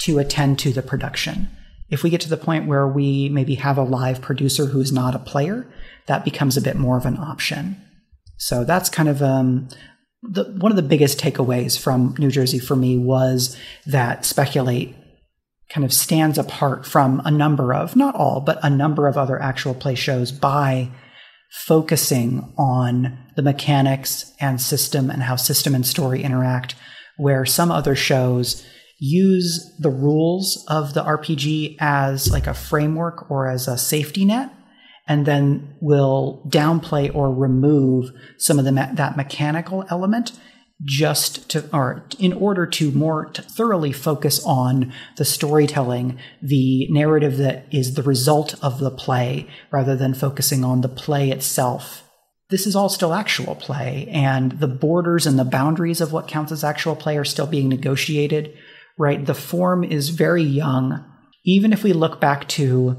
to 0.00 0.18
attend 0.18 0.58
to 0.58 0.72
the 0.72 0.82
production. 0.82 1.48
If 1.90 2.02
we 2.02 2.10
get 2.10 2.22
to 2.22 2.30
the 2.30 2.36
point 2.36 2.66
where 2.66 2.88
we 2.88 3.28
maybe 3.28 3.56
have 3.56 3.76
a 3.76 3.82
live 3.82 4.22
producer 4.22 4.66
who's 4.66 4.90
not 4.90 5.14
a 5.14 5.18
player, 5.18 5.66
that 6.06 6.24
becomes 6.24 6.56
a 6.56 6.62
bit 6.62 6.76
more 6.76 6.96
of 6.96 7.06
an 7.06 7.18
option. 7.18 7.80
So 8.38 8.64
that's 8.64 8.88
kind 8.88 9.08
of 9.08 9.22
um, 9.22 9.68
the, 10.28 10.44
one 10.58 10.72
of 10.72 10.76
the 10.76 10.82
biggest 10.82 11.18
takeaways 11.18 11.78
from 11.78 12.14
New 12.18 12.30
Jersey 12.30 12.58
for 12.58 12.76
me 12.76 12.96
was 12.96 13.56
that 13.86 14.24
Speculate 14.24 14.94
kind 15.70 15.84
of 15.84 15.92
stands 15.92 16.38
apart 16.38 16.86
from 16.86 17.20
a 17.24 17.30
number 17.30 17.74
of, 17.74 17.96
not 17.96 18.14
all, 18.14 18.40
but 18.40 18.58
a 18.62 18.70
number 18.70 19.06
of 19.08 19.16
other 19.16 19.40
actual 19.40 19.74
play 19.74 19.94
shows 19.94 20.30
by 20.32 20.90
focusing 21.66 22.52
on 22.58 23.18
the 23.36 23.42
mechanics 23.42 24.32
and 24.40 24.60
system 24.60 25.10
and 25.10 25.22
how 25.22 25.36
system 25.36 25.74
and 25.74 25.86
story 25.86 26.22
interact, 26.22 26.74
where 27.16 27.44
some 27.44 27.70
other 27.70 27.94
shows 27.94 28.64
use 28.98 29.74
the 29.78 29.90
rules 29.90 30.64
of 30.68 30.94
the 30.94 31.02
RPG 31.02 31.76
as 31.80 32.30
like 32.30 32.46
a 32.46 32.54
framework 32.54 33.30
or 33.30 33.48
as 33.48 33.68
a 33.68 33.76
safety 33.76 34.24
net 34.24 34.50
and 35.06 35.26
then 35.26 35.76
will 35.80 36.42
downplay 36.48 37.14
or 37.14 37.34
remove 37.34 38.10
some 38.38 38.58
of 38.58 38.64
the 38.64 38.72
me- 38.72 38.94
that 38.94 39.16
mechanical 39.16 39.84
element 39.90 40.32
just 40.82 41.48
to 41.48 41.68
or 41.72 42.04
in 42.18 42.32
order 42.32 42.66
to 42.66 42.90
more 42.90 43.26
to 43.26 43.42
thoroughly 43.42 43.92
focus 43.92 44.44
on 44.44 44.92
the 45.16 45.24
storytelling 45.24 46.18
the 46.42 46.88
narrative 46.90 47.36
that 47.36 47.66
is 47.72 47.94
the 47.94 48.02
result 48.02 48.54
of 48.62 48.80
the 48.80 48.90
play 48.90 49.48
rather 49.70 49.94
than 49.94 50.12
focusing 50.14 50.64
on 50.64 50.80
the 50.80 50.88
play 50.88 51.30
itself. 51.30 52.02
This 52.50 52.66
is 52.66 52.76
all 52.76 52.88
still 52.88 53.14
actual 53.14 53.54
play 53.54 54.08
and 54.10 54.52
the 54.52 54.68
borders 54.68 55.26
and 55.26 55.38
the 55.38 55.44
boundaries 55.44 56.00
of 56.00 56.12
what 56.12 56.28
counts 56.28 56.52
as 56.52 56.64
actual 56.64 56.96
play 56.96 57.16
are 57.16 57.24
still 57.24 57.46
being 57.46 57.68
negotiated 57.68 58.54
right? 58.98 59.24
The 59.24 59.34
form 59.34 59.84
is 59.84 60.10
very 60.10 60.42
young. 60.42 61.04
Even 61.44 61.72
if 61.72 61.82
we 61.82 61.92
look 61.92 62.20
back 62.20 62.48
to 62.48 62.96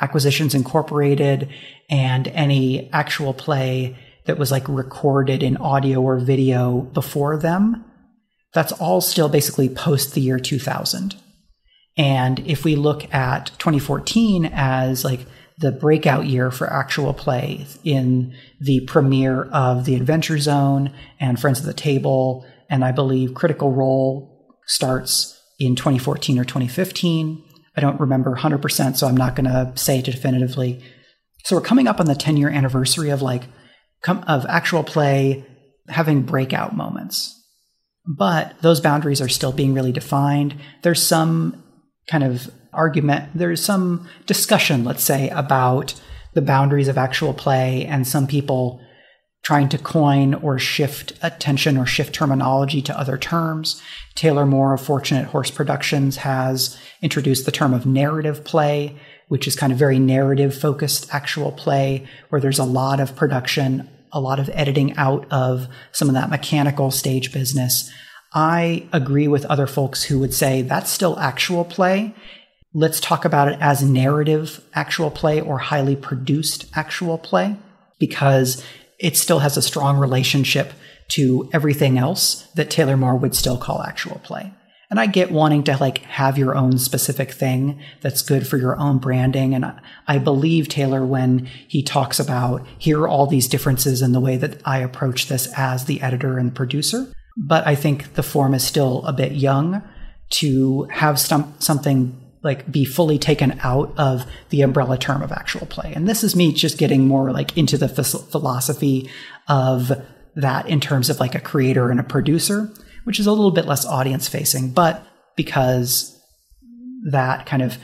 acquisitions 0.00 0.54
incorporated 0.54 1.48
and 1.88 2.28
any 2.28 2.90
actual 2.92 3.32
play 3.32 3.96
that 4.26 4.38
was 4.38 4.50
like 4.50 4.68
recorded 4.68 5.42
in 5.42 5.56
audio 5.58 6.00
or 6.00 6.18
video 6.18 6.80
before 6.80 7.36
them, 7.36 7.84
that's 8.52 8.72
all 8.72 9.00
still 9.00 9.28
basically 9.28 9.68
post 9.68 10.14
the 10.14 10.20
year 10.20 10.38
2000. 10.38 11.16
And 11.96 12.40
if 12.40 12.64
we 12.64 12.74
look 12.76 13.12
at 13.14 13.52
2014 13.58 14.50
as 14.52 15.04
like 15.04 15.26
the 15.58 15.70
breakout 15.70 16.26
year 16.26 16.50
for 16.50 16.68
actual 16.72 17.14
play 17.14 17.66
in 17.84 18.34
the 18.60 18.80
premiere 18.86 19.44
of 19.44 19.84
The 19.84 19.94
Adventure 19.94 20.38
Zone 20.38 20.92
and 21.20 21.38
Friends 21.38 21.60
of 21.60 21.66
the 21.66 21.74
Table, 21.74 22.44
and 22.68 22.84
I 22.84 22.90
believe 22.90 23.34
Critical 23.34 23.72
Role 23.72 24.56
starts 24.66 25.40
in 25.60 25.76
2014 25.76 26.38
or 26.38 26.44
2015. 26.44 27.43
I 27.76 27.80
don't 27.80 28.00
remember 28.00 28.36
100%, 28.36 28.96
so 28.96 29.06
I'm 29.06 29.16
not 29.16 29.34
going 29.34 29.46
to 29.46 29.72
say 29.76 29.98
it 29.98 30.04
definitively. 30.04 30.82
So 31.44 31.56
we're 31.56 31.62
coming 31.62 31.86
up 31.86 32.00
on 32.00 32.06
the 32.06 32.14
10 32.14 32.36
year 32.36 32.48
anniversary 32.48 33.10
of 33.10 33.22
like 33.22 33.44
of 34.06 34.44
actual 34.48 34.84
play 34.84 35.44
having 35.88 36.22
breakout 36.22 36.76
moments. 36.76 37.40
But 38.06 38.54
those 38.60 38.80
boundaries 38.80 39.20
are 39.20 39.28
still 39.28 39.52
being 39.52 39.74
really 39.74 39.92
defined. 39.92 40.56
There's 40.82 41.02
some 41.02 41.62
kind 42.06 42.22
of 42.22 42.50
argument, 42.72 43.30
there's 43.34 43.64
some 43.64 44.08
discussion, 44.26 44.84
let's 44.84 45.02
say, 45.02 45.30
about 45.30 45.94
the 46.34 46.42
boundaries 46.42 46.88
of 46.88 46.98
actual 46.98 47.32
play, 47.32 47.86
and 47.86 48.06
some 48.06 48.26
people 48.26 48.83
trying 49.44 49.68
to 49.68 49.78
coin 49.78 50.34
or 50.34 50.58
shift 50.58 51.12
attention 51.22 51.76
or 51.76 51.86
shift 51.86 52.14
terminology 52.14 52.82
to 52.82 52.98
other 52.98 53.16
terms. 53.16 53.80
Taylor 54.14 54.46
Moore 54.46 54.74
of 54.74 54.80
Fortunate 54.80 55.26
Horse 55.26 55.50
Productions 55.50 56.18
has 56.18 56.78
introduced 57.02 57.44
the 57.44 57.52
term 57.52 57.74
of 57.74 57.86
narrative 57.86 58.42
play, 58.42 58.96
which 59.28 59.46
is 59.46 59.54
kind 59.54 59.72
of 59.72 59.78
very 59.78 59.98
narrative 59.98 60.58
focused 60.58 61.14
actual 61.14 61.52
play, 61.52 62.08
where 62.30 62.40
there's 62.40 62.58
a 62.58 62.64
lot 62.64 63.00
of 63.00 63.14
production 63.14 63.88
a 64.14 64.20
lot 64.20 64.38
of 64.38 64.48
editing 64.54 64.96
out 64.96 65.26
of 65.30 65.66
some 65.90 66.08
of 66.08 66.14
that 66.14 66.30
mechanical 66.30 66.90
stage 66.90 67.32
business. 67.32 67.90
I 68.32 68.88
agree 68.92 69.28
with 69.28 69.44
other 69.46 69.66
folks 69.66 70.04
who 70.04 70.20
would 70.20 70.32
say 70.32 70.62
that's 70.62 70.90
still 70.90 71.18
actual 71.18 71.64
play. 71.64 72.14
Let's 72.72 73.00
talk 73.00 73.24
about 73.24 73.48
it 73.48 73.58
as 73.60 73.82
narrative 73.82 74.64
actual 74.72 75.10
play 75.10 75.40
or 75.40 75.58
highly 75.58 75.96
produced 75.96 76.66
actual 76.76 77.18
play 77.18 77.56
because 77.98 78.64
it 79.04 79.18
still 79.18 79.40
has 79.40 79.58
a 79.58 79.62
strong 79.62 79.98
relationship 79.98 80.72
to 81.08 81.50
everything 81.52 81.98
else 81.98 82.48
that 82.54 82.70
Taylor 82.70 82.96
Moore 82.96 83.16
would 83.16 83.34
still 83.34 83.58
call 83.58 83.82
actual 83.82 84.18
play. 84.24 84.50
And 84.88 84.98
I 84.98 85.06
get 85.06 85.30
wanting 85.30 85.62
to 85.64 85.76
like 85.76 85.98
have 85.98 86.38
your 86.38 86.54
own 86.54 86.78
specific 86.78 87.32
thing 87.32 87.80
that's 88.00 88.22
good 88.22 88.46
for 88.46 88.56
your 88.56 88.78
own 88.78 88.98
branding. 88.98 89.54
And 89.54 89.74
I 90.08 90.18
believe 90.18 90.68
Taylor 90.68 91.04
when 91.04 91.46
he 91.68 91.82
talks 91.82 92.18
about 92.18 92.66
here 92.78 93.00
are 93.02 93.08
all 93.08 93.26
these 93.26 93.48
differences 93.48 94.00
in 94.00 94.12
the 94.12 94.20
way 94.20 94.38
that 94.38 94.62
I 94.64 94.78
approach 94.78 95.26
this 95.26 95.52
as 95.54 95.84
the 95.84 96.00
editor 96.00 96.38
and 96.38 96.54
producer. 96.54 97.12
But 97.36 97.66
I 97.66 97.74
think 97.74 98.14
the 98.14 98.22
form 98.22 98.54
is 98.54 98.64
still 98.64 99.04
a 99.04 99.12
bit 99.12 99.32
young 99.32 99.82
to 100.30 100.84
have 100.84 101.18
some, 101.18 101.52
something 101.58 102.18
like 102.44 102.70
be 102.70 102.84
fully 102.84 103.18
taken 103.18 103.58
out 103.62 103.92
of 103.98 104.26
the 104.50 104.62
umbrella 104.62 104.96
term 104.96 105.22
of 105.22 105.32
actual 105.32 105.66
play. 105.66 105.92
And 105.94 106.06
this 106.06 106.22
is 106.22 106.36
me 106.36 106.52
just 106.52 106.78
getting 106.78 107.08
more 107.08 107.32
like 107.32 107.56
into 107.58 107.76
the 107.76 107.88
philosophy 107.88 109.10
of 109.48 109.90
that 110.36 110.68
in 110.68 110.78
terms 110.78 111.10
of 111.10 111.18
like 111.18 111.34
a 111.34 111.40
creator 111.40 111.90
and 111.90 111.98
a 111.98 112.04
producer 112.04 112.70
which 113.04 113.20
is 113.20 113.26
a 113.26 113.32
little 113.32 113.50
bit 113.50 113.66
less 113.66 113.86
audience 113.86 114.28
facing, 114.28 114.70
but 114.70 115.06
because 115.36 116.18
that 117.10 117.46
kind 117.46 117.62
of 117.62 117.78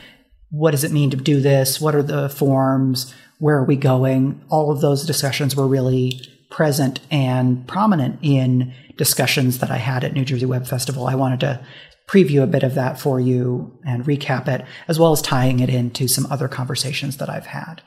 what 0.51 0.73
does 0.73 0.83
it 0.83 0.91
mean 0.91 1.11
to 1.11 1.17
do 1.17 1.41
this? 1.41 1.81
What 1.81 1.95
are 1.95 2.03
the 2.03 2.29
forms? 2.29 3.15
Where 3.39 3.57
are 3.57 3.65
we 3.65 3.77
going? 3.77 4.43
All 4.49 4.73
of 4.73 4.81
those 4.81 5.07
discussions 5.07 5.55
were 5.55 5.69
really 5.69 6.21
present 6.51 6.99
and 7.11 7.67
prominent 7.69 8.19
in 8.23 8.75
discussions 8.97 9.59
that 9.59 9.71
I 9.71 9.77
had 9.77 10.03
at 10.03 10.13
New 10.13 10.25
Jersey 10.25 10.47
Web 10.47 10.67
Festival. 10.67 11.07
I 11.07 11.15
wanted 11.15 11.41
to 11.41 11.65
preview 12.11 12.43
a 12.43 12.47
bit 12.47 12.63
of 12.63 12.75
that 12.75 12.99
for 12.99 13.21
you 13.21 13.79
and 13.85 14.05
recap 14.05 14.49
it, 14.49 14.65
as 14.89 14.99
well 14.99 15.13
as 15.13 15.23
tying 15.23 15.61
it 15.61 15.69
into 15.69 16.09
some 16.09 16.27
other 16.31 16.49
conversations 16.49 17.19
that 17.19 17.31
I've 17.31 17.47
had. 17.47 17.83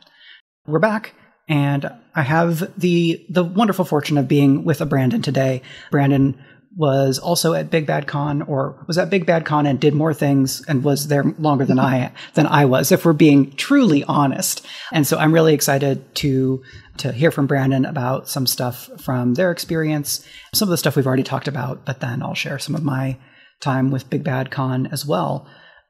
We're 0.66 0.80
back, 0.80 1.14
and 1.50 1.92
I 2.16 2.22
have 2.22 2.80
the 2.80 3.26
the 3.30 3.44
wonderful 3.44 3.86
fortune 3.86 4.18
of 4.18 4.28
being 4.28 4.64
with 4.64 4.80
a 4.80 4.86
Brandon 4.86 5.22
today. 5.22 5.62
Brandon 5.92 6.42
was 6.76 7.20
also 7.20 7.54
at 7.54 7.70
Big 7.70 7.86
Bad 7.86 8.08
Con 8.08 8.42
or 8.44 8.84
was 8.88 8.98
at 8.98 9.10
Big 9.10 9.26
Bad 9.26 9.46
Con 9.46 9.68
and 9.68 9.80
did 9.80 9.94
more 9.94 10.14
things 10.14 10.64
and 10.68 10.84
was 10.84 11.08
there 11.08 11.24
longer 11.38 11.66
than 11.66 11.78
I 11.78 12.12
than 12.34 12.48
I 12.48 12.66
was 12.66 12.92
if 12.92 13.06
we're 13.06 13.14
being 13.14 13.52
truly 13.58 14.04
honest. 14.06 14.66
And 14.92 15.06
so 15.06 15.18
I'm 15.18 15.34
really 15.34 15.54
excited 15.54 16.16
to 16.16 16.64
to 16.98 17.12
hear 17.12 17.30
from 17.30 17.46
Brandon 17.46 17.86
about 17.86 18.30
some 18.30 18.48
stuff 18.48 18.90
from 19.02 19.34
their 19.34 19.52
experience, 19.52 20.26
some 20.54 20.68
of 20.68 20.72
the 20.72 20.78
stuff 20.78 20.96
we've 20.96 21.08
already 21.08 21.24
talked 21.24 21.48
about, 21.48 21.86
but 21.86 22.00
then 22.00 22.24
I'll 22.24 22.34
share 22.34 22.58
some 22.58 22.74
of 22.74 22.84
my 22.84 23.18
time 23.64 23.92
with 23.92 24.10
Big 24.10 24.24
Bad 24.24 24.52
Con 24.52 24.88
as 24.88 25.06
well. 25.06 25.48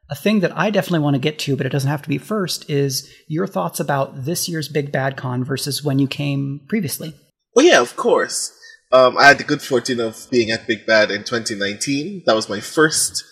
A 0.10 0.16
thing 0.16 0.42
that 0.42 0.56
I 0.58 0.70
definitely 0.70 1.00
want 1.00 1.16
to 1.16 1.20
get 1.20 1.40
to, 1.40 1.56
but 1.56 1.66
it 1.66 1.72
doesn't 1.72 1.90
have 1.90 2.02
to 2.04 2.10
be 2.10 2.18
first, 2.18 2.70
is 2.70 3.12
your 3.28 3.48
thoughts 3.48 3.80
about 3.80 4.26
this 4.26 4.48
year's 4.48 4.68
Big 4.68 4.92
Bad 4.92 5.18
Con 5.18 5.44
versus 5.44 5.84
when 5.84 6.00
you 6.00 6.08
came 6.08 6.62
previously. 6.68 7.16
Well, 7.56 7.66
yeah, 7.66 7.82
of 7.82 7.96
course. 7.96 8.52
Um, 8.92 9.18
I 9.18 9.28
had 9.28 9.40
the 9.40 9.44
good 9.44 9.62
fortune 9.62 10.00
of 10.00 10.28
being 10.30 10.52
at 10.52 10.68
Big 10.68 10.86
Bad 10.86 11.10
in 11.10 11.24
2019. 11.24 12.24
That 12.26 12.36
was 12.36 12.48
my 12.48 12.60
first 12.60 13.24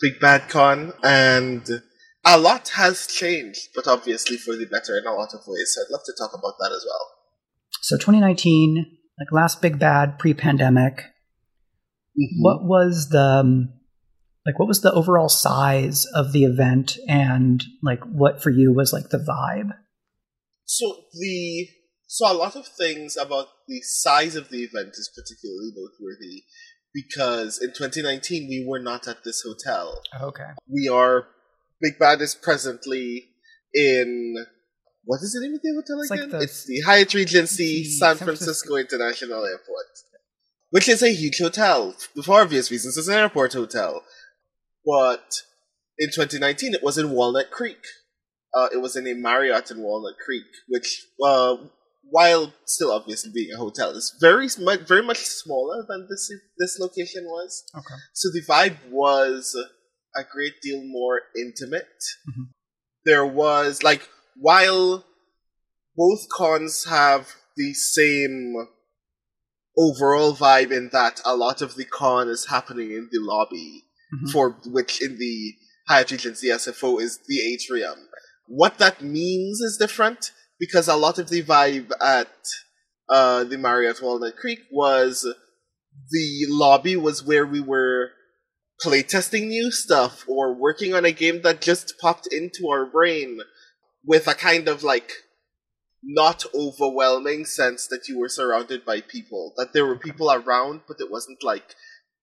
Big 0.00 0.18
Bad 0.18 0.48
Con, 0.48 0.94
and 1.02 1.82
a 2.24 2.38
lot 2.38 2.70
has 2.70 3.06
changed, 3.06 3.68
but 3.74 3.86
obviously 3.86 4.36
for 4.36 4.56
the 4.56 4.66
better 4.66 4.96
in 4.96 5.06
a 5.06 5.12
lot 5.12 5.34
of 5.34 5.40
ways. 5.46 5.74
So 5.74 5.82
I'd 5.82 5.92
love 5.92 6.04
to 6.06 6.14
talk 6.16 6.30
about 6.32 6.54
that 6.58 6.72
as 6.74 6.84
well. 6.86 7.06
So 7.82 7.96
2019, 7.96 8.98
like 9.18 9.32
last 9.32 9.60
Big 9.60 9.78
Bad 9.78 10.18
pre-pandemic, 10.18 10.96
mm-hmm. 10.96 12.42
what 12.42 12.64
was 12.64 13.08
the 13.10 13.20
um, 13.20 13.72
like 14.46 14.58
what 14.58 14.68
was 14.68 14.80
the 14.80 14.92
overall 14.92 15.28
size 15.28 16.06
of 16.14 16.32
the 16.32 16.44
event, 16.44 16.96
and 17.08 17.62
like 17.82 18.00
what 18.04 18.42
for 18.42 18.50
you 18.50 18.72
was 18.72 18.92
like 18.92 19.10
the 19.10 19.18
vibe? 19.18 19.70
So 20.64 21.04
the 21.18 21.68
so 22.06 22.30
a 22.30 22.34
lot 22.34 22.56
of 22.56 22.66
things 22.66 23.16
about 23.16 23.46
the 23.68 23.80
size 23.82 24.36
of 24.36 24.48
the 24.48 24.62
event 24.64 24.90
is 24.94 25.10
particularly 25.14 25.70
noteworthy 25.76 26.42
because 26.92 27.60
in 27.62 27.68
2019 27.68 28.48
we 28.48 28.64
were 28.68 28.80
not 28.80 29.06
at 29.06 29.22
this 29.24 29.42
hotel. 29.46 30.00
Oh, 30.20 30.28
okay. 30.28 30.48
We 30.68 30.88
are 30.88 31.26
Big 31.80 31.98
Bad 31.98 32.20
is 32.20 32.34
presently 32.34 33.28
in 33.72 34.34
what 35.04 35.18
is 35.22 35.32
the 35.32 35.40
name 35.40 35.54
of 35.54 35.62
the 35.62 35.72
hotel 35.74 36.00
It's 36.02 36.10
like 36.10 36.20
again? 36.20 36.30
the- 36.30 36.40
it's 36.44 36.66
the 36.66 36.80
Hyatt 36.80 37.14
Regency 37.14 37.84
San 37.84 38.16
San 38.16 38.24
Francisco 38.26 38.76
International 38.76 39.44
Airport, 39.44 39.86
which 40.70 40.88
is 40.88 41.02
a 41.02 41.12
huge 41.14 41.38
hotel. 41.38 41.94
For 42.24 42.40
obvious 42.40 42.70
reasons, 42.70 42.96
it's 42.96 43.08
an 43.08 43.14
airport 43.14 43.52
hotel. 43.54 44.02
But 44.84 45.24
in 45.98 46.08
2019, 46.08 46.74
it 46.74 46.82
was 46.82 46.98
in 46.98 47.10
Walnut 47.10 47.50
Creek. 47.50 47.82
Uh, 48.54 48.68
it 48.72 48.78
was 48.78 48.96
in 48.96 49.06
a 49.06 49.14
Marriott 49.14 49.70
in 49.70 49.80
Walnut 49.80 50.16
Creek, 50.24 50.46
which, 50.68 51.04
uh, 51.24 51.56
while 52.02 52.52
still 52.64 52.90
obviously 52.90 53.30
being 53.32 53.52
a 53.52 53.58
hotel, 53.58 53.90
is 53.90 54.16
very 54.20 54.48
much 54.58 54.80
very 54.80 55.02
much 55.02 55.18
smaller 55.18 55.84
than 55.88 56.08
this 56.10 56.30
this 56.58 56.78
location 56.80 57.24
was. 57.24 57.62
Okay. 57.74 57.94
So 58.14 58.30
the 58.32 58.42
vibe 58.42 58.90
was 58.90 59.56
a 60.16 60.24
great 60.24 60.54
deal 60.62 60.82
more 60.82 61.20
intimate. 61.36 62.02
Mhm. 62.28 62.48
There 63.04 63.26
was 63.26 63.82
like 63.84 64.08
while 64.34 65.04
both 65.96 66.28
cons 66.30 66.84
have 66.86 67.28
the 67.56 67.74
same 67.74 68.54
overall 69.78 70.34
vibe 70.34 70.72
in 70.72 70.88
that 70.92 71.20
a 71.24 71.36
lot 71.36 71.62
of 71.62 71.76
the 71.76 71.84
con 71.84 72.28
is 72.28 72.46
happening 72.46 72.90
in 72.90 73.08
the 73.12 73.20
lobby, 73.20 73.84
Mhm. 74.12 74.32
for 74.32 74.50
which 74.66 75.00
in 75.02 75.18
the 75.18 75.54
Hyatt 75.88 76.10
Regency 76.10 76.48
SFO 76.50 77.00
is 77.00 77.18
the 77.26 77.40
atrium. 77.52 78.08
What 78.46 78.78
that 78.78 79.02
means 79.02 79.60
is 79.60 79.76
different 79.76 80.32
because 80.58 80.88
a 80.88 80.96
lot 80.96 81.18
of 81.18 81.28
the 81.30 81.42
vibe 81.42 81.90
at 82.00 82.28
uh, 83.08 83.44
the 83.44 83.58
Marriott 83.58 84.00
Walnut 84.02 84.36
Creek 84.36 84.60
was 84.70 85.26
the 86.10 86.46
lobby 86.48 86.96
was 86.96 87.24
where 87.24 87.46
we 87.46 87.60
were 87.60 88.10
playtesting 88.84 89.48
new 89.48 89.70
stuff 89.70 90.24
or 90.28 90.54
working 90.54 90.94
on 90.94 91.04
a 91.04 91.12
game 91.12 91.42
that 91.42 91.60
just 91.60 91.94
popped 92.00 92.26
into 92.32 92.68
our 92.68 92.86
brain 92.86 93.40
with 94.04 94.26
a 94.26 94.34
kind 94.34 94.68
of 94.68 94.82
like 94.82 95.10
not 96.02 96.44
overwhelming 96.54 97.44
sense 97.44 97.86
that 97.88 98.08
you 98.08 98.18
were 98.18 98.28
surrounded 98.28 98.84
by 98.86 99.00
people 99.02 99.52
that 99.58 99.74
there 99.74 99.84
were 99.84 99.98
people 99.98 100.32
around 100.32 100.80
but 100.88 100.96
it 100.98 101.10
wasn't 101.10 101.42
like 101.44 101.74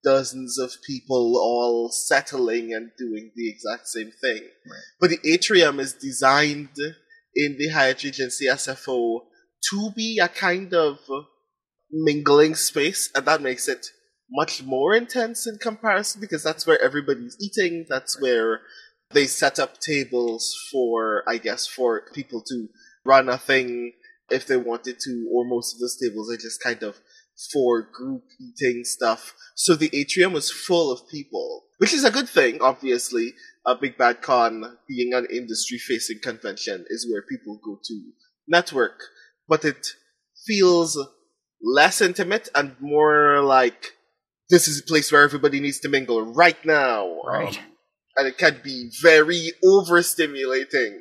dozens 0.03 0.57
of 0.60 0.71
people 0.86 1.38
all 1.38 1.89
settling 1.91 2.73
and 2.73 2.91
doing 2.97 3.31
the 3.36 3.49
exact 3.49 3.88
same 3.88 4.12
thing 4.21 4.41
Right. 4.65 4.81
but 4.99 5.10
the 5.10 5.19
atrium 5.23 5.79
is 5.79 5.93
designed 5.93 6.69
in 7.36 7.57
the 7.57 7.69
Hyatt 7.69 8.03
Regency 8.03 8.45
SFO 8.45 9.21
to 9.71 9.91
be 9.95 10.19
a 10.19 10.27
kind 10.27 10.73
of 10.73 10.99
mingling 11.91 12.55
space, 12.55 13.10
and 13.15 13.25
that 13.25 13.41
makes 13.41 13.67
it 13.67 13.86
much 14.29 14.62
more 14.63 14.93
intense 14.95 15.47
in 15.47 15.57
comparison 15.57 16.19
because 16.21 16.43
that's 16.43 16.67
where 16.67 16.81
everybody's 16.81 17.38
eating. 17.39 17.86
That's 17.89 18.19
where 18.21 18.62
they 19.12 19.25
set 19.25 19.57
up 19.60 19.79
tables 19.79 20.53
for, 20.71 21.23
I 21.27 21.38
guess, 21.38 21.65
for 21.65 22.03
people 22.13 22.43
to 22.49 22.67
run 23.05 23.29
a 23.29 23.38
thing 23.38 23.93
if 24.29 24.45
they 24.47 24.57
wanted 24.57 24.99
to, 24.99 25.29
or 25.33 25.45
most 25.45 25.73
of 25.75 25.79
those 25.79 25.97
tables 26.01 26.29
are 26.31 26.38
just 26.38 26.62
kind 26.62 26.83
of 26.83 26.97
for 27.52 27.82
group 27.82 28.23
eating 28.39 28.84
stuff. 28.84 29.34
So 29.56 29.76
the 29.76 29.89
atrium 29.93 30.34
was 30.34 30.52
full 30.52 30.91
of 30.91 31.08
people, 31.10 31.65
which 31.78 31.93
is 31.93 32.04
a 32.04 32.12
good 32.12 32.28
thing, 32.28 32.60
obviously. 32.62 33.34
A 33.65 33.76
Big 33.76 33.97
Bad 33.97 34.21
Con 34.21 34.78
being 34.88 35.13
an 35.13 35.28
industry 35.32 35.78
facing 35.78 36.19
convention 36.23 36.86
is 36.89 37.08
where 37.10 37.21
people 37.21 37.60
go 37.63 37.80
to 37.84 38.02
network, 38.47 39.00
but 39.47 39.65
it 39.65 39.88
feels 40.45 40.97
less 41.62 42.02
intimate 42.02 42.50
and 42.56 42.76
more 42.80 43.41
like 43.41 43.93
this 44.50 44.67
is 44.67 44.80
a 44.80 44.84
place 44.84 45.12
where 45.12 45.23
everybody 45.23 45.60
needs 45.60 45.80
to 45.82 45.89
mingle 45.89 46.34
right 46.34 46.63
now. 46.65 47.21
Right. 47.23 47.58
Um, 47.58 47.65
and 48.15 48.28
it 48.28 48.38
can 48.38 48.62
be 48.63 48.89
very 49.02 49.52
overstimulating 49.63 50.97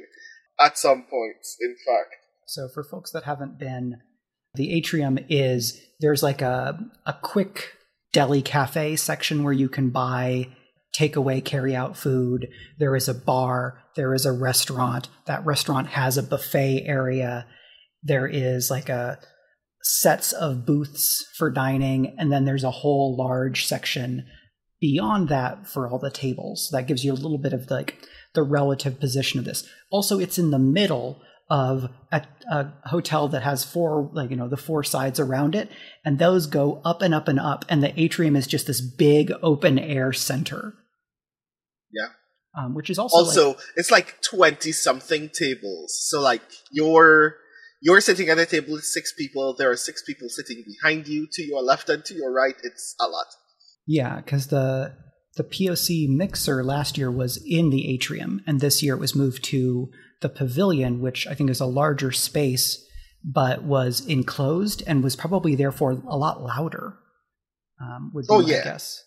at 0.60 0.76
some 0.76 1.06
points, 1.08 1.56
in 1.60 1.74
fact. 1.86 2.16
So 2.46 2.68
for 2.68 2.84
folks 2.84 3.10
that 3.12 3.24
haven't 3.24 3.58
been, 3.58 3.98
the 4.54 4.72
atrium 4.72 5.18
is 5.28 5.80
there's 6.00 6.22
like 6.22 6.42
a 6.42 6.78
a 7.04 7.14
quick 7.22 7.72
deli 8.12 8.42
cafe 8.42 8.96
section 8.96 9.42
where 9.42 9.52
you 9.52 9.68
can 9.68 9.90
buy 9.90 10.48
takeaway 10.98 11.44
carry 11.44 11.76
out 11.76 11.96
food. 11.96 12.48
There 12.78 12.96
is 12.96 13.08
a 13.08 13.14
bar, 13.14 13.82
there 13.94 14.14
is 14.14 14.24
a 14.24 14.32
restaurant. 14.32 15.08
That 15.26 15.44
restaurant 15.44 15.88
has 15.88 16.16
a 16.16 16.22
buffet 16.22 16.84
area. 16.86 17.46
There 18.02 18.26
is 18.26 18.70
like 18.70 18.88
a 18.88 19.18
sets 19.82 20.32
of 20.32 20.66
booths 20.66 21.24
for 21.36 21.50
dining 21.50 22.16
and 22.18 22.32
then 22.32 22.44
there's 22.44 22.64
a 22.64 22.70
whole 22.70 23.16
large 23.16 23.66
section 23.66 24.26
beyond 24.80 25.28
that 25.28 25.66
for 25.66 25.88
all 25.88 25.98
the 25.98 26.10
tables. 26.10 26.68
That 26.72 26.86
gives 26.86 27.04
you 27.04 27.12
a 27.12 27.14
little 27.14 27.38
bit 27.38 27.52
of 27.52 27.70
like 27.70 27.96
the 28.34 28.42
relative 28.42 28.98
position 28.98 29.38
of 29.38 29.44
this. 29.44 29.68
Also, 29.90 30.18
it's 30.18 30.38
in 30.38 30.50
the 30.50 30.58
middle 30.58 31.20
of 31.48 31.88
a, 32.10 32.22
a 32.50 32.72
hotel 32.86 33.28
that 33.28 33.42
has 33.42 33.64
four, 33.64 34.10
like, 34.12 34.30
you 34.30 34.36
know, 34.36 34.48
the 34.48 34.56
four 34.56 34.82
sides 34.82 35.20
around 35.20 35.54
it, 35.54 35.70
and 36.04 36.18
those 36.18 36.46
go 36.46 36.80
up 36.84 37.02
and 37.02 37.14
up 37.14 37.28
and 37.28 37.38
up, 37.38 37.64
and 37.68 37.82
the 37.82 37.98
atrium 38.00 38.34
is 38.36 38.46
just 38.46 38.66
this 38.66 38.80
big 38.80 39.32
open 39.42 39.78
air 39.78 40.12
center. 40.12 40.74
Yeah. 41.92 42.08
Um, 42.58 42.74
which 42.74 42.90
is 42.90 42.98
also, 42.98 43.16
Also, 43.18 43.48
like- 43.48 43.58
it's 43.76 43.90
like 43.90 44.22
twenty 44.22 44.72
something 44.72 45.28
tables. 45.32 45.96
So 46.08 46.20
like 46.20 46.42
you're 46.72 47.36
you're 47.82 48.00
sitting 48.00 48.28
at 48.30 48.38
a 48.38 48.46
table 48.46 48.72
with 48.72 48.84
six 48.84 49.12
people. 49.12 49.54
There 49.54 49.70
are 49.70 49.76
six 49.76 50.02
people 50.02 50.28
sitting 50.30 50.64
behind 50.66 51.06
you, 51.06 51.28
to 51.32 51.42
your 51.42 51.62
left 51.62 51.88
and 51.90 52.04
to 52.06 52.14
your 52.14 52.32
right. 52.32 52.54
It's 52.62 52.94
a 52.98 53.06
lot. 53.06 53.26
yeah, 53.86 54.16
because 54.16 54.46
the 54.48 54.94
the 55.36 55.44
POC 55.44 56.08
mixer 56.08 56.64
last 56.64 56.96
year 56.96 57.10
was 57.10 57.36
in 57.46 57.68
the 57.68 57.92
atrium, 57.92 58.40
and 58.46 58.60
this 58.60 58.82
year 58.82 58.94
it 58.94 59.00
was 59.00 59.14
moved 59.14 59.44
to 59.44 59.90
the 60.20 60.28
pavilion, 60.28 61.00
which 61.00 61.26
I 61.26 61.34
think 61.34 61.50
is 61.50 61.60
a 61.60 61.66
larger 61.66 62.12
space, 62.12 62.84
but 63.24 63.62
was 63.62 64.04
enclosed 64.06 64.82
and 64.86 65.02
was 65.02 65.16
probably 65.16 65.54
therefore 65.54 65.92
a 65.92 66.16
lot 66.16 66.42
louder. 66.42 66.98
Um, 67.80 68.10
would 68.14 68.22
be 68.22 68.28
Oh, 68.30 68.40
my 68.42 68.48
yeah. 68.48 68.64
guess. 68.64 69.04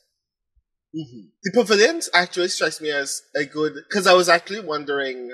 hmm 0.93 1.28
The 1.43 1.52
pavilion 1.54 2.02
actually 2.13 2.50
strikes 2.50 2.80
me 2.82 2.91
as 2.91 3.22
a 3.36 3.45
good 3.45 3.74
because 3.88 4.08
I 4.08 4.13
was 4.13 4.30
actually 4.30 4.62
wondering. 4.62 5.32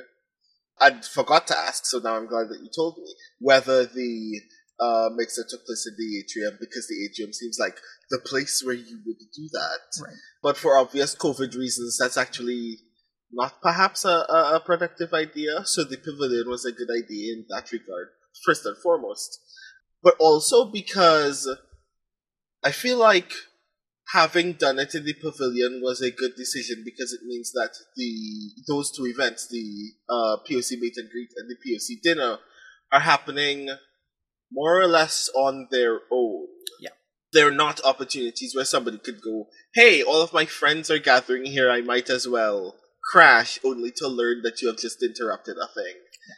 I'd 0.77 1.05
forgot 1.05 1.47
to 1.47 1.57
ask, 1.57 1.85
so 1.85 1.99
now 1.99 2.17
I'm 2.17 2.27
glad 2.27 2.49
that 2.49 2.59
you 2.61 2.69
told 2.75 2.97
me 2.97 3.05
whether 3.39 3.85
the 3.85 4.41
uh, 4.77 5.09
mixer 5.15 5.45
took 5.49 5.65
place 5.65 5.87
in 5.87 5.95
the 5.97 6.19
atrium 6.19 6.57
because 6.59 6.87
the 6.89 7.05
atrium 7.05 7.31
seems 7.31 7.57
like 7.57 7.77
the 8.09 8.19
place 8.19 8.61
where 8.61 8.75
you 8.75 8.99
would 9.05 9.15
do 9.33 9.47
that. 9.53 9.79
Right. 10.03 10.13
But 10.43 10.57
for 10.57 10.75
obvious 10.77 11.15
COVID 11.15 11.55
reasons, 11.55 11.97
that's 11.97 12.17
actually 12.17 12.79
not 13.35 13.61
perhaps 13.61 14.05
a, 14.05 14.25
a, 14.29 14.61
productive 14.65 15.13
idea. 15.13 15.65
So 15.65 15.83
the 15.83 15.97
pavilion 15.97 16.49
was 16.49 16.65
a 16.65 16.71
good 16.71 16.89
idea 16.89 17.33
in 17.33 17.45
that 17.49 17.71
regard, 17.71 18.07
first 18.45 18.65
and 18.65 18.77
foremost. 18.77 19.39
But 20.01 20.15
also 20.19 20.71
because 20.71 21.49
I 22.63 22.71
feel 22.71 22.97
like 22.97 23.33
having 24.13 24.53
done 24.53 24.79
it 24.79 24.95
in 24.95 25.03
the 25.03 25.13
pavilion 25.13 25.81
was 25.83 26.01
a 26.01 26.11
good 26.11 26.31
decision 26.37 26.83
because 26.85 27.11
it 27.11 27.21
means 27.25 27.51
that 27.51 27.71
the 27.97 28.51
those 28.67 28.91
two 28.95 29.05
events, 29.05 29.49
the 29.49 29.91
uh, 30.09 30.37
POC 30.49 30.79
meet 30.79 30.95
and 30.95 31.09
greet 31.09 31.31
and 31.35 31.49
the 31.49 31.57
POC 31.57 32.01
dinner, 32.01 32.37
are 32.93 33.01
happening 33.01 33.69
more 34.49 34.79
or 34.79 34.87
less 34.87 35.29
on 35.35 35.67
their 35.71 35.99
own. 36.09 36.47
Yeah. 36.79 36.91
They're 37.33 37.51
not 37.51 37.81
opportunities 37.83 38.55
where 38.55 38.63
somebody 38.63 38.99
could 38.99 39.21
go, 39.21 39.47
hey, 39.73 40.01
all 40.01 40.21
of 40.21 40.31
my 40.31 40.45
friends 40.45 40.89
are 40.89 40.99
gathering 40.99 41.45
here, 41.45 41.69
I 41.69 41.81
might 41.81 42.09
as 42.09 42.27
well 42.27 42.75
crash, 43.11 43.59
only 43.63 43.91
to 43.97 44.07
learn 44.07 44.41
that 44.43 44.61
you 44.61 44.67
have 44.67 44.77
just 44.77 45.03
interrupted 45.03 45.57
a 45.57 45.67
thing. 45.67 45.95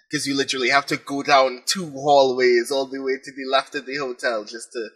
Because 0.10 0.28
you 0.28 0.36
literally 0.36 0.70
have 0.70 0.86
to 0.88 0.98
go 0.98 1.24
down 1.24 1.64
two 1.66 1.90
hallways 1.92 2.72
all 2.72 2.88
the 2.88 3.02
way 3.02 3.18
to 3.24 3.32
the 3.32 3.50
left 3.50 3.74
of 3.76 3.86
the 3.86 3.98
hotel 3.98 4.44
just 4.44 4.72
to 4.74 4.90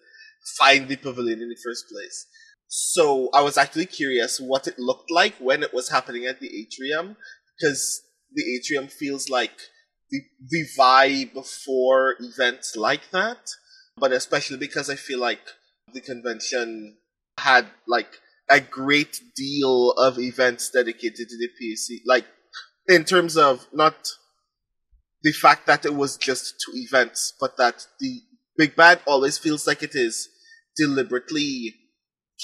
find 0.60 0.88
the 0.88 0.98
pavilion 0.98 1.42
in 1.42 1.50
the 1.50 1.58
first 1.64 1.86
place. 1.90 2.26
So 2.68 3.30
I 3.34 3.42
was 3.42 3.58
actually 3.58 3.86
curious 3.86 4.40
what 4.40 4.68
it 4.68 4.80
looked 4.80 5.12
like 5.12 5.36
when 5.40 5.64
it 5.64 5.74
was 5.74 5.90
happening 5.90 6.26
at 6.26 6.40
the 6.40 6.50
atrium, 6.62 7.18
because 7.58 8.02
the 8.34 8.44
atrium 8.56 8.88
feels 8.88 9.30
like 9.30 9.52
the 10.10 10.22
the 10.50 10.66
vibe 10.78 11.46
for 11.46 12.16
events 12.20 12.76
like 12.76 13.12
that, 13.12 13.50
but 13.98 14.12
especially 14.12 14.58
because 14.58 14.90
I 14.90 14.96
feel 14.96 15.20
like 15.20 15.42
the 15.94 16.02
convention 16.02 16.98
had 17.38 17.68
like 17.88 18.20
a 18.52 18.60
great 18.60 19.22
deal 19.36 19.92
of 19.92 20.20
events 20.20 20.70
dedicated 20.70 21.30
to 21.30 21.38
the 21.38 21.48
PAC, 21.48 22.02
like 22.06 22.26
in 22.88 23.06
terms 23.06 23.38
of 23.38 23.68
not 23.72 23.96
the 25.24 25.32
fact 25.32 25.68
that 25.68 25.86
it 25.86 25.96
was 25.96 26.18
just 26.18 26.56
two 26.66 26.74
events, 26.76 27.34
but 27.40 27.58
that 27.58 27.86
the 28.00 28.22
Big 28.58 28.76
Bad 28.76 29.00
always 29.08 29.38
feels 29.38 29.66
like 29.66 29.82
it 29.82 29.96
is 29.96 30.28
deliberately 30.76 31.76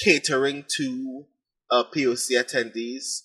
catering 0.04 0.63
to 0.78 1.26
uh, 1.72 1.84
POC 1.93 2.32
attendees 2.39 3.22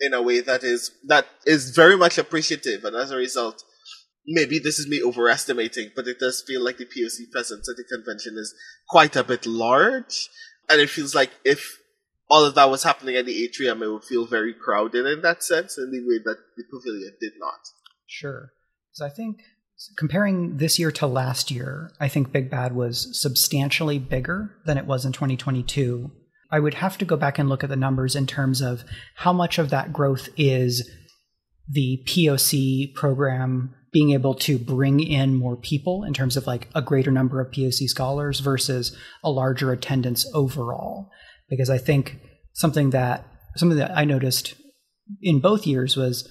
in 0.00 0.12
a 0.12 0.22
way 0.22 0.40
that 0.40 0.64
is 0.64 0.90
that 1.06 1.26
is 1.46 1.70
very 1.70 1.96
much 1.96 2.18
appreciative, 2.18 2.84
and 2.84 2.96
as 2.96 3.12
a 3.12 3.16
result, 3.16 3.62
maybe 4.26 4.58
this 4.58 4.78
is 4.78 4.88
me 4.88 5.00
overestimating, 5.02 5.90
but 5.94 6.08
it 6.08 6.18
does 6.18 6.42
feel 6.46 6.64
like 6.64 6.78
the 6.78 6.86
POC 6.86 7.30
presence 7.30 7.68
at 7.68 7.76
the 7.76 7.84
convention 7.84 8.34
is 8.36 8.54
quite 8.88 9.14
a 9.14 9.22
bit 9.22 9.46
large, 9.46 10.28
and 10.68 10.80
it 10.80 10.90
feels 10.90 11.14
like 11.14 11.30
if 11.44 11.78
all 12.28 12.44
of 12.44 12.54
that 12.54 12.70
was 12.70 12.82
happening 12.82 13.16
at 13.16 13.26
the 13.26 13.44
atrium, 13.44 13.82
it 13.82 13.88
would 13.88 14.04
feel 14.04 14.26
very 14.26 14.54
crowded 14.54 15.06
in 15.06 15.22
that 15.22 15.42
sense, 15.42 15.76
in 15.78 15.90
the 15.90 16.00
way 16.00 16.18
that 16.24 16.38
the 16.56 16.64
pavilion 16.70 17.12
did 17.20 17.32
not. 17.38 17.60
Sure. 18.06 18.52
So 18.92 19.04
I 19.04 19.10
think 19.10 19.40
comparing 19.96 20.56
this 20.58 20.78
year 20.78 20.90
to 20.92 21.06
last 21.06 21.50
year, 21.50 21.90
I 22.00 22.08
think 22.08 22.32
Big 22.32 22.50
Bad 22.50 22.74
was 22.74 23.20
substantially 23.20 23.98
bigger 23.98 24.56
than 24.64 24.78
it 24.78 24.86
was 24.86 25.04
in 25.04 25.12
2022. 25.12 26.10
I 26.50 26.60
would 26.60 26.74
have 26.74 26.98
to 26.98 27.04
go 27.04 27.16
back 27.16 27.38
and 27.38 27.48
look 27.48 27.64
at 27.64 27.70
the 27.70 27.76
numbers 27.76 28.14
in 28.14 28.26
terms 28.26 28.60
of 28.60 28.84
how 29.16 29.32
much 29.32 29.58
of 29.58 29.70
that 29.70 29.92
growth 29.92 30.28
is 30.36 30.88
the 31.68 32.02
POC 32.06 32.94
program 32.94 33.74
being 33.92 34.10
able 34.10 34.34
to 34.34 34.58
bring 34.58 35.00
in 35.00 35.34
more 35.34 35.56
people 35.56 36.04
in 36.04 36.12
terms 36.12 36.36
of 36.36 36.46
like 36.46 36.68
a 36.74 36.82
greater 36.82 37.10
number 37.10 37.40
of 37.40 37.50
POC 37.50 37.88
scholars 37.88 38.40
versus 38.40 38.96
a 39.22 39.30
larger 39.30 39.72
attendance 39.72 40.26
overall. 40.34 41.10
Because 41.48 41.70
I 41.70 41.78
think 41.78 42.18
something 42.52 42.90
that 42.90 43.26
something 43.56 43.78
that 43.78 43.96
I 43.96 44.04
noticed 44.04 44.54
in 45.22 45.40
both 45.40 45.66
years 45.66 45.96
was 45.96 46.28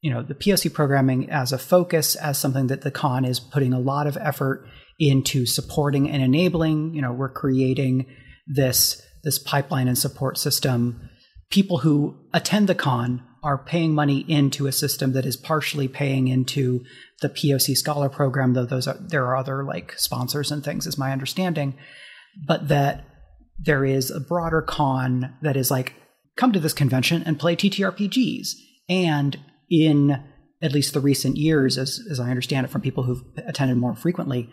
you 0.00 0.12
know 0.12 0.22
the 0.22 0.34
POC 0.34 0.72
programming 0.72 1.30
as 1.30 1.52
a 1.52 1.58
focus 1.58 2.14
as 2.14 2.38
something 2.38 2.68
that 2.68 2.82
the 2.82 2.90
con 2.90 3.24
is 3.24 3.40
putting 3.40 3.72
a 3.72 3.80
lot 3.80 4.06
of 4.06 4.16
effort 4.18 4.66
into 4.98 5.46
supporting 5.46 6.08
and 6.10 6.22
enabling. 6.22 6.94
You 6.94 7.02
know 7.02 7.12
we're 7.12 7.32
creating 7.32 8.06
this 8.46 9.02
this 9.24 9.38
pipeline 9.38 9.88
and 9.88 9.98
support 9.98 10.38
system. 10.38 11.08
People 11.50 11.78
who 11.78 12.16
attend 12.32 12.68
the 12.68 12.74
con 12.74 13.24
are 13.42 13.58
paying 13.58 13.94
money 13.94 14.24
into 14.28 14.66
a 14.66 14.72
system 14.72 15.12
that 15.12 15.24
is 15.24 15.36
partially 15.36 15.88
paying 15.88 16.28
into 16.28 16.84
the 17.20 17.28
POC 17.28 17.76
scholar 17.76 18.08
program 18.08 18.52
though 18.52 18.66
those 18.66 18.86
are 18.86 18.98
there 19.00 19.24
are 19.26 19.36
other 19.36 19.64
like 19.64 19.94
sponsors 19.96 20.52
and 20.52 20.62
things 20.62 20.86
is 20.86 20.98
my 20.98 21.12
understanding. 21.12 21.74
But 22.46 22.68
that 22.68 23.04
there 23.58 23.84
is 23.84 24.10
a 24.10 24.20
broader 24.20 24.62
con 24.62 25.34
that 25.42 25.56
is 25.56 25.70
like 25.70 25.94
come 26.36 26.52
to 26.52 26.60
this 26.60 26.72
convention 26.72 27.22
and 27.24 27.38
play 27.38 27.56
TTRPGs 27.56 28.50
and 28.88 29.38
in 29.70 30.22
at 30.60 30.72
least 30.72 30.92
the 30.92 31.00
recent 31.00 31.36
years, 31.36 31.78
as, 31.78 32.00
as 32.10 32.18
I 32.18 32.30
understand 32.30 32.64
it 32.64 32.70
from 32.70 32.80
people 32.80 33.04
who've 33.04 33.22
attended 33.46 33.76
more 33.76 33.94
frequently, 33.94 34.50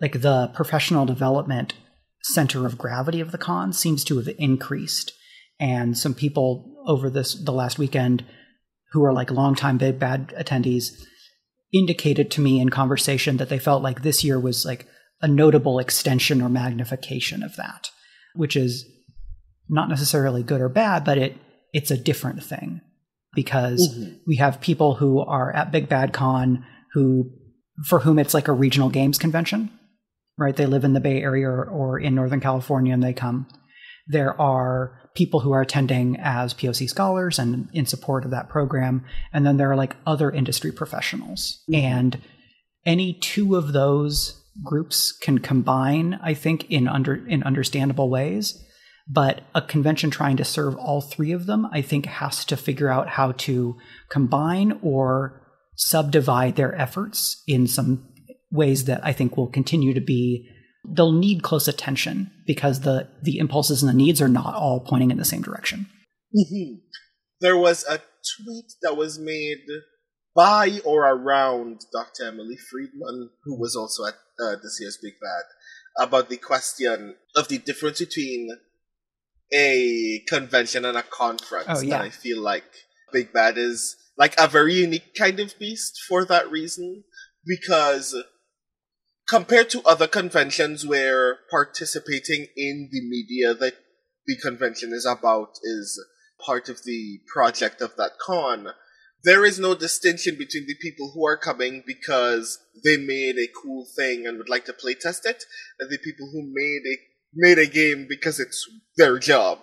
like 0.00 0.20
the 0.20 0.50
professional 0.54 1.06
development 1.06 1.74
center 2.22 2.66
of 2.66 2.78
gravity 2.78 3.20
of 3.20 3.30
the 3.32 3.38
con 3.38 3.72
seems 3.72 4.02
to 4.04 4.16
have 4.16 4.28
increased. 4.38 5.12
And 5.60 5.96
some 5.96 6.14
people 6.14 6.74
over 6.86 7.08
this 7.08 7.34
the 7.34 7.52
last 7.52 7.78
weekend 7.78 8.24
who 8.92 9.04
are 9.04 9.12
like 9.12 9.30
longtime 9.30 9.78
big 9.78 9.98
bad 9.98 10.28
attendees 10.38 10.90
indicated 11.72 12.30
to 12.30 12.40
me 12.40 12.60
in 12.60 12.68
conversation 12.68 13.36
that 13.36 13.48
they 13.48 13.58
felt 13.58 13.82
like 13.82 14.02
this 14.02 14.24
year 14.24 14.38
was 14.38 14.64
like 14.64 14.86
a 15.20 15.28
notable 15.28 15.78
extension 15.78 16.42
or 16.42 16.48
magnification 16.48 17.42
of 17.42 17.56
that, 17.56 17.90
which 18.36 18.56
is 18.56 18.84
not 19.68 19.88
necessarily 19.88 20.42
good 20.42 20.60
or 20.60 20.68
bad, 20.68 21.04
but 21.04 21.18
it 21.18 21.36
it's 21.72 21.90
a 21.90 21.96
different 21.96 22.42
thing 22.42 22.80
because 23.34 23.88
mm-hmm. 23.88 24.14
we 24.26 24.36
have 24.36 24.60
people 24.60 24.94
who 24.94 25.20
are 25.20 25.52
at 25.52 25.72
Big 25.72 25.88
Bad 25.88 26.12
Con 26.12 26.64
who 26.92 27.30
for 27.84 28.00
whom 28.00 28.18
it's 28.18 28.34
like 28.34 28.48
a 28.48 28.52
regional 28.52 28.88
games 28.88 29.18
convention, 29.18 29.70
right? 30.38 30.56
They 30.56 30.66
live 30.66 30.84
in 30.84 30.94
the 30.94 31.00
Bay 31.00 31.20
Area 31.22 31.48
or, 31.48 31.64
or 31.64 31.98
in 31.98 32.14
Northern 32.14 32.40
California 32.40 32.94
and 32.94 33.02
they 33.02 33.12
come. 33.12 33.46
There 34.06 34.40
are 34.40 35.10
people 35.14 35.40
who 35.40 35.52
are 35.52 35.62
attending 35.62 36.16
as 36.20 36.54
POC 36.54 36.88
scholars 36.88 37.38
and 37.38 37.68
in 37.72 37.86
support 37.86 38.24
of 38.24 38.30
that 38.30 38.48
program. 38.48 39.04
And 39.32 39.44
then 39.44 39.56
there 39.56 39.70
are 39.70 39.76
like 39.76 39.96
other 40.06 40.30
industry 40.30 40.70
professionals. 40.70 41.62
Mm-hmm. 41.70 41.84
And 41.84 42.22
any 42.84 43.14
two 43.14 43.56
of 43.56 43.72
those 43.72 44.42
groups 44.64 45.12
can 45.12 45.38
combine, 45.38 46.18
I 46.22 46.34
think, 46.34 46.70
in 46.70 46.88
under 46.88 47.26
in 47.26 47.42
understandable 47.42 48.10
ways 48.10 48.62
but 49.08 49.42
a 49.54 49.62
convention 49.62 50.10
trying 50.10 50.36
to 50.36 50.44
serve 50.44 50.76
all 50.76 51.00
three 51.00 51.32
of 51.32 51.46
them, 51.46 51.66
I 51.72 51.80
think, 51.80 52.06
has 52.06 52.44
to 52.46 52.56
figure 52.56 52.88
out 52.88 53.08
how 53.08 53.32
to 53.32 53.76
combine 54.08 54.78
or 54.82 55.42
subdivide 55.76 56.56
their 56.56 56.74
efforts 56.74 57.42
in 57.46 57.66
some 57.66 58.08
ways 58.50 58.86
that 58.86 59.04
I 59.04 59.12
think 59.12 59.36
will 59.36 59.48
continue 59.48 59.94
to 59.94 60.00
be 60.00 60.48
they'll 60.88 61.12
need 61.12 61.42
close 61.42 61.66
attention 61.66 62.30
because 62.46 62.80
the 62.80 63.08
the 63.22 63.38
impulses 63.38 63.82
and 63.82 63.90
the 63.90 63.96
needs 63.96 64.22
are 64.22 64.28
not 64.28 64.54
all 64.54 64.80
pointing 64.80 65.10
in 65.10 65.18
the 65.18 65.24
same 65.24 65.42
direction. 65.42 65.86
Mm-hmm. 66.34 66.76
There 67.40 67.56
was 67.56 67.84
a 67.84 67.98
tweet 67.98 68.72
that 68.82 68.96
was 68.96 69.18
made 69.18 69.58
by 70.34 70.80
or 70.84 71.02
around 71.02 71.80
Dr. 71.92 72.28
Emily 72.28 72.56
Friedman, 72.70 73.30
who 73.44 73.58
was 73.58 73.76
also 73.76 74.06
at 74.06 74.14
uh, 74.42 74.56
this 74.62 74.78
year's 74.80 74.98
Big 75.02 75.14
Bad, 75.20 76.06
about 76.06 76.28
the 76.28 76.36
question 76.36 77.16
of 77.34 77.48
the 77.48 77.58
difference 77.58 78.00
between 78.00 78.50
a 79.52 80.22
convention 80.28 80.84
and 80.84 80.96
a 80.96 81.02
conference. 81.02 81.66
Oh, 81.68 81.80
yeah. 81.80 81.96
And 81.96 82.04
I 82.04 82.10
feel 82.10 82.40
like 82.40 82.64
Big 83.12 83.32
Bad 83.32 83.56
is 83.58 83.96
like 84.18 84.34
a 84.38 84.48
very 84.48 84.74
unique 84.74 85.14
kind 85.14 85.40
of 85.40 85.58
beast 85.58 86.00
for 86.08 86.24
that 86.24 86.50
reason. 86.50 87.04
Because 87.46 88.16
compared 89.28 89.70
to 89.70 89.82
other 89.84 90.08
conventions 90.08 90.84
where 90.84 91.38
participating 91.50 92.46
in 92.56 92.88
the 92.90 93.00
media 93.08 93.54
that 93.54 93.74
the 94.26 94.36
convention 94.36 94.92
is 94.92 95.06
about 95.06 95.50
is 95.62 96.04
part 96.44 96.68
of 96.68 96.82
the 96.84 97.20
project 97.32 97.80
of 97.80 97.94
that 97.96 98.12
con, 98.20 98.70
there 99.24 99.44
is 99.44 99.58
no 99.58 99.74
distinction 99.74 100.36
between 100.36 100.66
the 100.66 100.76
people 100.80 101.10
who 101.14 101.26
are 101.26 101.36
coming 101.36 101.82
because 101.86 102.58
they 102.84 102.96
made 102.96 103.36
a 103.38 103.48
cool 103.62 103.86
thing 103.96 104.26
and 104.26 104.38
would 104.38 104.48
like 104.48 104.64
to 104.66 104.72
play 104.72 104.94
test 104.94 105.26
it, 105.26 105.44
and 105.80 105.90
the 105.90 105.98
people 105.98 106.28
who 106.32 106.42
made 106.42 106.82
a 106.86 106.96
made 107.34 107.58
a 107.58 107.66
game 107.66 108.06
because 108.08 108.40
it's 108.40 108.68
their 108.96 109.18
job. 109.18 109.58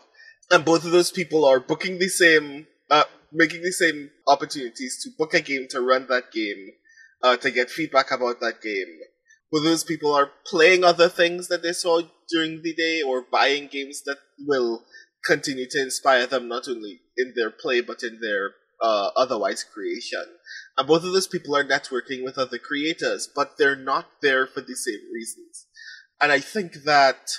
And 0.52 0.64
both 0.64 0.86
of 0.86 0.92
those 0.92 1.12
people 1.12 1.46
are 1.46 1.60
booking 1.60 1.98
the 1.98 2.10
same, 2.10 2.68
uh, 2.92 3.06
making 3.32 3.64
the 3.64 3.72
same 3.72 4.12
opportunities 4.28 5.02
to 5.04 5.10
book 5.18 5.34
a 5.34 5.42
game, 5.42 5.68
to 5.72 5.82
run 5.82 6.08
that 6.10 6.32
game, 6.32 6.72
uh, 7.24 7.38
to 7.38 7.50
get 7.50 7.72
feedback 7.72 8.12
about 8.12 8.42
that 8.42 8.62
game. 8.62 9.00
Both 9.52 9.64
those 9.64 9.84
people 9.84 10.14
are 10.14 10.32
playing 10.46 10.84
other 10.84 11.10
things 11.10 11.48
that 11.48 11.64
they 11.64 11.74
saw 11.74 12.02
during 12.30 12.62
the 12.62 12.74
day 12.74 13.02
or 13.02 13.26
buying 13.32 13.68
games 13.68 14.02
that 14.06 14.18
will 14.46 14.84
continue 15.26 15.68
to 15.70 15.82
inspire 15.82 16.28
them 16.28 16.48
not 16.48 16.68
only 16.68 17.00
in 17.18 17.34
their 17.36 17.50
play 17.50 17.80
but 17.80 18.04
in 18.04 18.20
their 18.22 18.52
uh, 18.84 19.12
otherwise 19.16 19.64
creation. 19.64 20.26
And 20.78 20.88
both 20.88 21.04
of 21.04 21.14
those 21.14 21.28
people 21.28 21.56
are 21.56 21.64
networking 21.64 22.24
with 22.24 22.38
other 22.38 22.58
creators, 22.58 23.30
but 23.34 23.58
they're 23.58 23.78
not 23.78 24.08
there 24.22 24.46
for 24.46 24.62
the 24.62 24.76
same 24.76 25.00
reasons. 25.14 25.68
And 26.22 26.32
I 26.32 26.40
think 26.40 26.84
that 26.86 27.32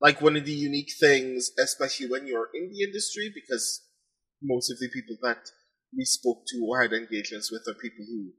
like 0.00 0.20
one 0.20 0.36
of 0.36 0.44
the 0.44 0.52
unique 0.52 0.92
things, 0.98 1.50
especially 1.58 2.06
when 2.08 2.26
you're 2.26 2.48
in 2.54 2.70
the 2.70 2.84
industry, 2.84 3.32
because 3.34 3.82
most 4.42 4.70
of 4.70 4.78
the 4.78 4.88
people 4.88 5.16
that 5.22 5.50
we 5.96 6.04
spoke 6.04 6.42
to 6.48 6.64
or 6.68 6.82
had 6.82 6.92
engagements 6.92 7.50
with 7.50 7.62
are 7.68 7.78
people 7.80 8.04
who 8.08 8.32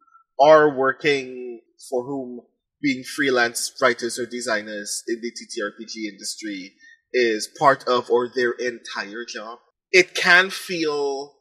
are 0.45 0.77
working 0.77 1.61
for 1.89 2.03
whom 2.03 2.41
being 2.81 3.03
freelance 3.03 3.73
writers 3.81 4.19
or 4.19 4.25
designers 4.25 5.03
in 5.07 5.21
the 5.21 5.31
TTRPG 5.31 6.11
industry 6.11 6.73
is 7.13 7.49
part 7.57 7.87
of 7.87 8.09
or 8.09 8.29
their 8.33 8.51
entire 8.51 9.25
job. 9.25 9.59
It 9.91 10.13
can 10.13 10.49
feel 10.49 11.33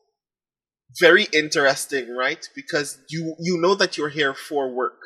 very 0.98 1.26
interesting, 1.33 2.14
right? 2.14 2.48
Because 2.54 2.98
you 3.09 3.35
you 3.40 3.61
know 3.61 3.74
that 3.74 3.96
you're 3.96 4.09
here 4.11 4.35
for 4.35 4.72
work, 4.72 5.00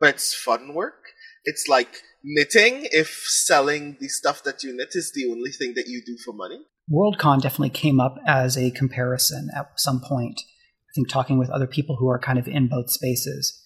but 0.00 0.10
it's 0.10 0.34
fun 0.34 0.74
work. 0.74 1.02
It's 1.44 1.66
like 1.68 2.02
knitting 2.24 2.88
if 2.90 3.08
selling 3.26 3.96
the 4.00 4.08
stuff 4.08 4.42
that 4.44 4.62
you 4.62 4.74
knit 4.74 4.90
is 4.92 5.12
the 5.12 5.30
only 5.30 5.50
thing 5.50 5.74
that 5.74 5.86
you 5.86 6.02
do 6.04 6.16
for 6.24 6.32
money? 6.32 6.60
Worldcon 6.90 7.40
definitely 7.40 7.70
came 7.70 8.00
up 8.00 8.16
as 8.26 8.56
a 8.56 8.70
comparison 8.70 9.48
at 9.54 9.68
some 9.76 10.00
point. 10.00 10.40
I 10.40 10.90
think 10.94 11.08
talking 11.08 11.38
with 11.38 11.50
other 11.50 11.66
people 11.66 11.96
who 11.96 12.08
are 12.08 12.18
kind 12.18 12.38
of 12.38 12.48
in 12.48 12.68
both 12.68 12.90
spaces. 12.90 13.62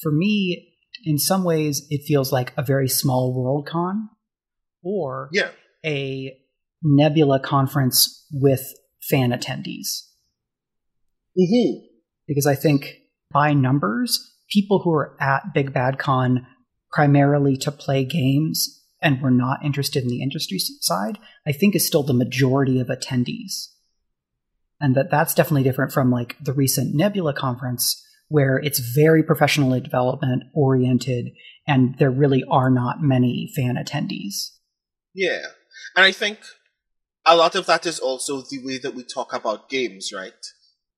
For 0.00 0.10
me, 0.10 0.74
in 1.04 1.18
some 1.18 1.44
ways, 1.44 1.86
it 1.90 2.04
feels 2.06 2.32
like 2.32 2.52
a 2.56 2.62
very 2.62 2.88
small 2.88 3.34
Worldcon 3.34 4.08
or 4.82 5.28
yeah. 5.32 5.50
a 5.84 6.36
Nebula 6.82 7.40
conference 7.40 8.26
with 8.32 8.74
fan 9.08 9.30
attendees. 9.30 10.08
Mm-hmm. 11.38 11.86
Because 12.26 12.46
I 12.46 12.54
think 12.54 12.94
by 13.32 13.52
numbers, 13.52 14.34
people 14.50 14.80
who 14.80 14.92
are 14.92 15.16
at 15.20 15.54
Big 15.54 15.72
Bad 15.72 15.98
Con 15.98 16.46
primarily 16.92 17.56
to 17.58 17.72
play 17.72 18.04
games 18.04 18.82
and 19.00 19.20
were 19.20 19.30
not 19.30 19.64
interested 19.64 20.02
in 20.02 20.08
the 20.08 20.22
industry 20.22 20.58
side, 20.58 21.18
I 21.46 21.52
think 21.52 21.74
is 21.74 21.86
still 21.86 22.02
the 22.02 22.12
majority 22.12 22.78
of 22.78 22.88
attendees. 22.88 23.68
And 24.80 24.94
that 24.94 25.10
that's 25.10 25.34
definitely 25.34 25.62
different 25.62 25.92
from 25.92 26.10
like 26.10 26.36
the 26.40 26.52
recent 26.52 26.94
Nebula 26.94 27.34
conference 27.34 28.00
where 28.28 28.58
it's 28.58 28.78
very 28.78 29.22
professionally 29.22 29.80
development 29.80 30.44
oriented 30.54 31.30
and 31.66 31.96
there 31.98 32.10
really 32.10 32.42
are 32.50 32.70
not 32.70 33.02
many 33.02 33.52
fan 33.54 33.76
attendees. 33.76 34.50
Yeah. 35.14 35.42
And 35.96 36.06
I 36.06 36.12
think 36.12 36.38
a 37.26 37.36
lot 37.36 37.54
of 37.54 37.66
that 37.66 37.86
is 37.86 38.00
also 38.00 38.40
the 38.40 38.64
way 38.64 38.78
that 38.78 38.94
we 38.94 39.04
talk 39.04 39.32
about 39.32 39.68
games, 39.68 40.12
right? 40.14 40.32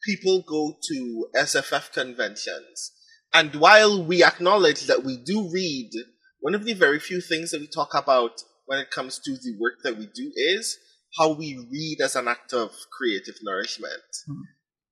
People 0.04 0.42
go 0.46 0.76
to 0.88 1.28
SFF 1.36 1.92
conventions 1.92 2.92
and 3.34 3.56
while 3.56 4.02
we 4.02 4.22
acknowledge 4.22 4.86
that 4.86 5.02
we 5.02 5.16
do 5.16 5.50
read, 5.52 5.90
one 6.38 6.54
of 6.54 6.64
the 6.64 6.72
very 6.72 7.00
few 7.00 7.20
things 7.20 7.50
that 7.50 7.60
we 7.60 7.66
talk 7.66 7.92
about 7.92 8.40
when 8.66 8.78
it 8.78 8.92
comes 8.92 9.18
to 9.18 9.32
the 9.32 9.56
work 9.60 9.82
that 9.82 9.98
we 9.98 10.06
do 10.06 10.30
is 10.36 10.78
how 11.18 11.32
we 11.32 11.66
read 11.70 11.98
as 12.00 12.14
an 12.14 12.28
act 12.28 12.52
of 12.52 12.70
creative 12.96 13.34
nourishment. 13.42 14.04
Mhm. 14.28 14.42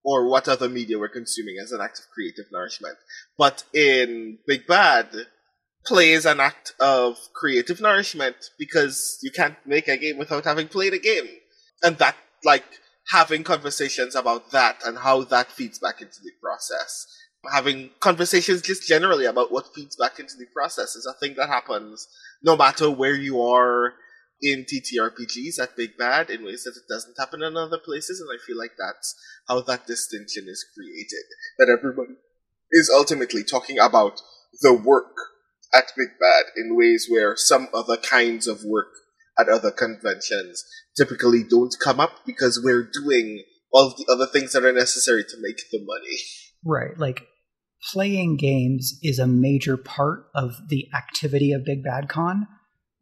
Or 0.02 0.28
what 0.28 0.48
other 0.48 0.68
media 0.68 0.98
we're 0.98 1.08
consuming 1.08 1.58
as 1.62 1.70
an 1.70 1.80
act 1.80 2.00
of 2.00 2.10
creative 2.10 2.50
nourishment. 2.50 2.98
But 3.38 3.62
in 3.72 4.40
Big 4.44 4.66
Bad, 4.66 5.28
play 5.86 6.12
is 6.12 6.26
an 6.26 6.40
act 6.40 6.74
of 6.80 7.16
creative 7.34 7.80
nourishment 7.80 8.36
because 8.58 9.18
you 9.22 9.30
can't 9.30 9.64
make 9.64 9.86
a 9.86 9.96
game 9.96 10.18
without 10.18 10.44
having 10.44 10.66
played 10.66 10.94
a 10.94 10.98
game. 10.98 11.28
And 11.80 11.96
that, 11.98 12.16
like, 12.42 12.64
having 13.10 13.44
conversations 13.44 14.14
about 14.14 14.50
that 14.50 14.80
and 14.86 14.98
how 14.98 15.24
that 15.24 15.50
feeds 15.50 15.78
back 15.78 16.00
into 16.00 16.20
the 16.22 16.32
process. 16.40 17.06
Having 17.52 17.90
conversations 17.98 18.62
just 18.62 18.86
generally 18.86 19.26
about 19.26 19.50
what 19.50 19.74
feeds 19.74 19.96
back 19.96 20.20
into 20.20 20.34
the 20.38 20.46
process 20.54 20.94
is 20.94 21.06
a 21.06 21.18
thing 21.18 21.34
that 21.36 21.48
happens 21.48 22.06
no 22.42 22.56
matter 22.56 22.90
where 22.90 23.14
you 23.14 23.42
are 23.42 23.94
in 24.40 24.64
TTRPGs 24.64 25.60
at 25.60 25.76
Big 25.76 25.96
Bad 25.96 26.28
in 26.28 26.44
ways 26.44 26.64
that 26.64 26.76
it 26.76 26.92
doesn't 26.92 27.16
happen 27.18 27.42
in 27.42 27.56
other 27.56 27.78
places, 27.78 28.20
and 28.20 28.28
I 28.32 28.44
feel 28.44 28.58
like 28.58 28.72
that's 28.78 29.14
how 29.48 29.60
that 29.62 29.86
distinction 29.86 30.46
is 30.48 30.64
created. 30.74 31.24
That 31.58 31.68
everybody 31.68 32.14
is 32.72 32.90
ultimately 32.92 33.44
talking 33.44 33.78
about 33.78 34.20
the 34.60 34.74
work 34.74 35.14
at 35.72 35.92
Big 35.96 36.18
Bad 36.20 36.46
in 36.56 36.76
ways 36.76 37.06
where 37.08 37.36
some 37.36 37.68
other 37.72 37.96
kinds 37.96 38.46
of 38.46 38.64
work 38.64 38.92
at 39.38 39.48
other 39.48 39.70
conventions 39.70 40.64
typically 40.96 41.42
don't 41.48 41.74
come 41.82 42.00
up 42.00 42.10
because 42.26 42.60
we're 42.62 42.88
doing 43.02 43.44
all 43.72 43.86
of 43.86 43.96
the 43.96 44.06
other 44.12 44.26
things 44.26 44.52
that 44.52 44.64
are 44.64 44.72
necessary 44.72 45.24
to 45.24 45.36
make 45.40 45.56
the 45.70 45.78
money. 45.84 46.18
Right. 46.64 46.98
Like 46.98 47.26
playing 47.92 48.36
games 48.36 48.98
is 49.02 49.18
a 49.18 49.26
major 49.26 49.76
part 49.76 50.26
of 50.34 50.52
the 50.68 50.86
activity 50.94 51.52
of 51.52 51.64
Big 51.64 51.82
Bad 51.82 52.08
Con. 52.08 52.46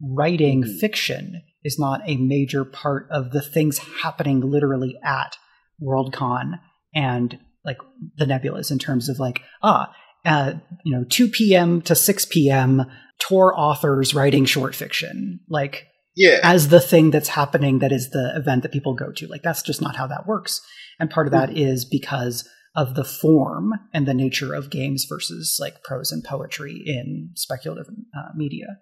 Writing 0.00 0.62
Mhm. 0.62 0.78
fiction 0.78 1.42
is 1.62 1.78
not 1.78 2.00
a 2.06 2.16
major 2.16 2.64
part 2.64 3.06
of 3.10 3.32
the 3.32 3.42
things 3.42 3.78
happening 3.78 4.40
literally 4.40 4.96
at 5.04 5.36
Worldcon 5.82 6.58
and 6.94 7.38
like 7.64 7.78
the 8.16 8.24
nebulas 8.24 8.70
in 8.70 8.78
terms 8.78 9.08
of 9.10 9.18
like, 9.18 9.42
ah, 9.62 9.92
uh, 10.24 10.54
you 10.84 10.96
know, 10.96 11.04
2 11.08 11.28
p.m. 11.28 11.82
to 11.82 11.94
6 11.94 12.24
p.m., 12.26 12.86
tour 13.18 13.52
authors 13.56 14.14
writing 14.14 14.46
short 14.46 14.74
fiction. 14.74 15.40
Like, 15.48 15.86
Yeah. 16.16 16.40
as 16.42 16.68
the 16.68 16.80
thing 16.80 17.10
that's 17.10 17.28
happening 17.28 17.78
that 17.78 17.92
is 17.92 18.10
the 18.10 18.32
event 18.36 18.62
that 18.62 18.72
people 18.72 18.94
go 18.94 19.12
to. 19.12 19.26
Like 19.26 19.42
that's 19.42 19.62
just 19.62 19.80
not 19.80 19.96
how 19.96 20.06
that 20.08 20.26
works. 20.26 20.60
And 20.98 21.10
part 21.10 21.26
of 21.26 21.32
that 21.32 21.56
is 21.56 21.84
because 21.84 22.48
of 22.74 22.94
the 22.94 23.04
form 23.04 23.72
and 23.92 24.06
the 24.06 24.14
nature 24.14 24.54
of 24.54 24.70
games 24.70 25.06
versus 25.08 25.58
like 25.60 25.82
prose 25.82 26.12
and 26.12 26.22
poetry 26.22 26.82
in 26.84 27.30
speculative 27.34 27.86
uh, 28.16 28.28
media. 28.34 28.78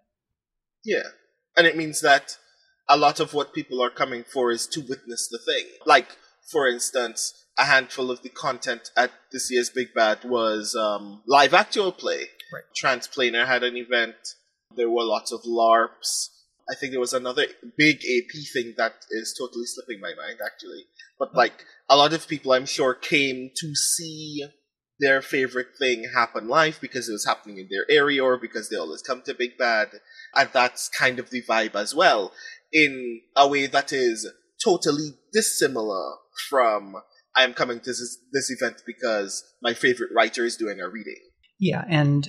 Yeah. 0.84 1.08
And 1.56 1.66
it 1.66 1.76
means 1.76 2.00
that 2.02 2.36
a 2.88 2.96
lot 2.96 3.20
of 3.20 3.34
what 3.34 3.54
people 3.54 3.82
are 3.82 3.90
coming 3.90 4.24
for 4.24 4.50
is 4.50 4.66
to 4.68 4.80
witness 4.80 5.28
the 5.28 5.38
thing. 5.38 5.66
Like, 5.86 6.16
for 6.50 6.66
instance, 6.66 7.46
a 7.58 7.64
handful 7.64 8.10
of 8.10 8.22
the 8.22 8.28
content 8.28 8.90
at 8.96 9.10
this 9.32 9.50
year's 9.50 9.70
Big 9.70 9.88
Bad 9.94 10.24
was 10.24 10.74
um, 10.74 11.22
live 11.26 11.52
actual 11.52 11.92
play. 11.92 12.26
Right. 12.52 12.62
Transplanar 12.80 13.46
had 13.46 13.62
an 13.62 13.76
event. 13.76 14.16
There 14.74 14.88
were 14.88 15.04
lots 15.04 15.32
of 15.32 15.42
LARPs. 15.42 16.28
I 16.70 16.74
think 16.74 16.92
there 16.92 17.00
was 17.00 17.12
another 17.12 17.46
big 17.76 17.96
AP 17.96 18.42
thing 18.52 18.74
that 18.76 18.94
is 19.10 19.34
totally 19.38 19.64
slipping 19.64 20.00
my 20.00 20.12
mind, 20.14 20.38
actually. 20.44 20.84
But, 21.18 21.30
hmm. 21.30 21.38
like, 21.38 21.64
a 21.88 21.96
lot 21.96 22.12
of 22.12 22.28
people, 22.28 22.52
I'm 22.52 22.66
sure, 22.66 22.94
came 22.94 23.50
to 23.56 23.74
see 23.74 24.44
their 25.00 25.22
favorite 25.22 25.76
thing 25.78 26.10
happen 26.14 26.48
live 26.48 26.80
because 26.80 27.08
it 27.08 27.12
was 27.12 27.24
happening 27.24 27.58
in 27.58 27.68
their 27.70 27.86
area 27.88 28.22
or 28.22 28.36
because 28.36 28.68
they 28.68 28.76
always 28.76 29.00
come 29.00 29.22
to 29.22 29.34
Big 29.34 29.56
Bad. 29.56 29.88
And 30.34 30.50
that's 30.52 30.88
kind 30.88 31.18
of 31.18 31.30
the 31.30 31.42
vibe 31.42 31.76
as 31.76 31.94
well 31.94 32.32
in 32.72 33.20
a 33.36 33.48
way 33.48 33.66
that 33.66 33.92
is 33.92 34.28
totally 34.62 35.10
dissimilar 35.32 36.16
from 36.48 36.96
i'm 37.36 37.54
coming 37.54 37.80
to 37.80 37.90
this, 37.90 38.18
this 38.32 38.50
event 38.50 38.82
because 38.86 39.44
my 39.62 39.72
favorite 39.72 40.10
writer 40.14 40.44
is 40.44 40.56
doing 40.56 40.80
a 40.80 40.88
reading. 40.88 41.18
Yeah, 41.58 41.84
and 41.88 42.28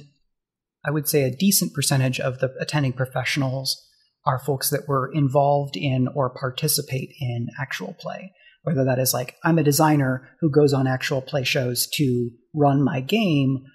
I 0.85 0.91
would 0.91 1.07
say 1.07 1.23
a 1.23 1.35
decent 1.35 1.73
percentage 1.73 2.19
of 2.19 2.39
the 2.39 2.53
attending 2.59 2.93
professionals 2.93 3.85
are 4.29 4.37
folks 4.37 4.69
that 4.69 4.87
were 4.87 5.11
involved 5.11 5.75
in 5.75 6.07
or 6.13 6.29
participate 6.29 7.11
in 7.19 7.47
actual 7.59 7.95
play. 7.99 8.31
Whether 8.63 8.85
that 8.85 8.99
is 8.99 9.13
like, 9.13 9.35
I'm 9.43 9.57
a 9.57 9.63
designer 9.63 10.29
who 10.39 10.51
goes 10.51 10.73
on 10.73 10.85
actual 10.85 11.21
play 11.21 11.43
shows 11.43 11.87
to 11.95 12.29
run 12.53 12.83
my 12.83 12.99
game, 13.01 13.65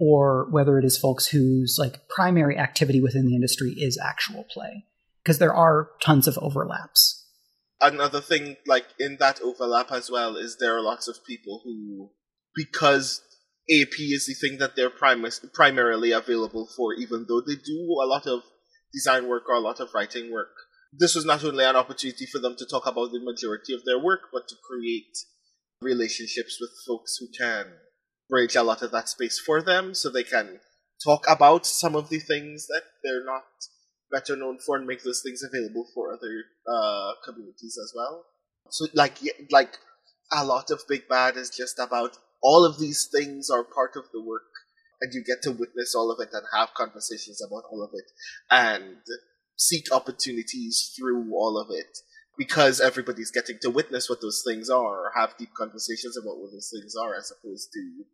or 0.00 0.48
whether 0.50 0.78
it 0.78 0.84
is 0.84 0.98
folks 0.98 1.28
whose 1.28 1.76
like 1.78 2.08
primary 2.08 2.58
activity 2.58 3.00
within 3.00 3.26
the 3.26 3.36
industry 3.36 3.70
is 3.88 3.98
actual 4.12 4.44
play. 4.52 4.84
Because 5.22 5.38
there 5.38 5.54
are 5.54 5.90
tons 6.02 6.26
of 6.26 6.36
overlaps. 6.38 7.00
another 7.80 8.20
thing 8.30 8.56
like 8.66 8.86
in 8.98 9.16
that 9.20 9.40
overlap 9.48 9.88
as 9.92 10.06
well 10.10 10.32
is 10.44 10.56
there 10.56 10.76
are 10.76 10.82
lots 10.92 11.06
of 11.08 11.24
people 11.26 11.60
who 11.64 12.10
because 12.54 13.06
ap 13.76 13.96
is 14.16 14.26
the 14.26 14.36
thing 14.42 14.58
that 14.58 14.72
they're 14.76 14.96
prim- 15.02 15.26
primarily 15.60 16.10
available 16.12 16.64
for 16.76 16.94
even 17.04 17.20
though 17.28 17.42
they 17.46 17.58
do 17.74 17.80
a 18.04 18.08
lot 18.14 18.26
of 18.34 18.40
design 18.94 19.28
work 19.28 19.44
or 19.48 19.56
a 19.56 19.60
lot 19.60 19.80
of 19.80 19.92
writing 19.94 20.32
work 20.32 20.54
this 20.96 21.14
was 21.14 21.24
not 21.24 21.44
only 21.44 21.64
an 21.64 21.76
opportunity 21.76 22.24
for 22.24 22.38
them 22.38 22.54
to 22.56 22.64
talk 22.64 22.86
about 22.86 23.10
the 23.12 23.20
majority 23.20 23.74
of 23.74 23.84
their 23.84 23.98
work 23.98 24.30
but 24.32 24.48
to 24.48 24.54
create 24.68 25.16
relationships 25.82 26.58
with 26.60 26.70
folks 26.86 27.18
who 27.18 27.26
can 27.38 27.66
bridge 28.30 28.56
a 28.56 28.62
lot 28.62 28.82
of 28.82 28.90
that 28.90 29.08
space 29.08 29.38
for 29.38 29.60
them 29.60 29.94
so 29.94 30.08
they 30.08 30.24
can 30.24 30.60
talk 31.02 31.24
about 31.28 31.66
some 31.66 31.94
of 31.94 32.08
the 32.08 32.18
things 32.18 32.66
that 32.68 32.82
they're 33.02 33.24
not 33.24 33.44
better 34.10 34.36
known 34.36 34.58
for 34.64 34.76
and 34.76 34.86
make 34.86 35.02
those 35.02 35.22
things 35.22 35.42
available 35.42 35.86
for 35.94 36.12
other 36.12 36.44
uh, 36.72 37.12
communities 37.24 37.78
as 37.82 37.92
well. 37.94 38.24
So, 38.70 38.86
like, 38.94 39.18
like 39.50 39.76
a 40.32 40.44
lot 40.44 40.70
of 40.70 40.82
Big 40.88 41.08
Bad 41.08 41.36
is 41.36 41.50
just 41.50 41.78
about 41.78 42.16
all 42.42 42.64
of 42.64 42.78
these 42.78 43.08
things 43.12 43.50
are 43.50 43.64
part 43.64 43.96
of 43.96 44.04
the 44.12 44.22
work, 44.22 44.50
and 45.04 45.12
you 45.12 45.22
get 45.22 45.42
to 45.42 45.52
witness 45.52 45.94
all 45.94 46.10
of 46.10 46.18
it 46.18 46.32
and 46.32 46.42
have 46.56 46.72
conversations 46.74 47.42
about 47.46 47.64
all 47.70 47.84
of 47.84 47.90
it, 47.92 48.10
and 48.50 48.96
seek 49.56 49.92
opportunities 49.92 50.92
through 50.96 51.30
all 51.34 51.58
of 51.58 51.68
it 51.70 51.98
because 52.36 52.80
everybody's 52.80 53.30
getting 53.30 53.58
to 53.60 53.70
witness 53.70 54.08
what 54.08 54.20
those 54.20 54.42
things 54.44 54.68
are 54.68 55.06
or 55.06 55.12
have 55.14 55.36
deep 55.38 55.50
conversations 55.56 56.16
about 56.16 56.38
what 56.38 56.50
those 56.50 56.72
things 56.74 56.94
are 56.96 57.14
as 57.14 57.30
opposed 57.30 57.68
to 57.72 58.04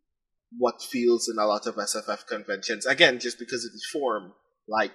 what 0.58 0.82
feels 0.82 1.28
in 1.28 1.38
a 1.38 1.46
lot 1.46 1.66
of 1.66 1.76
SFF 1.76 2.26
conventions. 2.26 2.84
Again, 2.84 3.20
just 3.20 3.38
because 3.38 3.64
of 3.64 3.72
the 3.72 3.80
form, 3.92 4.32
like 4.68 4.92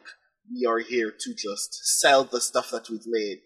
we 0.52 0.66
are 0.68 0.80
here 0.80 1.12
to 1.12 1.34
just 1.34 2.00
sell 2.00 2.24
the 2.24 2.42
stuff 2.42 2.72
that 2.72 2.90
we've 2.90 3.08
made 3.08 3.42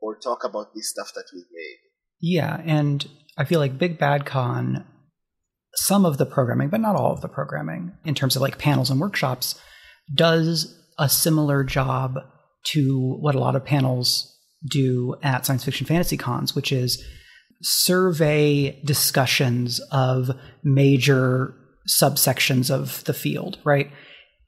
or 0.00 0.16
talk 0.16 0.44
about 0.44 0.74
the 0.74 0.82
stuff 0.82 1.12
that 1.14 1.26
we've 1.32 1.44
made. 1.52 1.78
Yeah, 2.20 2.60
and 2.64 3.08
I 3.38 3.44
feel 3.44 3.60
like 3.60 3.78
Big 3.78 3.98
Bad 3.98 4.26
Con, 4.26 4.84
some 5.74 6.04
of 6.04 6.18
the 6.18 6.26
programming, 6.26 6.68
but 6.68 6.80
not 6.80 6.96
all 6.96 7.12
of 7.12 7.20
the 7.20 7.28
programming, 7.28 7.92
in 8.04 8.14
terms 8.14 8.36
of 8.36 8.42
like 8.42 8.58
panels 8.58 8.90
and 8.90 9.00
workshops, 9.00 9.58
does 10.14 10.78
a 10.98 11.08
similar 11.08 11.64
job 11.64 12.18
to 12.64 13.16
what 13.20 13.34
a 13.34 13.40
lot 13.40 13.56
of 13.56 13.64
panels 13.64 14.28
do 14.70 15.16
at 15.22 15.46
science 15.46 15.64
fiction 15.64 15.86
fantasy 15.86 16.16
cons, 16.16 16.54
which 16.54 16.70
is 16.70 17.02
survey 17.62 18.80
discussions 18.84 19.80
of 19.90 20.30
major 20.62 21.54
subsections 21.88 22.70
of 22.70 23.02
the 23.04 23.14
field, 23.14 23.58
right? 23.64 23.90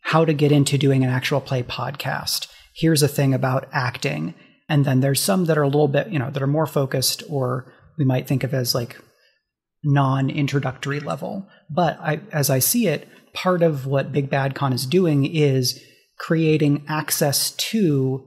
How 0.02 0.24
to 0.24 0.34
get 0.34 0.52
into 0.52 0.78
doing 0.78 1.02
an 1.02 1.10
actual 1.10 1.40
play 1.40 1.62
podcast. 1.62 2.48
Here's 2.74 3.02
a 3.02 3.08
thing 3.08 3.34
about 3.34 3.68
acting. 3.72 4.34
And 4.68 4.84
then 4.84 5.00
there's 5.00 5.20
some 5.20 5.46
that 5.46 5.58
are 5.58 5.62
a 5.62 5.68
little 5.68 5.88
bit, 5.88 6.08
you 6.08 6.18
know, 6.18 6.30
that 6.30 6.42
are 6.42 6.48
more 6.48 6.66
focused 6.66 7.22
or 7.28 7.72
we 7.98 8.04
might 8.04 8.26
think 8.26 8.44
of 8.44 8.52
as 8.54 8.74
like 8.74 8.96
non 9.84 10.30
introductory 10.30 11.00
level. 11.00 11.46
But 11.70 11.98
I, 12.00 12.20
as 12.32 12.50
I 12.50 12.58
see 12.58 12.88
it, 12.88 13.08
part 13.32 13.62
of 13.62 13.86
what 13.86 14.12
Big 14.12 14.30
Bad 14.30 14.54
Con 14.54 14.72
is 14.72 14.86
doing 14.86 15.24
is 15.24 15.80
creating 16.18 16.84
access 16.88 17.50
to 17.52 18.24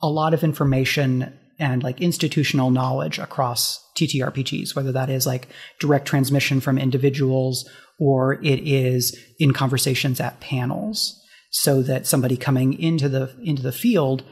a 0.00 0.08
lot 0.08 0.32
of 0.32 0.44
information 0.44 1.38
and 1.58 1.82
like 1.82 2.00
institutional 2.00 2.70
knowledge 2.70 3.18
across 3.18 3.84
TTRPGs, 3.98 4.76
whether 4.76 4.92
that 4.92 5.10
is 5.10 5.26
like 5.26 5.48
direct 5.80 6.06
transmission 6.06 6.60
from 6.60 6.78
individuals 6.78 7.68
or 7.98 8.34
it 8.44 8.60
is 8.60 9.18
in 9.40 9.52
conversations 9.52 10.20
at 10.20 10.38
panels, 10.38 11.20
so 11.50 11.82
that 11.82 12.06
somebody 12.06 12.36
coming 12.36 12.78
into 12.78 13.08
the 13.08 13.34
into 13.42 13.62
the 13.62 13.72
field 13.72 14.22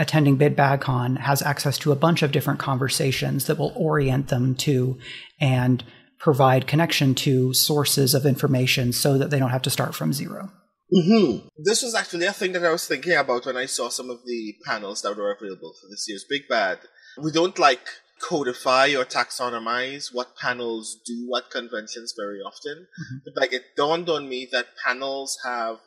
attending 0.00 0.36
Big 0.36 0.56
Bad 0.56 0.82
has 1.18 1.42
access 1.42 1.78
to 1.78 1.92
a 1.92 1.96
bunch 1.96 2.22
of 2.22 2.32
different 2.32 2.58
conversations 2.58 3.46
that 3.46 3.58
will 3.58 3.72
orient 3.76 4.28
them 4.28 4.54
to 4.56 4.98
and 5.40 5.84
provide 6.18 6.66
connection 6.66 7.14
to 7.14 7.52
sources 7.54 8.14
of 8.14 8.26
information 8.26 8.92
so 8.92 9.16
that 9.18 9.30
they 9.30 9.38
don't 9.38 9.50
have 9.50 9.62
to 9.62 9.70
start 9.70 9.94
from 9.94 10.12
zero. 10.12 10.50
Mm-hmm. 10.92 11.48
This 11.62 11.82
was 11.82 11.94
actually 11.94 12.26
a 12.26 12.32
thing 12.32 12.52
that 12.52 12.64
I 12.64 12.72
was 12.72 12.86
thinking 12.88 13.12
about 13.12 13.46
when 13.46 13.56
I 13.56 13.66
saw 13.66 13.88
some 13.90 14.10
of 14.10 14.24
the 14.26 14.54
panels 14.64 15.02
that 15.02 15.16
were 15.16 15.32
available 15.32 15.74
for 15.80 15.88
this 15.88 16.06
year's 16.08 16.24
Big 16.28 16.48
Bad. 16.48 16.78
We 17.22 17.30
don't 17.30 17.58
like 17.58 17.86
codify 18.20 18.94
or 18.96 19.04
taxonomize 19.04 20.12
what 20.12 20.36
panels 20.36 20.98
do 21.06 21.30
at 21.36 21.50
conventions 21.50 22.14
very 22.16 22.40
often. 22.40 22.86
Mhm. 22.86 23.20
But 23.24 23.40
like 23.40 23.52
it 23.52 23.76
dawned 23.76 24.08
on 24.08 24.28
me 24.28 24.48
that 24.52 24.76
panels 24.84 25.38
have 25.44 25.80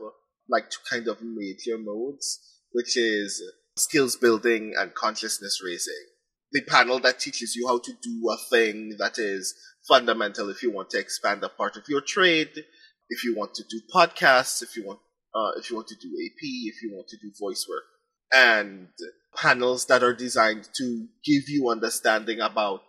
like 0.50 0.70
two 0.70 0.82
kind 0.90 1.08
of 1.08 1.22
major 1.22 1.78
modes, 1.78 2.40
which 2.72 2.98
is 2.98 3.42
skills 3.76 4.16
building 4.16 4.74
and 4.78 4.94
consciousness 4.94 5.62
raising. 5.64 6.06
the 6.52 6.62
panel 6.62 7.00
that 7.00 7.20
teaches 7.20 7.56
you 7.56 7.68
how 7.68 7.80
to 7.80 7.92
do 8.04 8.30
a 8.30 8.38
thing 8.52 8.96
that 9.00 9.18
is 9.18 9.56
fundamental 9.88 10.50
if 10.50 10.62
you 10.62 10.72
want 10.72 10.88
to 10.88 11.00
expand 11.00 11.44
a 11.44 11.50
part 11.50 11.76
of 11.76 11.84
your 11.90 12.02
trade, 12.02 12.52
if 13.10 13.24
you 13.24 13.36
want 13.36 13.56
to 13.56 13.64
do 13.64 13.82
podcasts, 13.94 14.62
if 14.62 14.76
you 14.78 14.86
want 14.86 15.00
uh, 15.36 15.52
if 15.58 15.70
you 15.70 15.76
want 15.76 15.88
to 15.88 15.96
do 15.96 16.08
AP, 16.08 16.42
if 16.42 16.84
you 16.84 16.94
want 16.94 17.08
to 17.08 17.18
do 17.18 17.32
voice 17.40 17.66
work, 17.68 17.84
and 18.32 18.90
panels 19.36 19.88
that 19.88 20.04
are 20.04 20.14
designed 20.14 20.70
to 20.76 21.08
give 21.26 21.50
you 21.50 21.70
understanding 21.70 22.40
about 22.40 22.84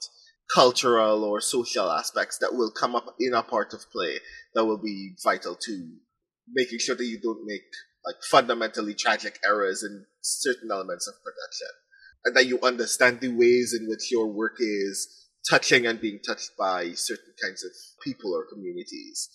cultural 0.54 1.24
or 1.24 1.40
social 1.40 1.90
aspects 1.90 2.36
that 2.38 2.52
will 2.52 2.70
come 2.70 2.94
up 2.94 3.14
in 3.18 3.32
a 3.32 3.42
part 3.42 3.72
of 3.72 3.90
play 3.90 4.18
that 4.54 4.64
will 4.66 4.76
be 4.76 5.14
vital 5.24 5.54
to 5.54 5.88
making 6.52 6.78
sure 6.78 6.94
that 6.94 7.06
you 7.06 7.18
don't 7.18 7.46
make 7.46 7.64
like 8.06 8.16
fundamentally 8.30 8.94
tragic 8.94 9.38
errors 9.44 9.82
in 9.82 10.04
certain 10.20 10.70
elements 10.70 11.08
of 11.08 11.14
production 11.22 11.68
and 12.24 12.36
that 12.36 12.46
you 12.46 12.60
understand 12.62 13.20
the 13.20 13.28
ways 13.28 13.76
in 13.78 13.88
which 13.88 14.10
your 14.10 14.26
work 14.26 14.56
is 14.58 15.08
touching 15.48 15.86
and 15.86 16.00
being 16.00 16.20
touched 16.26 16.52
by 16.58 16.92
certain 16.92 17.34
kinds 17.42 17.64
of 17.64 17.70
people 18.02 18.34
or 18.34 18.46
communities. 18.46 19.28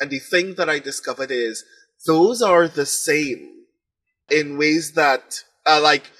And 0.00 0.10
the 0.10 0.18
thing 0.18 0.54
that 0.54 0.68
I 0.68 0.78
discovered 0.78 1.30
is 1.30 1.64
those 2.06 2.40
are 2.40 2.66
the 2.66 2.86
same 2.86 3.64
in 4.30 4.56
ways 4.56 4.92
that, 4.92 5.42
uh, 5.66 5.80
like, 5.82 6.10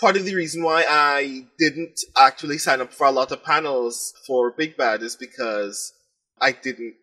part 0.00 0.16
of 0.16 0.24
the 0.24 0.34
reason 0.34 0.62
why 0.62 0.84
I 0.88 1.46
didn't 1.58 2.00
actually 2.16 2.58
sign 2.58 2.80
up 2.80 2.92
for 2.92 3.06
a 3.06 3.12
lot 3.12 3.30
of 3.30 3.44
panels 3.44 4.12
for 4.26 4.50
Big 4.50 4.76
Bad 4.76 5.02
is 5.02 5.14
because 5.14 5.92
I 6.40 6.52
didn't 6.52 6.96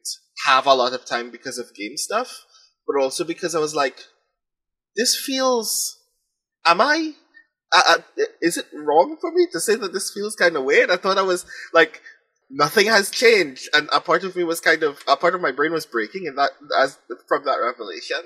have 0.46 0.66
a 0.66 0.74
lot 0.74 0.94
of 0.94 1.06
time 1.06 1.30
because 1.30 1.58
of 1.58 1.74
game 1.74 1.96
stuff, 1.96 2.46
but 2.86 3.02
also 3.02 3.24
because 3.24 3.56
I 3.56 3.60
was 3.60 3.76
like, 3.76 4.00
this 4.96 5.16
feels. 5.16 6.00
Am 6.68 6.82
I 6.82 7.14
uh, 7.76 7.98
is 8.42 8.58
it 8.58 8.66
wrong 8.74 9.18
for 9.20 9.32
me 9.32 9.48
to 9.52 9.60
say 9.60 9.76
that 9.76 9.94
this 9.94 10.12
feels 10.12 10.36
kind 10.36 10.56
of 10.56 10.64
weird? 10.64 10.90
I 10.90 10.98
thought 10.98 11.18
I 11.18 11.24
was 11.24 11.46
like 11.74 12.02
nothing 12.50 12.88
has 12.88 13.10
changed, 13.10 13.70
and 13.74 13.90
a 13.92 14.00
part 14.00 14.24
of 14.24 14.36
me 14.36 14.44
was 14.44 14.60
kind 14.60 14.84
of 14.84 15.04
a 15.08 15.18
part 15.18 15.36
of 15.36 15.42
my 15.42 15.52
brain 15.52 15.72
was 15.72 15.86
breaking, 15.86 16.28
and 16.28 16.38
that 16.38 16.52
as 16.80 16.98
from 17.28 17.44
that 17.46 17.58
revelation. 17.58 18.22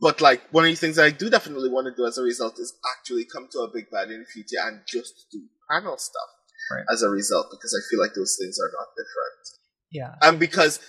But 0.00 0.20
like 0.20 0.42
one 0.50 0.64
of 0.64 0.70
the 0.70 0.76
things 0.76 0.98
I 0.98 1.10
do 1.10 1.30
definitely 1.30 1.70
want 1.70 1.86
to 1.86 1.94
do 1.96 2.06
as 2.06 2.18
a 2.18 2.22
result 2.22 2.58
is 2.58 2.74
actually 2.96 3.24
come 3.24 3.48
to 3.52 3.60
a 3.60 3.70
big 3.72 3.90
bad 3.90 4.10
in 4.10 4.20
the 4.20 4.26
future 4.26 4.60
and 4.62 4.80
just 4.86 5.26
do 5.30 5.40
panel 5.70 5.96
stuff 5.96 6.28
right. 6.72 6.84
as 6.92 7.02
a 7.02 7.08
result 7.08 7.46
because 7.50 7.72
I 7.72 7.80
feel 7.88 8.00
like 8.00 8.14
those 8.14 8.36
things 8.38 8.58
are 8.58 8.72
not 8.72 8.88
different. 8.96 9.44
Yeah, 9.92 10.28
and 10.28 10.38
because 10.38 10.80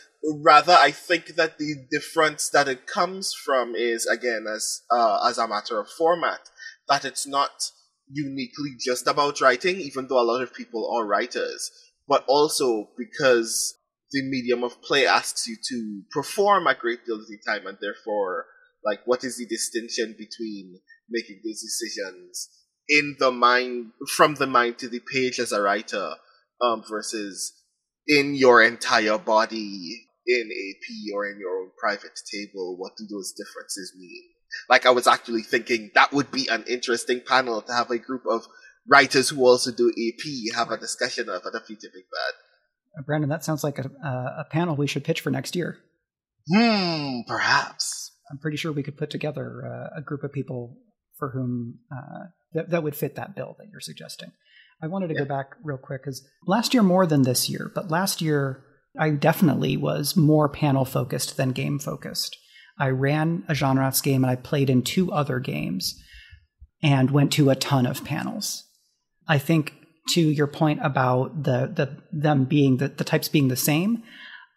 rather 0.41 0.73
I 0.73 0.91
think 0.91 1.35
that 1.35 1.57
the 1.57 1.75
difference 1.91 2.49
that 2.49 2.67
it 2.67 2.87
comes 2.87 3.33
from 3.33 3.75
is 3.75 4.05
again 4.05 4.45
as 4.53 4.81
uh, 4.91 5.27
as 5.27 5.37
a 5.37 5.47
matter 5.47 5.79
of 5.79 5.87
format 5.89 6.49
that 6.87 7.05
it's 7.05 7.27
not 7.27 7.71
uniquely 8.09 8.75
just 8.79 9.07
about 9.07 9.41
writing, 9.41 9.77
even 9.77 10.07
though 10.07 10.21
a 10.21 10.25
lot 10.25 10.41
of 10.41 10.53
people 10.53 10.91
are 10.95 11.05
writers, 11.05 11.71
but 12.07 12.23
also 12.27 12.89
because 12.97 13.75
the 14.11 14.21
medium 14.21 14.63
of 14.63 14.81
play 14.81 15.07
asks 15.07 15.47
you 15.47 15.57
to 15.69 16.03
perform 16.11 16.67
a 16.67 16.75
great 16.75 17.05
deal 17.05 17.15
of 17.15 17.27
the 17.27 17.39
time, 17.45 17.65
and 17.65 17.77
therefore, 17.81 18.45
like, 18.83 18.99
what 19.05 19.23
is 19.23 19.37
the 19.37 19.47
distinction 19.47 20.15
between 20.17 20.79
making 21.09 21.41
those 21.43 21.61
decisions 21.61 22.49
in 22.87 23.15
the 23.19 23.31
mind, 23.31 23.91
from 24.15 24.35
the 24.35 24.45
mind 24.45 24.77
to 24.77 24.87
the 24.87 25.01
page 25.11 25.39
as 25.39 25.51
a 25.51 25.61
writer, 25.61 26.11
um, 26.61 26.83
versus 26.87 27.53
in 28.07 28.35
your 28.35 28.61
entire 28.61 29.17
body 29.17 30.04
in 30.27 30.49
AP 30.51 31.13
or 31.13 31.27
in 31.27 31.39
your 31.39 31.59
own 31.61 31.71
private 31.79 32.19
table? 32.31 32.77
What 32.77 32.97
do 32.97 33.05
those 33.09 33.33
differences 33.33 33.93
mean? 33.97 34.35
like 34.69 34.85
I 34.85 34.91
was 34.91 35.07
actually 35.07 35.41
thinking 35.41 35.91
that 35.95 36.13
would 36.13 36.31
be 36.31 36.47
an 36.47 36.63
interesting 36.67 37.21
panel 37.25 37.61
to 37.61 37.73
have 37.73 37.89
a 37.91 37.97
group 37.97 38.23
of 38.29 38.47
writers 38.87 39.29
who 39.29 39.45
also 39.45 39.71
do 39.71 39.89
AP 39.89 40.55
have 40.55 40.71
a 40.71 40.77
discussion 40.77 41.29
of 41.29 41.41
at 41.45 41.55
a 41.55 41.59
future 41.59 41.89
Big 41.93 42.03
Bad. 42.11 42.99
Uh, 42.99 43.03
Brandon, 43.03 43.29
that 43.29 43.43
sounds 43.43 43.63
like 43.63 43.79
a, 43.79 43.89
a 44.03 44.45
panel 44.49 44.75
we 44.75 44.87
should 44.87 45.03
pitch 45.03 45.21
for 45.21 45.29
next 45.31 45.55
year. 45.55 45.77
Hmm, 46.51 47.21
perhaps. 47.27 48.11
I'm 48.31 48.37
pretty 48.37 48.57
sure 48.57 48.71
we 48.71 48.83
could 48.83 48.97
put 48.97 49.09
together 49.09 49.63
uh, 49.65 49.99
a 49.99 50.01
group 50.01 50.23
of 50.23 50.31
people 50.31 50.77
for 51.17 51.31
whom 51.31 51.79
uh, 51.91 52.25
that, 52.53 52.69
that 52.69 52.83
would 52.83 52.95
fit 52.95 53.15
that 53.15 53.35
bill 53.35 53.55
that 53.57 53.67
you're 53.71 53.81
suggesting. 53.81 54.31
I 54.81 54.87
wanted 54.87 55.07
to 55.07 55.13
yeah. 55.13 55.21
go 55.21 55.25
back 55.25 55.51
real 55.63 55.77
quick 55.77 56.01
because 56.03 56.27
last 56.45 56.73
year 56.73 56.83
more 56.83 57.05
than 57.05 57.23
this 57.23 57.49
year, 57.49 57.71
but 57.73 57.89
last 57.89 58.21
year 58.21 58.63
I 58.99 59.11
definitely 59.11 59.77
was 59.77 60.15
more 60.15 60.49
panel 60.49 60.85
focused 60.85 61.37
than 61.37 61.51
game 61.51 61.79
focused. 61.79 62.37
I 62.77 62.89
ran 62.89 63.43
a 63.47 63.55
genre 63.55 63.91
game 64.03 64.23
and 64.23 64.31
I 64.31 64.35
played 64.35 64.69
in 64.69 64.81
two 64.81 65.11
other 65.11 65.39
games 65.39 66.01
and 66.83 67.11
went 67.11 67.31
to 67.33 67.49
a 67.49 67.55
ton 67.55 67.85
of 67.85 68.03
panels. 68.03 68.63
I 69.27 69.37
think 69.37 69.73
to 70.09 70.21
your 70.21 70.47
point 70.47 70.79
about 70.83 71.43
the, 71.43 71.71
the 71.73 71.97
them 72.11 72.45
being 72.45 72.77
the, 72.77 72.89
the 72.89 73.03
types 73.03 73.27
being 73.27 73.47
the 73.47 73.55
same, 73.55 74.03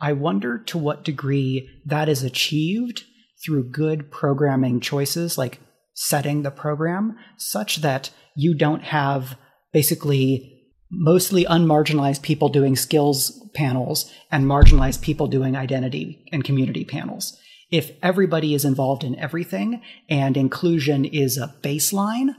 I 0.01 0.12
wonder 0.12 0.59
to 0.59 0.78
what 0.78 1.05
degree 1.05 1.68
that 1.86 2.09
is 2.09 2.22
achieved 2.22 3.05
through 3.45 3.70
good 3.70 4.11
programming 4.11 4.80
choices 4.80 5.39
like 5.39 5.61
setting 5.95 6.43
the 6.43 6.51
program 6.51 7.16
such 7.36 7.76
that 7.76 8.11
you 8.36 8.55
don't 8.55 8.84
have 8.84 9.36
basically 9.72 10.57
mostly 10.91 11.45
unmarginalized 11.45 12.22
people 12.22 12.49
doing 12.49 12.76
skills 12.76 13.39
panels 13.55 14.12
and 14.30 14.45
marginalized 14.45 15.03
people 15.03 15.26
doing 15.26 15.57
identity 15.57 16.24
and 16.32 16.45
community 16.45 16.84
panels. 16.84 17.36
If 17.70 17.93
everybody 18.03 18.55
is 18.55 18.64
involved 18.64 19.05
in 19.05 19.18
everything 19.18 19.82
and 20.09 20.36
inclusion 20.36 21.05
is 21.05 21.36
a 21.36 21.55
baseline, 21.62 22.34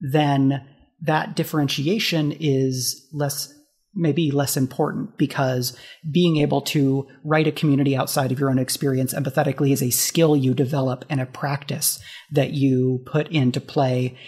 then 0.00 0.66
that 1.02 1.36
differentiation 1.36 2.32
is 2.32 3.08
less 3.12 3.52
maybe 3.96 4.32
less 4.32 4.56
important 4.56 5.16
because 5.16 5.76
being 6.10 6.38
able 6.38 6.60
to 6.60 7.06
write 7.22 7.46
a 7.46 7.52
community 7.52 7.94
outside 7.96 8.32
of 8.32 8.40
your 8.40 8.50
own 8.50 8.58
experience 8.58 9.14
empathetically 9.14 9.72
is 9.72 9.82
a 9.82 9.90
skill 9.90 10.36
you 10.36 10.52
develop 10.52 11.04
and 11.08 11.20
a 11.20 11.26
practice 11.26 12.00
that 12.32 12.50
you 12.50 13.04
put 13.06 13.28
into 13.28 13.60
play 13.60 14.18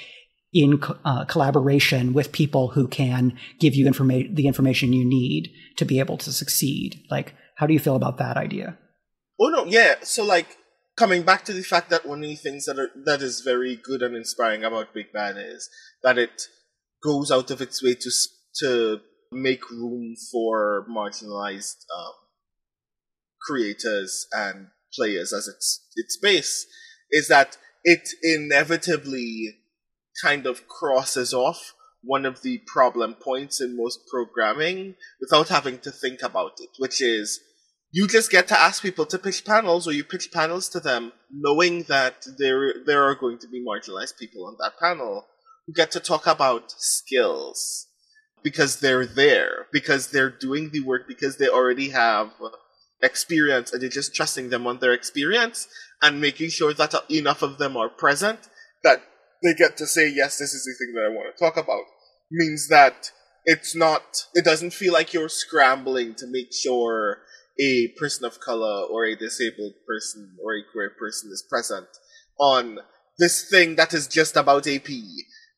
in 0.57 0.81
uh, 1.05 1.27
collaboration 1.27 2.15
with 2.15 2.33
people 2.33 2.69
who 2.69 2.89
can 2.89 3.39
give 3.61 3.75
you 3.75 3.85
the 3.85 4.47
information 4.47 4.95
you 4.95 5.05
need 5.05 5.53
to 5.77 5.85
be 5.85 5.99
able 5.99 6.17
to 6.17 6.33
succeed. 6.33 7.05
Like, 7.11 7.35
how 7.57 7.67
do 7.67 7.75
you 7.75 7.79
feel 7.79 7.95
about 7.95 8.17
that 8.17 8.39
idea? 8.39 8.79
Oh 9.39 9.49
no, 9.49 9.67
yeah. 9.67 9.97
So 10.01 10.25
like 10.25 10.57
coming 10.97 11.25
back 11.25 11.45
to 11.45 11.53
the 11.53 11.63
fact 11.63 11.91
that 11.91 12.07
one 12.07 12.25
of 12.25 12.29
the 12.31 12.37
things 12.37 12.65
that 12.65 12.79
are 12.79 12.89
that 13.05 13.21
is 13.21 13.43
very 13.43 13.77
good 13.77 14.01
and 14.01 14.17
inspiring 14.17 14.65
about 14.65 14.95
Big 14.95 15.13
Bad 15.13 15.37
is 15.37 15.69
that 16.03 16.17
it 16.17 16.45
goes 17.05 17.31
out 17.31 17.51
of 17.51 17.61
its 17.61 17.85
way 17.85 17.95
to 17.95 18.11
to 18.61 19.01
make 19.31 19.71
room 19.71 20.15
for 20.33 20.87
marginalized 20.91 21.85
um, 21.95 22.15
creators 23.43 24.27
and 24.33 24.69
players 24.95 25.35
as 25.35 25.47
its 25.49 25.87
its 25.97 26.17
base 26.17 26.67
is 27.11 27.29
that 27.29 27.59
it 27.85 28.09
inevitably 28.23 29.59
kind 30.23 30.47
of 30.47 30.69
crosses 30.69 31.33
off 31.33 31.75
one 32.03 32.25
of 32.25 32.43
the 32.43 32.63
problem 32.67 33.15
points 33.15 33.61
in 33.61 33.77
most 33.77 34.01
programming 34.09 34.95
without 35.21 35.49
having 35.49 35.79
to 35.81 35.91
think 35.91 36.23
about 36.23 36.53
it, 36.61 36.71
which 36.79 37.01
is 37.01 37.41
you 37.93 38.07
just 38.07 38.31
get 38.31 38.49
to 38.49 38.59
ask 38.59 38.83
people 38.83 39.07
to 39.07 39.19
pitch 39.19 39.45
panels 39.45 39.87
or 39.87 39.93
you 39.93 40.05
pitch 40.05 40.31
panels 40.33 40.69
to 40.69 40.81
them 40.81 41.13
knowing 41.33 41.85
that 41.85 42.27
there 42.39 42.75
there 42.85 43.03
are 43.05 43.15
going 43.15 43.39
to 43.39 43.49
be 43.49 43.65
marginalized 43.65 44.19
people 44.19 44.47
on 44.47 44.57
that 44.61 44.79
panel 44.79 45.27
who 45.67 45.73
get 45.73 45.91
to 45.91 46.01
talk 46.01 46.27
about 46.27 46.71
skills 46.73 47.87
because 48.43 48.81
they're 48.81 49.07
there 49.07 49.67
because 49.73 50.11
they're 50.11 50.31
doing 50.31 50.71
the 50.71 50.81
work 50.81 51.09
because 51.09 51.39
they 51.39 51.49
already 51.49 51.91
have 51.91 52.31
experience 53.03 53.73
and 53.73 53.83
you're 53.83 53.91
just 53.91 54.15
trusting 54.15 54.51
them 54.51 54.67
on 54.67 54.79
their 54.79 54.93
experience 54.93 55.67
and 56.03 56.21
making 56.21 56.51
sure 56.51 56.73
that 56.73 56.95
enough 57.11 57.43
of 57.43 57.59
them 57.59 57.77
are 57.77 57.89
present 57.89 58.39
that 58.83 59.03
they 59.43 59.55
get 59.55 59.77
to 59.77 59.87
say 59.87 60.09
yes 60.09 60.39
this 60.39 60.55
is 60.55 60.65
the 60.65 60.75
thing 60.79 60.95
that 60.95 61.11
i 61.11 61.15
want 61.15 61.35
to 61.35 61.45
talk 61.45 61.57
about 61.57 61.85
means 62.31 62.69
that 62.69 63.11
it's 63.45 63.75
not 63.75 64.27
it 64.35 64.45
doesn't 64.45 64.73
feel 64.73 64.93
like 64.93 65.13
you're 65.13 65.29
scrambling 65.29 66.15
to 66.15 66.27
make 66.27 66.53
sure 66.53 67.19
a 67.59 67.89
person 67.99 68.25
of 68.25 68.41
color 68.41 68.87
or 68.91 69.05
a 69.05 69.17
disabled 69.17 69.75
person 69.87 70.37
or 70.43 70.55
a 70.55 70.63
queer 70.73 70.91
person 70.99 71.31
is 71.33 71.45
present 71.49 71.87
on 72.39 72.79
this 73.19 73.49
thing 73.49 73.77
that 73.77 73.95
is 73.95 74.07
just 74.07 74.37
about 74.37 74.67
AP 74.67 74.89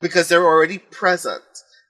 because 0.01 0.29
they're 0.29 0.47
already 0.47 0.79
present. 0.79 1.43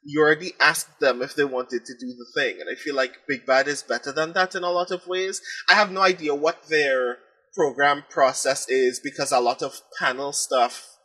You 0.04 0.22
already 0.22 0.52
asked 0.60 1.00
them 1.00 1.20
if 1.20 1.34
they 1.34 1.44
wanted 1.44 1.84
to 1.84 1.94
do 1.94 2.06
the 2.06 2.26
thing, 2.34 2.60
and 2.60 2.68
I 2.70 2.74
feel 2.74 2.94
like 2.94 3.26
Big 3.28 3.44
Bad 3.44 3.68
is 3.68 3.82
better 3.82 4.12
than 4.12 4.32
that 4.32 4.54
in 4.54 4.62
a 4.62 4.70
lot 4.70 4.90
of 4.90 5.06
ways. 5.06 5.42
I 5.68 5.74
have 5.74 5.90
no 5.90 6.00
idea 6.00 6.34
what 6.34 6.68
their 6.68 7.18
program 7.54 8.04
process 8.08 8.68
is 8.68 9.00
because 9.00 9.32
a 9.32 9.40
lot 9.40 9.62
of 9.62 9.82
panel 9.98 10.32
stuff 10.32 10.97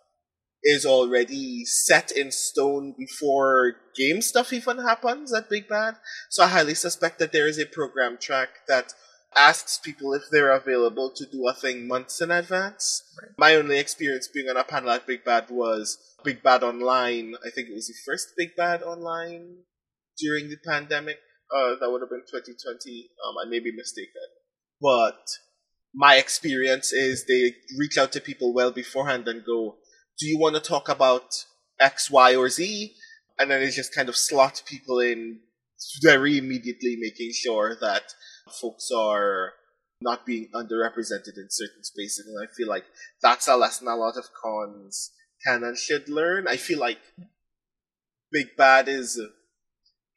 is 0.63 0.85
already 0.85 1.65
set 1.65 2.11
in 2.11 2.31
stone 2.31 2.95
before 2.97 3.75
game 3.95 4.21
stuff 4.21 4.53
even 4.53 4.79
happens 4.79 5.33
at 5.33 5.49
Big 5.49 5.67
Bad. 5.67 5.95
So 6.29 6.43
I 6.43 6.47
highly 6.47 6.73
suspect 6.73 7.19
that 7.19 7.31
there 7.31 7.47
is 7.47 7.59
a 7.59 7.65
program 7.65 8.17
track 8.17 8.49
that 8.67 8.93
asks 9.35 9.77
people 9.77 10.13
if 10.13 10.23
they're 10.31 10.53
available 10.53 11.11
to 11.15 11.25
do 11.25 11.47
a 11.47 11.53
thing 11.53 11.87
months 11.87 12.21
in 12.21 12.31
advance. 12.31 13.03
Right. 13.21 13.31
My 13.37 13.55
only 13.55 13.79
experience 13.79 14.27
being 14.27 14.49
on 14.49 14.57
a 14.57 14.63
panel 14.63 14.91
at 14.91 15.07
Big 15.07 15.23
Bad 15.23 15.49
was 15.49 15.97
Big 16.23 16.43
Bad 16.43 16.63
Online. 16.63 17.35
I 17.45 17.49
think 17.49 17.69
it 17.69 17.75
was 17.75 17.87
the 17.87 17.95
first 18.05 18.33
Big 18.37 18.55
Bad 18.55 18.83
Online 18.83 19.57
during 20.17 20.49
the 20.49 20.57
pandemic. 20.65 21.17
Uh, 21.53 21.75
that 21.79 21.91
would 21.91 22.01
have 22.01 22.09
been 22.09 22.23
2020. 22.31 23.09
Um, 23.27 23.35
I 23.45 23.49
may 23.49 23.59
be 23.59 23.71
mistaken, 23.75 24.21
but 24.81 25.19
my 25.93 26.15
experience 26.15 26.91
is 26.91 27.25
they 27.25 27.53
reach 27.77 27.97
out 27.97 28.11
to 28.13 28.21
people 28.21 28.53
well 28.53 28.71
beforehand 28.71 29.27
and 29.27 29.45
go, 29.45 29.77
"Do 30.19 30.27
you 30.27 30.37
want 30.39 30.55
to 30.55 30.61
talk 30.61 30.89
about 30.89 31.45
X, 31.79 32.09
Y, 32.09 32.35
or 32.35 32.49
Z?" 32.49 32.95
And 33.37 33.49
then 33.49 33.61
they 33.61 33.69
just 33.69 33.93
kind 33.93 34.09
of 34.09 34.15
slot 34.15 34.63
people 34.65 34.99
in 34.99 35.39
very 36.01 36.37
immediately, 36.37 36.95
making 36.99 37.31
sure 37.33 37.75
that 37.81 38.13
folks 38.61 38.89
are 38.95 39.53
not 40.01 40.25
being 40.25 40.49
underrepresented 40.53 41.37
in 41.37 41.47
certain 41.49 41.83
spaces. 41.83 42.27
And 42.27 42.37
I 42.47 42.51
feel 42.53 42.67
like 42.67 42.85
that's 43.21 43.47
a 43.47 43.55
lesson 43.55 43.87
a 43.87 43.95
lot 43.95 44.17
of 44.17 44.25
cons 44.33 45.11
can 45.45 45.63
and 45.63 45.77
should 45.77 46.09
learn. 46.09 46.47
I 46.47 46.57
feel 46.57 46.79
like 46.79 46.99
Big 48.31 48.55
Bad 48.57 48.87
is 48.87 49.19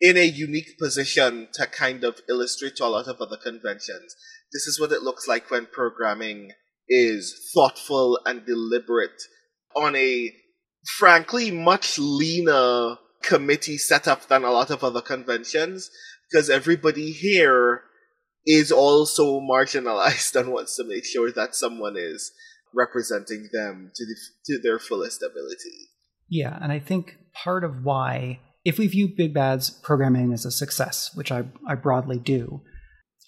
in 0.01 0.17
a 0.17 0.25
unique 0.25 0.79
position 0.79 1.49
to 1.55 1.67
kind 1.67 2.05
of 2.05 2.21
illustrate 2.29 2.77
to 2.77 2.85
a 2.85 2.89
lot 2.89 3.09
of 3.09 3.21
other 3.21 3.37
conventions. 3.37 4.15
This 4.53 4.67
is 4.67 4.79
what 4.81 4.93
it 4.93 5.03
looks 5.03 5.27
like 5.27 5.51
when 5.51 5.67
programming 5.67 6.53
is 6.89 7.51
thoughtful 7.55 8.21
and 8.25 8.45
deliberate 8.45 9.23
on 9.77 9.95
a 9.97 10.33
frankly 10.99 11.51
much 11.51 11.99
leaner 11.99 12.97
committee 13.23 13.79
setup 13.79 14.29
than 14.29 14.45
a 14.45 14.51
lot 14.51 14.71
of 14.71 14.85
other 14.85 15.01
conventions 15.01 15.91
because 16.31 16.49
everybody 16.49 17.13
here 17.13 17.83
is 18.47 18.71
also 18.71 19.41
marginalized 19.41 20.35
and 20.37 20.53
wants 20.53 20.77
to 20.77 20.85
make 20.85 21.05
sure 21.05 21.31
that 21.33 21.55
someone 21.55 21.97
is 21.97 22.33
representing 22.75 23.49
them 23.53 23.91
to 23.95 24.05
the, 24.05 24.17
to 24.47 24.61
their 24.63 24.79
fullest 24.79 25.23
ability. 25.23 25.89
Yeah, 26.29 26.59
and 26.61 26.73
I 26.73 26.79
think 26.79 27.17
part 27.33 27.65
of 27.65 27.85
why, 27.85 28.41
if 28.65 28.79
we 28.79 28.87
view 28.87 29.09
Big 29.09 29.33
Bad's 29.33 29.71
programming 29.71 30.33
as 30.33 30.45
a 30.45 30.51
success, 30.51 31.11
which 31.15 31.33
I, 31.33 31.45
I 31.67 31.75
broadly 31.75 32.19
do, 32.19 32.63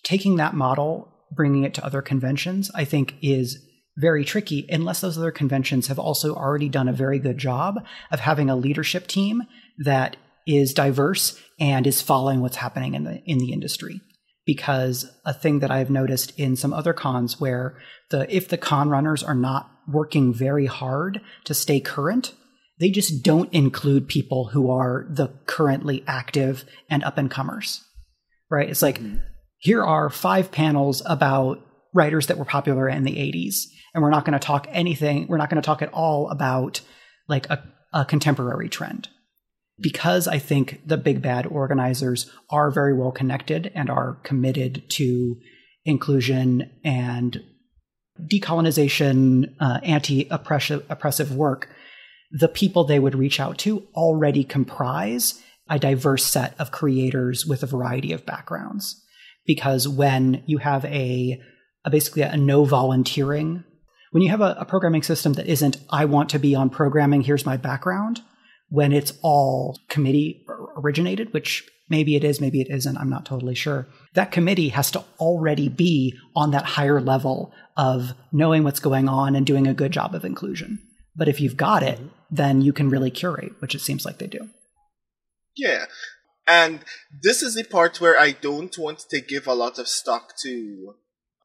taking 0.03 0.37
that 0.37 0.55
model, 0.55 1.13
bringing 1.33 1.65
it 1.65 1.75
to 1.75 1.85
other 1.85 2.03
conventions, 2.03 2.71
I 2.75 2.85
think 2.85 3.15
is 3.23 3.65
very 3.99 4.25
tricky 4.25 4.67
unless 4.71 5.01
those 5.01 5.19
other 5.19 5.31
conventions 5.31 5.89
have 5.89 5.99
also 5.99 6.35
already 6.35 6.69
done 6.69 6.89
a 6.89 6.93
very 6.93 7.19
good 7.19 7.37
job 7.37 7.85
of 8.11 8.21
having 8.21 8.49
a 8.49 8.57
leadership 8.57 9.07
team 9.07 9.43
that 9.79 10.17
is 10.47 10.73
diverse 10.73 11.39
and 11.61 11.87
is 11.87 12.01
following 12.01 12.41
what's 12.41 12.57
happening 12.57 12.95
in 12.95 13.05
the 13.05 13.23
in 13.25 13.39
the 13.39 13.53
industry 13.53 14.01
because 14.49 15.11
a 15.27 15.35
thing 15.35 15.59
that 15.59 15.71
I've 15.71 15.91
noticed 15.91 16.33
in 16.39 16.57
some 16.57 16.73
other 16.73 16.95
cons 16.95 17.39
where 17.39 17.77
the 18.09 18.35
if 18.35 18.49
the 18.49 18.57
con 18.57 18.89
runners 18.89 19.23
are 19.23 19.35
not 19.35 19.71
working 19.87 20.33
very 20.33 20.65
hard 20.65 21.21
to 21.45 21.53
stay 21.53 21.81
current, 21.81 22.33
they 22.81 22.89
just 22.89 23.23
don't 23.23 23.53
include 23.53 24.09
people 24.09 24.47
who 24.49 24.71
are 24.71 25.07
the 25.11 25.29
currently 25.45 26.03
active 26.07 26.65
and 26.89 27.05
up 27.05 27.19
and 27.19 27.31
comers. 27.31 27.85
Right? 28.51 28.71
It's 28.71 28.81
like 28.81 29.01
mm-hmm. 29.01 29.19
here 29.59 29.85
are 29.85 30.09
five 30.09 30.51
panels 30.51 31.03
about 31.05 31.61
writers 31.99 32.27
that 32.29 32.39
were 32.39 32.45
popular 32.45 32.89
in 32.89 33.05
the 33.05 33.17
80s 33.17 33.67
and 33.93 34.03
we're 34.03 34.11
not 34.11 34.25
going 34.25 34.39
to 34.39 34.47
talk 34.47 34.67
anything 34.71 35.27
we're 35.29 35.37
not 35.37 35.51
going 35.51 35.61
to 35.61 35.67
talk 35.67 35.83
at 35.83 35.93
all 35.93 36.31
about 36.31 36.81
like 37.29 37.49
a, 37.51 37.63
a 37.93 38.05
contemporary 38.05 38.69
trend 38.69 39.09
because 39.81 40.27
I 40.27 40.39
think 40.39 40.81
the 40.87 40.97
big 40.97 41.23
bad 41.23 41.47
organizers 41.47 42.31
are 42.51 42.71
very 42.71 42.93
well 42.93 43.13
connected 43.13 43.71
and 43.75 43.89
are 43.89 44.15
committed 44.25 44.89
to 44.91 45.37
inclusion 45.85 46.71
and 46.85 47.41
decolonization, 48.21 49.55
uh, 49.61 49.81
anti 49.83 50.27
oppressive 50.31 51.35
work, 51.35 51.69
the 52.31 52.49
people 52.49 52.85
they 52.85 52.99
would 52.99 53.15
reach 53.15 53.39
out 53.39 53.59
to 53.59 53.87
already 53.95 54.45
comprise 54.45 55.41
a 55.71 55.79
diverse 55.79 56.25
set 56.25 56.59
of 56.59 56.71
creators 56.71 57.47
with 57.47 57.63
a 57.63 57.67
variety 57.67 58.13
of 58.13 58.27
backgrounds. 58.27 59.03
Because 59.47 59.87
when 59.87 60.43
you 60.47 60.59
have 60.59 60.85
a, 60.87 61.41
a 61.85 61.91
basically 61.91 62.23
a 62.23 62.37
no 62.37 62.65
volunteering, 62.65 63.65
when 64.11 64.23
you 64.23 64.31
have 64.31 64.41
a, 64.41 64.57
a 64.59 64.65
programming 64.65 65.03
system 65.03 65.35
that 65.35 65.47
isn't, 65.47 65.77
I 65.91 66.05
want 66.05 66.31
to 66.31 66.39
be 66.39 66.55
on 66.55 66.71
programming, 66.71 67.23
here's 67.23 67.47
my 67.47 67.57
background, 67.57 68.21
when 68.69 68.93
it's 68.93 69.13
all 69.23 69.79
committee 69.89 70.45
originated, 70.77 71.33
which 71.33 71.69
maybe 71.89 72.17
it 72.17 72.25
is, 72.25 72.41
maybe 72.41 72.61
it 72.61 72.69
isn't, 72.71 72.97
I'm 72.97 73.11
not 73.11 73.25
totally 73.25 73.55
sure. 73.55 73.87
That 74.15 74.33
committee 74.33 74.71
has 74.71 74.91
to 74.93 75.05
already 75.19 75.69
be 75.69 76.15
on 76.37 76.51
that 76.51 76.65
higher 76.65 77.01
level 77.01 77.53
of 77.77 78.13
knowing 78.33 78.65
what's 78.65 78.81
going 78.81 79.09
on 79.09 79.35
and 79.35 79.47
doing 79.47 79.67
a 79.67 79.75
good 79.75 79.93
job 79.93 80.15
of 80.15 80.25
inclusion. 80.25 80.81
But 81.17 81.29
if 81.29 81.41
you've 81.41 81.57
got 81.57 81.83
it, 81.83 81.99
mm-hmm. 81.99 82.09
then 82.31 82.61
you 82.61 82.73
can 82.73 82.91
really 82.91 83.11
curate, 83.11 83.53
which 83.61 83.75
it 83.75 83.81
seems 83.81 84.05
like 84.05 84.19
they 84.19 84.27
do. 84.27 84.49
Yeah. 85.57 85.87
And 86.47 86.81
this 87.23 87.43
is 87.43 87.55
the 87.55 87.65
part 87.65 88.01
where 88.01 88.19
I 88.19 88.33
don't 88.33 88.77
want 88.79 89.01
to 89.11 89.21
give 89.21 89.47
a 89.47 89.55
lot 89.55 89.79
of 89.79 89.89
stock 89.89 90.35
to 90.43 90.95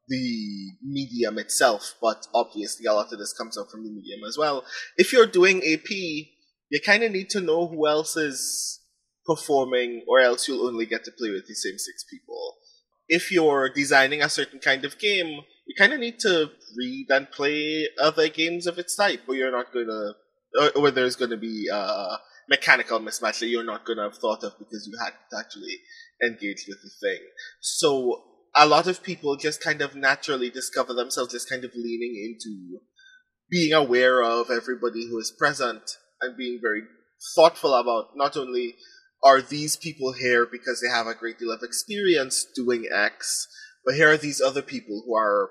the 0.08 0.72
medium 0.82 1.38
itself, 1.38 1.94
but 2.00 2.26
obviously 2.34 2.86
a 2.86 2.92
lot 2.92 3.12
of 3.12 3.18
this 3.18 3.32
comes 3.32 3.56
out 3.58 3.70
from 3.70 3.84
the 3.84 3.90
medium 3.90 4.20
as 4.28 4.36
well. 4.38 4.64
If 4.96 5.12
you're 5.12 5.26
doing 5.26 5.58
AP, 5.58 5.90
you 5.90 6.80
kind 6.84 7.02
of 7.02 7.12
need 7.12 7.30
to 7.30 7.40
know 7.40 7.66
who 7.66 7.86
else 7.86 8.16
is 8.16 8.80
performing, 9.26 10.04
or 10.06 10.20
else 10.20 10.46
you'll 10.46 10.66
only 10.66 10.86
get 10.86 11.04
to 11.04 11.12
play 11.12 11.30
with 11.30 11.46
the 11.46 11.54
same 11.54 11.78
six 11.78 12.04
people. 12.10 12.56
If 13.08 13.30
you're 13.32 13.70
designing 13.70 14.22
a 14.22 14.28
certain 14.28 14.58
kind 14.58 14.84
of 14.84 14.98
game, 14.98 15.40
you 15.66 15.74
kind 15.78 15.92
of 15.92 16.00
need 16.00 16.18
to 16.20 16.50
read 16.76 17.06
and 17.10 17.30
play 17.30 17.88
other 17.98 18.28
games 18.28 18.66
of 18.66 18.78
its 18.78 18.96
type, 18.96 19.22
or 19.26 19.34
you're 19.34 19.50
not 19.50 19.72
going 19.72 19.86
to, 19.86 20.14
or, 20.76 20.90
there's 20.90 21.16
going 21.16 21.30
to 21.30 21.36
be 21.36 21.68
a 21.72 22.18
mechanical 22.48 23.00
mismatch 23.00 23.38
that 23.40 23.46
you're 23.46 23.64
not 23.64 23.86
going 23.86 23.96
to 23.96 24.04
have 24.04 24.18
thought 24.18 24.44
of 24.44 24.58
because 24.58 24.86
you 24.86 24.98
hadn't 25.02 25.18
actually 25.38 25.80
engaged 26.22 26.66
with 26.68 26.78
the 26.82 26.90
thing. 27.00 27.20
So 27.60 28.22
a 28.56 28.66
lot 28.66 28.86
of 28.86 29.02
people 29.02 29.36
just 29.36 29.62
kind 29.62 29.82
of 29.82 29.94
naturally 29.94 30.50
discover 30.50 30.94
themselves 30.94 31.32
just 31.32 31.48
kind 31.48 31.64
of 31.64 31.72
leaning 31.74 32.14
into 32.16 32.80
being 33.50 33.72
aware 33.72 34.22
of 34.22 34.50
everybody 34.50 35.08
who 35.08 35.18
is 35.18 35.34
present 35.38 35.82
and 36.20 36.36
being 36.36 36.58
very 36.62 36.82
thoughtful 37.34 37.74
about 37.74 38.10
not 38.16 38.36
only 38.36 38.76
are 39.22 39.40
these 39.40 39.76
people 39.76 40.12
here 40.12 40.46
because 40.46 40.80
they 40.80 40.94
have 40.94 41.06
a 41.06 41.14
great 41.14 41.38
deal 41.38 41.50
of 41.50 41.62
experience 41.62 42.46
doing 42.54 42.86
X, 42.92 43.48
but 43.84 43.94
here 43.94 44.10
are 44.10 44.16
these 44.16 44.40
other 44.40 44.62
people 44.62 45.02
who 45.06 45.14
are 45.14 45.50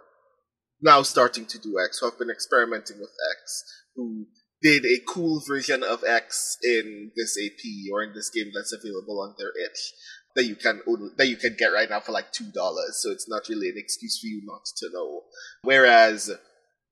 now 0.82 1.01
starting 1.01 1.45
to 1.45 1.58
do 1.58 1.76
X, 1.84 1.99
who 1.99 2.10
have 2.10 2.20
been 2.20 2.30
experimenting 2.30 2.99
with 2.99 3.10
X, 3.38 3.64
who 3.95 4.28
did 4.62 4.86
a 4.86 5.01
cool 5.08 5.41
version 5.47 5.84
of 5.84 6.04
X 6.08 6.58
in 6.64 7.12
this 7.16 7.38
AP 7.43 7.91
or 7.91 8.04
in 8.04 8.14
this 8.14 8.30
game 8.30 8.51
that's 8.56 8.74
available 8.74 9.20
on 9.22 9.36
their 9.38 9.51
itch 9.66 9.93
that 10.36 10.46
you 10.46 10.56
can 10.56 10.82
that 11.18 11.28
you 11.28 11.38
can 11.38 11.56
get 11.58 11.68
right 11.68 11.90
now 11.90 12.00
for 12.00 12.12
like 12.12 12.32
two 12.32 12.52
dollars. 12.54 13.00
So 13.02 13.12
it's 13.12 13.30
not 13.30 13.48
really 13.50 13.70
an 13.70 13.76
excuse 13.78 14.20
for 14.20 14.28
you 14.28 14.42
not 14.46 14.62
to 14.78 14.90
know. 14.94 15.22
Whereas 15.62 16.32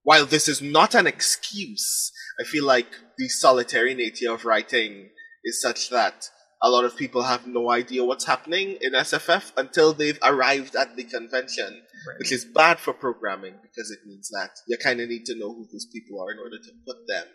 while 0.03 0.25
this 0.25 0.47
is 0.47 0.61
not 0.61 0.95
an 0.95 1.07
excuse, 1.07 2.11
I 2.39 2.43
feel 2.43 2.65
like 2.65 2.87
the 3.17 3.29
solitary 3.29 3.93
nature 3.93 4.31
of 4.31 4.45
writing 4.45 5.09
is 5.43 5.61
such 5.61 5.89
that 5.89 6.29
a 6.63 6.69
lot 6.69 6.85
of 6.85 6.95
people 6.95 7.23
have 7.23 7.47
no 7.47 7.71
idea 7.71 8.05
what's 8.05 8.25
happening 8.25 8.77
in 8.81 8.93
SFF 8.93 9.51
until 9.57 9.93
they've 9.93 10.19
arrived 10.23 10.75
at 10.75 10.95
the 10.95 11.03
convention, 11.03 11.81
right. 12.07 12.19
which 12.19 12.31
is 12.31 12.45
bad 12.45 12.79
for 12.79 12.93
programming 12.93 13.55
because 13.63 13.89
it 13.89 13.99
means 14.05 14.29
that 14.29 14.51
you 14.67 14.77
kind 14.77 15.01
of 15.01 15.09
need 15.09 15.25
to 15.25 15.35
know 15.35 15.53
who 15.53 15.65
those 15.71 15.87
people 15.91 16.21
are 16.21 16.31
in 16.31 16.37
order 16.37 16.57
to 16.57 16.71
put 16.85 16.97
them 17.07 17.25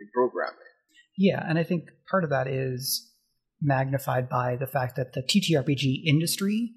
in 0.00 0.08
programming. 0.12 0.58
Yeah, 1.16 1.44
and 1.48 1.58
I 1.58 1.62
think 1.62 1.84
part 2.10 2.24
of 2.24 2.30
that 2.30 2.48
is 2.48 3.12
magnified 3.60 4.28
by 4.28 4.56
the 4.56 4.66
fact 4.66 4.96
that 4.96 5.12
the 5.12 5.22
TTRPG 5.22 6.02
industry 6.04 6.72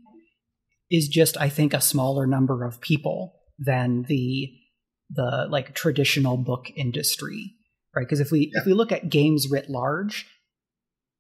is 0.90 1.08
just, 1.08 1.38
I 1.38 1.50
think, 1.50 1.74
a 1.74 1.82
smaller 1.82 2.26
number 2.26 2.64
of 2.66 2.82
people 2.82 3.34
than 3.60 4.04
the 4.04 4.52
the 5.10 5.48
like 5.50 5.74
traditional 5.74 6.38
book 6.38 6.68
industry, 6.76 7.54
right? 7.96 8.06
Because 8.06 8.20
if 8.20 8.32
we 8.32 8.52
yeah. 8.54 8.62
if 8.62 8.66
we 8.66 8.74
look 8.74 8.92
at 8.92 9.10
games 9.10 9.48
writ 9.50 9.70
large, 9.70 10.28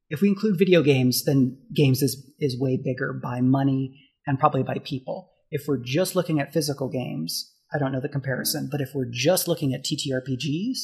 if 0.10 0.22
we 0.22 0.30
include 0.30 0.58
video 0.58 0.84
games, 0.84 1.24
then 1.26 1.58
games 1.74 2.02
is 2.02 2.32
is 2.40 2.60
way 2.60 2.78
bigger 2.78 3.14
by 3.14 3.42
money 3.42 4.00
and 4.26 4.40
probably 4.40 4.64
by 4.64 4.78
people. 4.80 5.32
If 5.50 5.68
we're 5.68 5.78
just 5.78 6.16
looking 6.16 6.40
at 6.40 6.54
physical 6.54 6.90
games, 6.90 7.54
I 7.74 7.80
don't 7.80 7.92
know 7.92 8.02
the 8.02 8.10
comparison, 8.10 8.68
but 8.72 8.82
if 8.82 8.94
we're 8.94 9.10
just 9.10 9.48
looking 9.48 9.74
at 9.74 9.86
TTRPGs, 9.86 10.78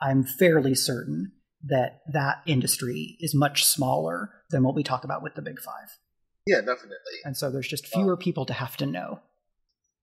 I'm 0.00 0.24
fairly 0.24 0.74
certain 0.74 1.32
that 1.64 2.02
that 2.12 2.42
industry 2.46 3.16
is 3.20 3.34
much 3.34 3.64
smaller 3.64 4.30
than 4.50 4.62
what 4.62 4.74
we 4.74 4.82
talk 4.82 5.04
about 5.04 5.22
with 5.22 5.34
the 5.34 5.42
big 5.42 5.60
five. 5.60 5.98
Yeah, 6.46 6.60
definitely. 6.60 7.18
And 7.24 7.36
so 7.36 7.50
there's 7.50 7.68
just 7.68 7.84
um, 7.94 8.02
fewer 8.02 8.16
people 8.16 8.46
to 8.46 8.54
have 8.54 8.76
to 8.78 8.86
know. 8.86 9.20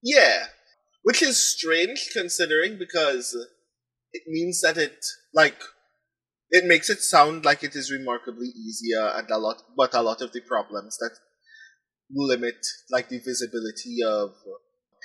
Yeah, 0.03 0.45
which 1.03 1.21
is 1.21 1.37
strange 1.41 2.09
considering 2.13 2.77
because 2.77 3.35
it 4.11 4.23
means 4.27 4.61
that 4.61 4.77
it 4.77 5.05
like 5.33 5.61
it 6.49 6.65
makes 6.65 6.89
it 6.89 7.01
sound 7.01 7.45
like 7.45 7.63
it 7.63 7.75
is 7.75 7.91
remarkably 7.91 8.47
easier 8.47 9.11
and 9.13 9.29
a 9.29 9.37
lot 9.37 9.61
but 9.77 9.93
a 9.93 10.01
lot 10.01 10.21
of 10.21 10.31
the 10.31 10.41
problems 10.41 10.97
that 10.97 11.17
limit 12.11 12.55
like 12.91 13.09
the 13.09 13.19
visibility 13.19 13.97
of 14.05 14.31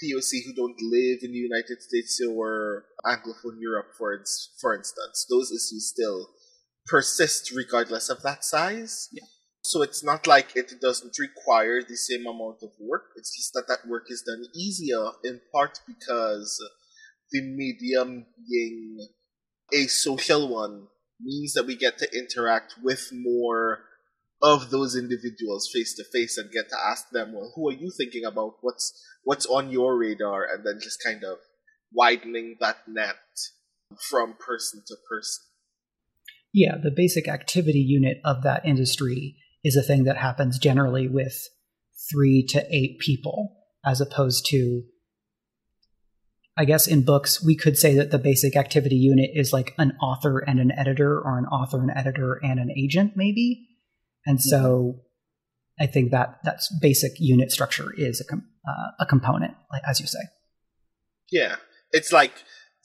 POC 0.02 0.44
who 0.46 0.54
don't 0.54 0.80
live 0.80 1.18
in 1.22 1.32
the 1.32 1.44
United 1.50 1.82
States 1.82 2.20
or 2.30 2.84
Anglophone 3.04 3.58
Europe 3.60 3.88
for 3.98 4.18
for 4.60 4.74
instance 4.74 5.26
those 5.28 5.50
issues 5.50 5.92
still 5.94 6.28
persist 6.90 7.52
regardless 7.54 8.10
of 8.10 8.22
that 8.22 8.44
size. 8.44 9.08
Yeah. 9.12 9.24
So 9.62 9.82
it's 9.82 10.02
not 10.02 10.26
like 10.26 10.56
it 10.56 10.72
doesn't 10.80 11.16
require 11.18 11.82
the 11.82 11.96
same 11.96 12.26
amount 12.26 12.62
of 12.62 12.70
work. 12.80 13.10
It's 13.16 13.36
just 13.36 13.52
that 13.52 13.68
that 13.68 13.88
work 13.88 14.06
is 14.08 14.22
done 14.22 14.44
easier 14.54 15.10
in 15.22 15.40
part 15.52 15.80
because 15.86 16.58
the 17.30 17.42
medium 17.42 18.26
being 18.50 19.08
a 19.72 19.86
social 19.86 20.48
one 20.48 20.88
means 21.20 21.52
that 21.52 21.66
we 21.66 21.76
get 21.76 21.98
to 21.98 22.08
interact 22.16 22.74
with 22.82 23.10
more 23.12 23.80
of 24.42 24.70
those 24.70 24.96
individuals 24.96 25.70
face 25.72 25.94
to 25.94 26.04
face 26.04 26.38
and 26.38 26.50
get 26.50 26.70
to 26.70 26.76
ask 26.90 27.10
them, 27.10 27.34
well, 27.34 27.52
who 27.54 27.68
are 27.68 27.74
you 27.74 27.90
thinking 27.96 28.24
about? 28.24 28.54
What's 28.62 28.98
what's 29.24 29.46
on 29.46 29.70
your 29.70 29.98
radar? 29.98 30.44
And 30.44 30.64
then 30.64 30.80
just 30.80 31.04
kind 31.04 31.22
of 31.22 31.38
widening 31.92 32.56
that 32.60 32.88
net 32.88 33.16
from 34.08 34.34
person 34.34 34.82
to 34.86 34.96
person. 35.08 35.44
Yeah, 36.52 36.76
the 36.82 36.90
basic 36.94 37.28
activity 37.28 37.78
unit 37.78 38.18
of 38.24 38.42
that 38.42 38.64
industry 38.64 39.36
is 39.62 39.76
a 39.76 39.82
thing 39.82 40.04
that 40.04 40.16
happens 40.16 40.58
generally 40.58 41.06
with 41.06 41.48
three 42.10 42.44
to 42.48 42.66
eight 42.74 42.98
people, 42.98 43.56
as 43.84 44.00
opposed 44.00 44.46
to, 44.50 44.82
I 46.56 46.64
guess 46.64 46.86
in 46.86 47.04
books, 47.04 47.44
we 47.44 47.56
could 47.56 47.78
say 47.78 47.94
that 47.94 48.10
the 48.10 48.18
basic 48.18 48.56
activity 48.56 48.96
unit 48.96 49.30
is 49.34 49.52
like 49.52 49.74
an 49.78 49.92
author 50.02 50.38
and 50.38 50.58
an 50.58 50.72
editor, 50.76 51.20
or 51.20 51.38
an 51.38 51.46
author, 51.46 51.80
an 51.82 51.90
editor, 51.94 52.40
and 52.42 52.58
an 52.58 52.70
agent, 52.76 53.12
maybe. 53.14 53.68
And 54.26 54.42
so 54.42 55.02
I 55.78 55.86
think 55.86 56.10
that 56.10 56.40
that 56.44 56.60
basic 56.82 57.12
unit 57.18 57.52
structure 57.52 57.92
is 57.96 58.20
a, 58.20 58.24
com- 58.24 58.48
uh, 58.68 58.90
a 59.00 59.06
component, 59.06 59.54
as 59.88 60.00
you 60.00 60.06
say. 60.06 60.18
Yeah. 61.30 61.56
It's 61.92 62.12
like 62.12 62.32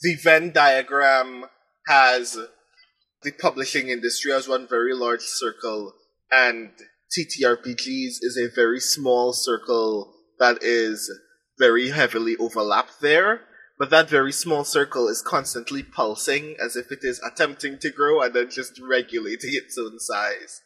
the 0.02 0.16
Venn 0.16 0.52
diagram 0.52 1.46
has 1.88 2.38
the 3.26 3.32
publishing 3.32 3.90
industry 3.90 4.32
as 4.32 4.48
one 4.48 4.68
very 4.68 4.94
large 4.94 5.24
circle, 5.24 5.94
and 6.32 6.70
TTRPGs 7.12 8.18
is 8.22 8.40
a 8.42 8.54
very 8.56 8.80
small 8.80 9.34
circle 9.34 10.14
that 10.40 10.60
is 10.62 11.12
very 11.60 11.90
heavily 11.90 12.38
overlapped 12.38 13.02
there. 13.02 13.42
But 13.78 13.90
that 13.90 14.10
very 14.10 14.32
small 14.32 14.64
circle 14.64 15.10
is 15.10 15.22
constantly 15.22 15.84
pulsing 15.84 16.56
as 16.64 16.78
if 16.78 16.92
it 16.92 17.00
is 17.02 17.20
attempting 17.20 17.78
to 17.80 17.90
grow 17.90 18.22
and 18.22 18.34
then 18.34 18.50
just 18.50 18.80
regulating 18.80 19.50
its 19.54 19.78
own 19.78 20.00
size. 20.00 20.62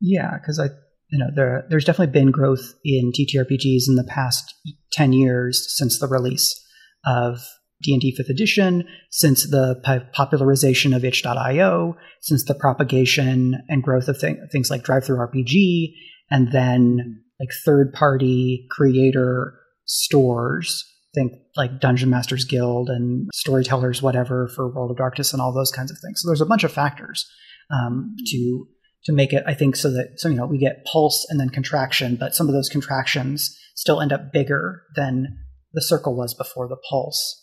Yeah, 0.00 0.38
because 0.38 0.58
I, 0.58 0.68
you 1.10 1.18
know, 1.18 1.30
there 1.34 1.66
there's 1.68 1.84
definitely 1.84 2.12
been 2.12 2.30
growth 2.30 2.74
in 2.84 3.12
TTRPGs 3.12 3.88
in 3.88 3.96
the 3.96 4.08
past 4.08 4.54
ten 4.92 5.12
years 5.12 5.66
since 5.76 5.98
the 5.98 6.08
release 6.08 6.58
of 7.04 7.40
D&D 7.82 8.16
5th 8.18 8.30
edition, 8.30 8.84
since 9.10 9.48
the 9.48 9.80
popularization 10.12 10.94
of 10.94 11.04
itch.io, 11.04 11.96
since 12.20 12.44
the 12.44 12.54
propagation 12.54 13.62
and 13.68 13.82
growth 13.82 14.08
of 14.08 14.18
th- 14.20 14.36
things 14.50 14.70
like 14.70 14.82
DriveThruRPG, 14.82 15.92
and 16.30 16.52
then 16.52 17.22
like 17.40 17.50
third-party 17.64 18.66
creator 18.70 19.54
stores, 19.84 20.84
think 21.14 21.32
like 21.56 21.80
Dungeon 21.80 22.10
Masters 22.10 22.44
Guild 22.44 22.88
and 22.88 23.28
Storytellers, 23.34 24.00
whatever, 24.00 24.48
for 24.48 24.72
World 24.72 24.90
of 24.90 24.96
Darkness 24.96 25.32
and 25.32 25.42
all 25.42 25.52
those 25.52 25.70
kinds 25.70 25.90
of 25.90 25.98
things. 26.02 26.22
So 26.22 26.28
there's 26.28 26.40
a 26.40 26.46
bunch 26.46 26.64
of 26.64 26.72
factors 26.72 27.28
um, 27.70 28.16
to 28.26 28.66
to 29.04 29.12
make 29.12 29.32
it, 29.32 29.42
I 29.46 29.54
think, 29.54 29.74
so 29.74 29.90
that 29.90 30.14
so 30.16 30.28
you 30.28 30.36
know 30.36 30.46
we 30.46 30.58
get 30.58 30.84
pulse 30.84 31.26
and 31.28 31.40
then 31.40 31.50
contraction, 31.50 32.16
but 32.16 32.34
some 32.34 32.48
of 32.48 32.54
those 32.54 32.68
contractions 32.68 33.58
still 33.74 34.00
end 34.00 34.12
up 34.12 34.32
bigger 34.32 34.82
than 34.94 35.38
the 35.72 35.82
circle 35.82 36.16
was 36.16 36.34
before 36.34 36.68
the 36.68 36.76
pulse. 36.88 37.41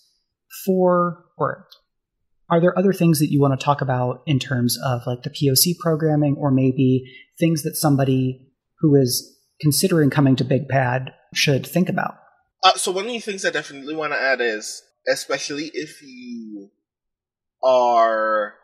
For 0.65 1.25
or 1.37 1.67
are 2.49 2.59
there 2.59 2.77
other 2.77 2.93
things 2.93 3.19
that 3.19 3.31
you 3.31 3.39
want 3.39 3.59
to 3.59 3.63
talk 3.63 3.81
about 3.81 4.23
in 4.25 4.39
terms 4.39 4.77
of 4.83 5.01
like 5.05 5.21
the 5.21 5.29
POC 5.29 5.77
programming, 5.79 6.35
or 6.37 6.51
maybe 6.51 7.03
things 7.39 7.63
that 7.63 7.75
somebody 7.75 8.47
who 8.79 8.95
is 8.95 9.37
considering 9.61 10.09
coming 10.09 10.35
to 10.37 10.43
Big 10.43 10.67
Bad 10.67 11.13
should 11.33 11.65
think 11.65 11.89
about? 11.89 12.15
Uh, 12.63 12.73
so 12.73 12.91
one 12.91 13.05
of 13.05 13.11
the 13.11 13.19
things 13.19 13.45
I 13.45 13.51
definitely 13.51 13.95
want 13.95 14.13
to 14.13 14.19
add 14.19 14.41
is, 14.41 14.81
especially 15.07 15.69
if 15.73 16.01
you 16.01 16.71
are 17.63 18.55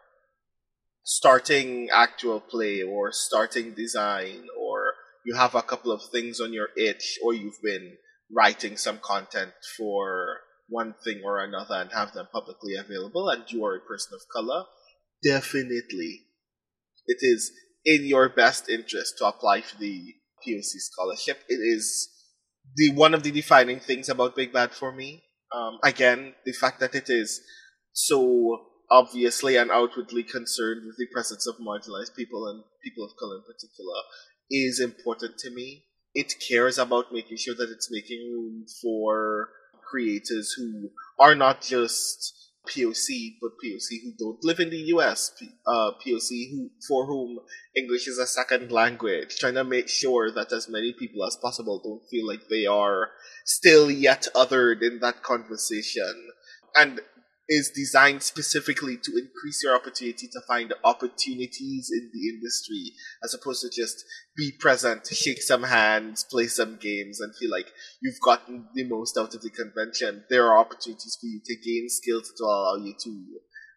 starting 1.04 1.90
actual 1.94 2.40
play 2.40 2.82
or 2.82 3.12
starting 3.12 3.74
design 3.74 4.48
or 4.60 4.94
you 5.26 5.36
have 5.36 5.54
a 5.54 5.62
couple 5.62 5.92
of 5.92 6.02
things 6.12 6.40
on 6.40 6.52
your 6.52 6.70
itch 6.76 7.20
or 7.24 7.34
you've 7.34 7.62
been 7.62 7.94
writing 8.32 8.76
some 8.76 8.98
content 8.98 9.52
for 9.78 10.35
one 10.68 10.95
thing 11.03 11.22
or 11.24 11.43
another 11.43 11.76
and 11.76 11.91
have 11.91 12.13
them 12.13 12.28
publicly 12.32 12.76
available 12.76 13.30
and 13.30 13.43
you 13.51 13.63
are 13.66 13.76
a 13.76 13.80
person 13.80 14.13
of 14.13 14.22
color, 14.34 14.66
definitely 15.24 16.26
it 17.07 17.18
is 17.22 17.51
in 17.86 18.05
your 18.05 18.30
best 18.30 18.70
interest 18.70 19.16
to 19.20 19.28
apply 19.28 19.61
for 19.61 19.78
the 19.78 20.16
POC 20.45 20.80
scholarship. 20.80 21.43
It 21.47 21.55
is 21.55 22.09
the 22.76 22.91
one 22.93 23.13
of 23.13 23.24
the 23.24 23.32
defining 23.32 23.80
things 23.80 24.09
about 24.09 24.36
Big 24.36 24.51
Bad 24.51 24.74
for 24.74 24.91
me. 24.91 25.24
Um, 25.55 25.78
again, 25.84 26.34
the 26.45 26.53
fact 26.53 26.80
that 26.80 26.95
it 26.95 27.09
is 27.09 27.41
so 27.93 28.66
obviously 28.89 29.55
and 29.55 29.72
outwardly 29.72 30.24
concerned 30.24 30.82
with 30.86 30.97
the 30.97 31.07
presence 31.13 31.47
of 31.47 31.55
marginalized 31.57 32.16
people 32.16 32.47
and 32.47 32.63
people 32.84 33.05
of 33.05 33.11
color 33.20 33.38
in 33.38 33.43
particular 33.43 34.01
is 34.49 34.80
important 34.80 35.38
to 35.39 35.51
me. 35.51 35.86
It 36.13 36.34
cares 36.47 36.78
about 36.78 37.11
making 37.11 37.38
sure 37.38 37.55
that 37.55 37.70
it's 37.70 37.91
making 37.91 38.32
room 38.32 38.66
for 38.82 39.49
creators 39.90 40.54
who 40.58 40.90
are 41.20 41.36
not 41.36 41.62
just 41.62 42.34
POC, 42.68 43.38
but 43.42 43.52
POC 43.64 44.02
who 44.04 44.14
don't 44.18 44.44
live 44.44 44.60
in 44.60 44.70
the 44.70 44.84
US, 44.96 45.32
uh, 45.68 45.92
POC 46.06 46.52
who 46.52 46.70
for 46.88 47.06
whom 47.06 47.40
English 47.76 48.08
is 48.08 48.18
a 48.18 48.28
second 48.28 48.72
language, 48.72 49.38
trying 49.38 49.54
to 49.56 49.64
make 49.64 49.88
sure 49.88 50.32
that 50.32 50.52
as 50.52 50.68
many 50.68 50.94
people 50.94 51.26
as 51.26 51.38
possible 51.42 51.82
don't 51.84 52.08
feel 52.10 52.28
like 52.28 52.48
they 52.50 52.66
are 52.66 53.12
still 53.46 53.90
yet 53.92 54.28
othered 54.36 54.82
in 54.82 55.00
that 55.02 55.24
conversation. 55.24 56.30
And 56.76 57.02
is 57.48 57.72
designed 57.76 58.24
specifically 58.24 58.98
to 58.98 59.12
increase 59.12 59.62
your 59.64 59.76
opportunity 59.76 60.28
to 60.28 60.41
find 60.48 60.74
opportunities 60.84 61.91
in 61.91 62.10
the 62.12 62.30
industry 62.30 62.91
as 63.24 63.34
opposed 63.34 63.62
to 63.62 63.70
just 63.70 64.04
be 64.36 64.52
present, 64.60 65.06
shake 65.06 65.41
some 65.41 65.64
hands, 65.64 66.26
play 66.30 66.48
some 66.48 66.78
games, 66.78 67.20
and 67.20 67.36
feel 67.36 67.52
like 67.52 67.72
you've 68.02 68.20
gotten 68.24 68.68
the 68.74 68.88
most 68.88 69.18
out 69.18 69.36
of 69.36 69.41
the 69.41 69.52
convention. 69.52 70.24
There 70.30 70.48
are 70.48 70.58
opportunities 70.58 71.18
for 71.20 71.28
you 71.28 71.39
to 71.46 71.56
gain 71.56 71.88
skills 71.89 72.32
to 72.38 72.43
allow 72.43 72.78
you 72.78 72.93
to 73.04 73.26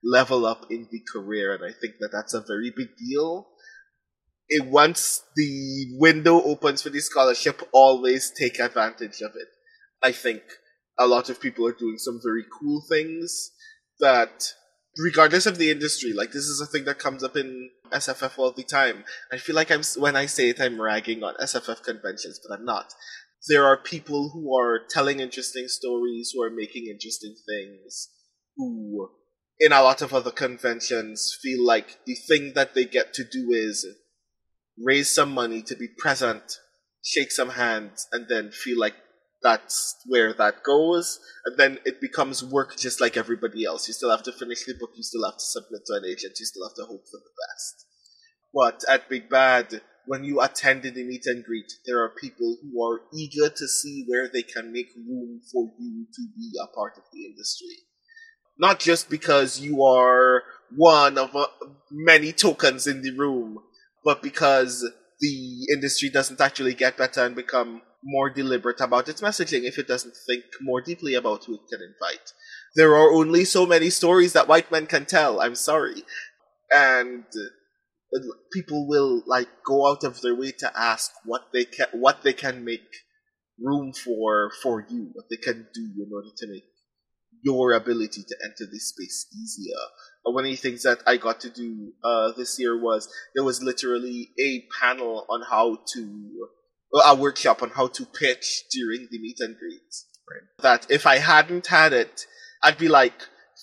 level 0.03 0.47
up 0.47 0.67
in 0.71 0.89
the 0.91 1.03
career, 1.13 1.55
and 1.55 1.65
I 1.65 1.73
think 1.79 1.95
that 2.01 2.11
that's 2.13 2.35
a 2.35 2.45
very 2.47 2.73
big 2.75 2.97
deal. 2.97 3.49
It 4.49 4.65
once 4.65 5.23
the 5.37 5.89
window 5.99 6.43
opens 6.43 6.81
for 6.81 6.89
the 6.89 7.01
scholarship, 7.01 7.61
always 7.73 8.31
take 8.31 8.59
advantage 8.59 9.21
of 9.21 9.33
it. 9.35 9.49
I 10.03 10.13
think 10.13 10.41
a 10.99 11.07
lot 11.07 11.31
of 11.31 11.41
people 11.41 11.67
are 11.67 11.73
doing 11.73 11.97
some 11.99 12.21
very 12.23 12.45
cool 12.61 12.83
things 12.89 13.53
that 14.01 14.55
regardless 14.99 15.47
of 15.47 15.59
the 15.59 15.71
industry, 15.71 16.13
like 16.13 16.33
this 16.33 16.45
is 16.45 16.61
a 16.61 16.67
thing 16.67 16.85
that 16.85 16.99
comes 16.99 17.23
up 17.23 17.37
in 17.37 17.71
SFF 17.93 18.39
all 18.39 18.53
the 18.53 18.65
time. 18.65 19.05
I 19.33 19.39
feel 19.39 19.57
like 19.57 19.71
I'm 19.71 19.83
when 19.97 20.17
I 20.17 20.27
say 20.27 20.51
it, 20.51 20.61
I'm 20.61 20.81
ragging 20.81 21.23
on 21.23 21.35
SFF 21.41 21.83
conventions, 21.83 22.41
but 22.43 22.55
I'm 22.55 22.65
not. 22.65 22.93
There 23.49 23.65
are 23.65 23.77
people 23.77 24.31
who 24.31 24.57
are 24.59 24.81
telling 24.91 25.21
interesting 25.21 25.69
stories, 25.69 26.33
who 26.35 26.43
are 26.43 26.51
making 26.51 26.87
interesting 26.87 27.37
things, 27.47 28.09
who, 28.57 29.11
in 29.61 29.73
a 29.73 29.83
lot 29.83 30.03
of 30.03 30.13
other 30.13 30.33
conventions, 30.33 31.37
feel 31.41 31.65
like 31.65 32.05
the 32.05 32.17
thing 32.17 32.53
that 32.55 32.75
they 32.75 32.85
get 32.85 33.15
to 33.15 33.25
do 33.25 33.51
is 33.53 33.87
raise 34.77 35.11
some 35.11 35.31
money 35.31 35.63
to 35.63 35.77
be 35.77 35.89
present, 35.99 36.59
shake 37.05 37.31
some 37.31 37.51
hands, 37.51 38.09
and 38.13 38.27
then 38.29 38.51
feel 38.51 38.79
like 38.79 38.95
that's 39.43 39.97
where 40.07 40.33
that 40.35 40.63
goes. 40.65 41.21
And 41.45 41.57
then 41.57 41.79
it 41.85 42.01
becomes 42.01 42.45
work 42.45 42.77
just 42.77 43.01
like 43.01 43.17
everybody 43.17 43.65
else. 43.65 43.87
You 43.87 43.95
still 43.95 44.11
have 44.11 44.25
to 44.25 44.33
finish 44.33 44.65
the 44.65 44.75
book, 44.75 44.91
you 44.97 45.03
still 45.03 45.25
have 45.25 45.39
to 45.39 45.45
submit 45.45 45.83
to 45.87 45.95
an 45.95 46.05
agent, 46.05 46.39
you 46.39 46.47
still 46.47 46.67
have 46.69 46.77
to 46.77 46.85
hope 46.85 47.05
for 47.11 47.19
the 47.19 47.35
best. 47.47 47.87
But 48.55 48.85
at 48.89 49.09
Big 49.09 49.29
Bad, 49.29 49.83
when 50.07 50.25
you 50.25 50.41
attend 50.41 50.83
the 50.83 51.05
meet 51.05 51.27
and 51.27 51.45
greet, 51.45 51.71
there 51.87 52.03
are 52.03 52.09
people 52.09 52.57
who 52.63 52.83
are 52.83 53.03
eager 53.15 53.51
to 53.51 53.69
see 53.69 54.05
where 54.09 54.29
they 54.29 54.43
can 54.43 54.73
make 54.73 54.89
room 54.97 55.41
for 55.53 55.71
you 55.79 56.07
to 56.15 56.23
be 56.35 56.53
a 56.63 56.75
part 56.75 56.95
of 56.97 57.05
the 57.13 57.27
industry. 57.27 57.77
Not 58.59 58.81
just 58.81 59.11
because 59.11 59.61
you 59.61 59.85
are 59.85 60.43
one 60.75 61.19
of 61.19 61.37
uh, 61.37 61.47
many 61.91 62.33
tokens 62.33 62.87
in 62.87 63.03
the 63.03 63.15
room, 63.17 63.59
but 64.03 64.23
because 64.23 64.89
the 65.21 65.67
industry 65.73 66.09
doesn't 66.09 66.41
actually 66.41 66.75
get 66.75 66.97
better 66.97 67.25
and 67.25 67.37
become 67.37 67.83
more 68.03 68.31
deliberate 68.31 68.81
about 68.81 69.09
its 69.09 69.21
messaging 69.21 69.65
if 69.65 69.79
it 69.79 69.89
doesn't 69.89 70.15
think 70.27 70.45
more 70.61 70.81
deeply 70.81 71.15
about 71.15 71.45
who 71.45 71.55
it 71.55 71.61
can 71.71 71.81
invite. 71.83 72.33
There 72.77 72.95
are 72.95 73.13
only 73.13 73.45
so 73.45 73.67
many 73.67 73.91
stories 73.91 74.33
that 74.33 74.49
white 74.49 74.71
men 74.71 74.87
can 74.87 75.05
tell, 75.05 75.41
I'm 75.41 75.55
sorry. 75.57 76.03
And 76.71 77.25
uh, 77.25 78.19
people 78.53 78.87
will 78.89 79.23
like 79.27 79.49
go 79.67 79.91
out 79.91 80.05
of 80.05 80.21
their 80.21 80.35
way 80.35 80.53
to 80.59 80.73
ask 80.79 81.11
what 81.25 81.49
they 81.53 81.65
can 81.65 81.87
what 81.93 82.23
they 82.23 82.33
can 82.33 82.65
make 82.65 82.89
room 83.61 83.93
for 83.93 84.51
for 84.63 84.87
you, 84.89 85.11
what 85.13 85.27
they 85.31 85.37
can 85.37 85.67
do 85.75 85.91
in 85.97 86.11
order 86.13 86.31
to 86.37 86.47
make 86.47 86.65
your 87.43 87.73
ability 87.73 88.23
to 88.27 88.37
enter 88.45 88.71
this 88.71 88.89
space 88.89 89.27
easier. 89.35 89.77
Uh, 90.27 90.33
one 90.33 90.45
of 90.45 90.51
the 90.51 90.57
things 90.57 90.83
that 90.83 90.99
I 91.07 91.17
got 91.17 91.41
to 91.41 91.51
do 91.51 91.93
uh, 92.05 92.33
this 92.37 92.59
year 92.59 92.79
was 92.81 93.09
there 93.35 93.45
was 93.45 93.63
literally 93.63 94.31
a 94.41 94.65
panel 94.81 95.25
on 95.29 95.43
how 95.49 95.79
to, 95.95 96.49
a 97.05 97.15
workshop 97.15 97.63
on 97.63 97.71
how 97.71 97.89
to 97.89 98.07
pitch 98.07 98.65
during 98.73 99.09
the 99.11 99.19
meet 99.19 99.37
and 99.41 99.57
greet. 99.59 99.95
Right. 100.31 100.63
That 100.63 100.91
if 100.91 101.07
I 101.07 101.19
hadn't 101.19 101.67
had 101.69 101.93
it, 101.93 102.27
I'd 102.63 102.79
be 102.79 102.89
like 102.89 103.23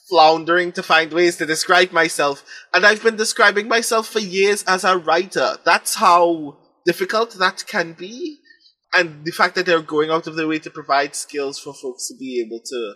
floundering 0.09 0.71
to 0.73 0.83
find 0.83 1.11
ways 1.11 1.37
to 1.37 1.45
describe 1.45 1.91
myself. 1.91 2.43
And 2.73 2.85
I've 2.85 3.03
been 3.03 3.15
describing 3.15 3.67
myself 3.67 4.07
for 4.07 4.19
years 4.19 4.63
as 4.63 4.83
a 4.83 4.97
writer. 4.97 5.57
That's 5.63 5.95
how 5.95 6.57
difficult 6.85 7.31
that 7.39 7.65
can 7.67 7.93
be. 7.93 8.39
And 8.93 9.25
the 9.25 9.31
fact 9.31 9.55
that 9.55 9.65
they're 9.65 9.81
going 9.81 10.09
out 10.09 10.27
of 10.27 10.35
their 10.35 10.47
way 10.47 10.59
to 10.59 10.69
provide 10.69 11.15
skills 11.15 11.59
for 11.59 11.73
folks 11.73 12.07
to 12.07 12.15
be 12.17 12.41
able 12.45 12.61
to 12.65 12.93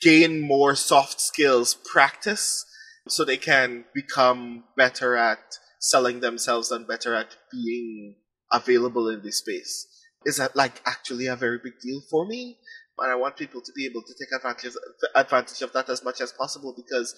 gain 0.00 0.40
more 0.40 0.74
soft 0.74 1.20
skills 1.20 1.74
practice 1.74 2.64
so 3.08 3.24
they 3.24 3.36
can 3.36 3.84
become 3.94 4.64
better 4.76 5.16
at 5.16 5.58
selling 5.80 6.20
themselves 6.20 6.70
and 6.70 6.86
better 6.86 7.14
at 7.14 7.36
being 7.50 8.16
available 8.54 9.08
in 9.08 9.22
this 9.22 9.38
space. 9.38 9.86
Is 10.24 10.36
that 10.38 10.56
like 10.56 10.80
actually 10.86 11.26
a 11.26 11.36
very 11.36 11.58
big 11.62 11.78
deal 11.80 12.00
for 12.10 12.26
me? 12.26 12.58
And 12.98 13.10
I 13.10 13.16
want 13.16 13.36
people 13.36 13.60
to 13.60 13.72
be 13.76 13.86
able 13.86 14.02
to 14.02 14.14
take 14.18 14.32
advantage 14.32 14.76
advantage 15.14 15.62
of 15.62 15.72
that 15.72 15.88
as 15.88 16.04
much 16.04 16.20
as 16.20 16.32
possible 16.32 16.72
because 16.76 17.14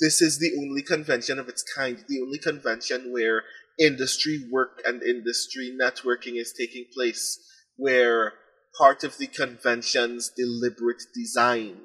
this 0.00 0.20
is 0.20 0.38
the 0.38 0.50
only 0.58 0.82
convention 0.82 1.38
of 1.38 1.48
its 1.48 1.62
kind, 1.62 2.04
the 2.08 2.20
only 2.20 2.38
convention 2.38 3.12
where 3.12 3.42
industry 3.78 4.44
work 4.50 4.82
and 4.84 5.02
industry 5.02 5.76
networking 5.80 6.36
is 6.36 6.52
taking 6.52 6.86
place, 6.92 7.38
where 7.76 8.32
part 8.76 9.04
of 9.04 9.18
the 9.18 9.28
convention's 9.28 10.32
deliberate 10.36 11.02
design 11.14 11.76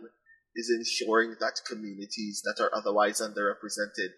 is 0.56 0.72
ensuring 0.76 1.36
that 1.40 1.62
communities 1.68 2.42
that 2.44 2.62
are 2.62 2.76
otherwise 2.76 3.22
underrepresented 3.22 4.10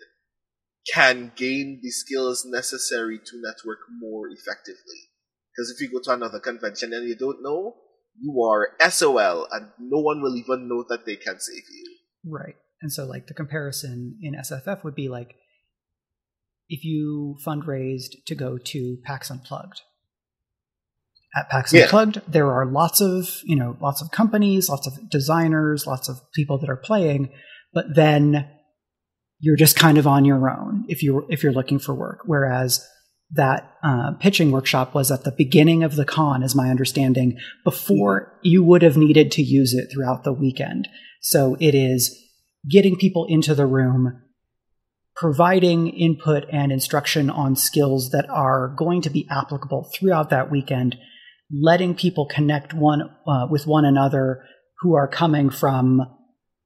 can 0.94 1.32
gain 1.36 1.80
the 1.82 1.90
skills 1.90 2.46
necessary 2.46 3.18
to 3.18 3.42
network 3.42 3.80
more 4.00 4.28
effectively. 4.30 5.10
Because 5.56 5.70
if 5.70 5.82
you 5.82 5.92
go 5.92 6.02
to 6.04 6.16
another 6.16 6.40
convention 6.40 6.94
and 6.94 7.08
you 7.08 7.16
don't 7.16 7.44
know, 7.44 7.76
you 8.20 8.42
are 8.44 8.70
SOL 8.90 9.48
and 9.52 9.72
no 9.80 10.00
one 10.00 10.22
will 10.22 10.36
even 10.36 10.68
know 10.68 10.86
that 10.90 11.06
they 11.06 11.16
can 11.16 11.40
save 11.40 11.64
you. 11.70 11.98
Right. 12.26 12.56
And 12.82 12.92
so 12.92 13.06
like 13.06 13.28
the 13.28 13.34
comparison 13.34 14.18
in 14.22 14.34
SFF 14.34 14.84
would 14.84 14.96
be 14.96 15.08
like 15.08 15.36
if 16.68 16.84
you 16.84 17.38
fundraised 17.46 18.24
to 18.28 18.36
go 18.36 18.58
to 18.58 18.98
PAX 19.04 19.30
Unplugged. 19.30 19.82
At 21.36 21.50
PAX 21.50 21.74
yeah. 21.74 21.84
Unplugged, 21.84 22.22
there 22.28 22.52
are 22.52 22.66
lots 22.66 23.02
of, 23.02 23.30
you 23.44 23.56
know, 23.56 23.78
lots 23.82 24.02
of 24.02 24.12
companies, 24.12 24.70
lots 24.70 24.88
of 24.88 25.10
designers, 25.10 25.86
lots 25.86 26.10
of 26.10 26.20
people 26.34 26.58
that 26.60 26.70
are 26.70 26.78
playing, 26.78 27.32
but 27.74 27.86
then 27.94 28.50
you're 29.42 29.58
just 29.58 29.76
kind 29.76 29.98
of 29.98 30.08
on 30.08 30.24
your 30.24 30.50
own 30.50 30.86
if 30.88 31.04
you 31.04 31.26
if 31.30 31.44
you're 31.44 31.52
looking 31.52 31.80
for 31.80 31.94
work. 31.94 32.20
Whereas 32.26 32.88
that 33.34 33.76
uh, 33.84 34.12
pitching 34.20 34.52
workshop 34.52 34.94
was 34.94 35.10
at 35.10 35.24
the 35.24 35.32
beginning 35.32 35.84
of 35.84 35.96
the 35.96 36.06
con, 36.06 36.44
is 36.44 36.56
my 36.56 36.70
understanding, 36.70 37.38
before 37.64 38.38
you 38.42 38.64
would 38.64 38.82
have 38.82 38.98
needed 38.98 39.32
to 39.32 39.42
use 39.42 39.74
it 39.74 39.90
throughout 39.92 40.24
the 40.24 40.34
weekend. 40.34 40.88
So 41.22 41.56
it 41.60 41.74
is 41.74 42.18
getting 42.70 42.98
people 42.98 43.26
into 43.30 43.56
the 43.56 43.66
room, 43.66 44.22
providing 45.16 45.88
input 45.88 46.44
and 46.52 46.72
instruction 46.72 47.30
on 47.30 47.56
skills 47.56 48.10
that 48.12 48.30
are 48.30 48.76
going 48.78 49.02
to 49.04 49.10
be 49.10 49.28
applicable 49.32 49.90
throughout 49.96 50.30
that 50.30 50.52
weekend, 50.52 50.98
letting 51.52 51.96
people 51.96 52.26
connect 52.26 52.74
one 52.74 53.04
uh, 53.26 53.48
with 53.50 53.66
one 53.66 53.86
another 53.86 54.44
who 54.82 54.94
are 54.94 55.08
coming 55.08 55.50
from 55.50 56.02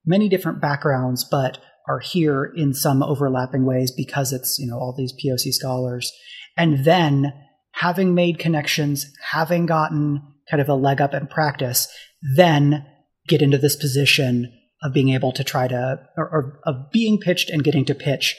many 0.06 0.30
different 0.30 0.62
backgrounds, 0.62 1.24
but 1.30 1.60
are 1.88 2.00
here 2.00 2.52
in 2.56 2.74
some 2.74 3.04
overlapping 3.04 3.66
ways 3.66 3.92
because 3.92 4.34
it's 4.34 4.58
you 4.60 4.68
know 4.68 4.78
all 4.78 4.94
these 4.98 5.14
POC 5.14 5.54
scholars 5.54 6.12
and 6.58 6.86
then 6.86 7.34
having 7.74 8.16
made 8.16 8.40
connections, 8.40 9.06
having 9.32 9.66
gotten 9.66 10.22
kind 10.50 10.62
of 10.62 10.70
a 10.70 10.76
leg 10.76 11.02
up 11.02 11.14
in 11.14 11.28
practice, 11.28 11.88
then 12.36 12.86
get 13.28 13.42
into 13.42 13.58
this 13.58 13.76
position 13.76 14.52
of 14.82 14.94
being 14.94 15.10
able 15.10 15.32
to 15.32 15.44
try 15.44 15.68
to, 15.68 16.00
or, 16.18 16.24
or, 16.26 16.60
of 16.66 16.92
being 16.92 17.20
pitched 17.20 17.50
and 17.50 17.64
getting 17.64 17.86
to 17.86 17.96
pitch 17.96 18.36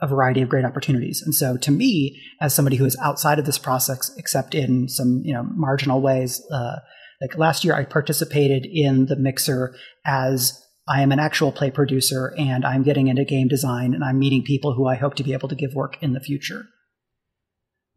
a 0.00 0.06
variety 0.06 0.42
of 0.42 0.48
great 0.48 0.64
opportunities. 0.64 1.22
And 1.22 1.34
so 1.34 1.56
to 1.56 1.70
me, 1.70 2.20
as 2.40 2.54
somebody 2.54 2.76
who 2.76 2.84
is 2.84 2.96
outside 3.02 3.38
of 3.38 3.46
this 3.46 3.58
process, 3.58 4.14
except 4.16 4.54
in 4.54 4.88
some, 4.88 5.22
you 5.24 5.32
know, 5.32 5.44
marginal 5.54 6.00
ways, 6.00 6.44
uh, 6.52 6.76
like 7.20 7.36
last 7.36 7.64
year 7.64 7.74
I 7.74 7.84
participated 7.84 8.66
in 8.66 9.06
the 9.06 9.16
mixer 9.16 9.74
as 10.06 10.60
I 10.88 11.02
am 11.02 11.12
an 11.12 11.20
actual 11.20 11.52
play 11.52 11.70
producer 11.70 12.34
and 12.38 12.64
I'm 12.64 12.82
getting 12.82 13.08
into 13.08 13.24
game 13.24 13.48
design 13.48 13.94
and 13.94 14.02
I'm 14.02 14.18
meeting 14.18 14.42
people 14.42 14.74
who 14.74 14.86
I 14.86 14.96
hope 14.96 15.14
to 15.16 15.24
be 15.24 15.32
able 15.32 15.48
to 15.48 15.54
give 15.54 15.74
work 15.74 15.96
in 16.00 16.12
the 16.12 16.20
future. 16.20 16.66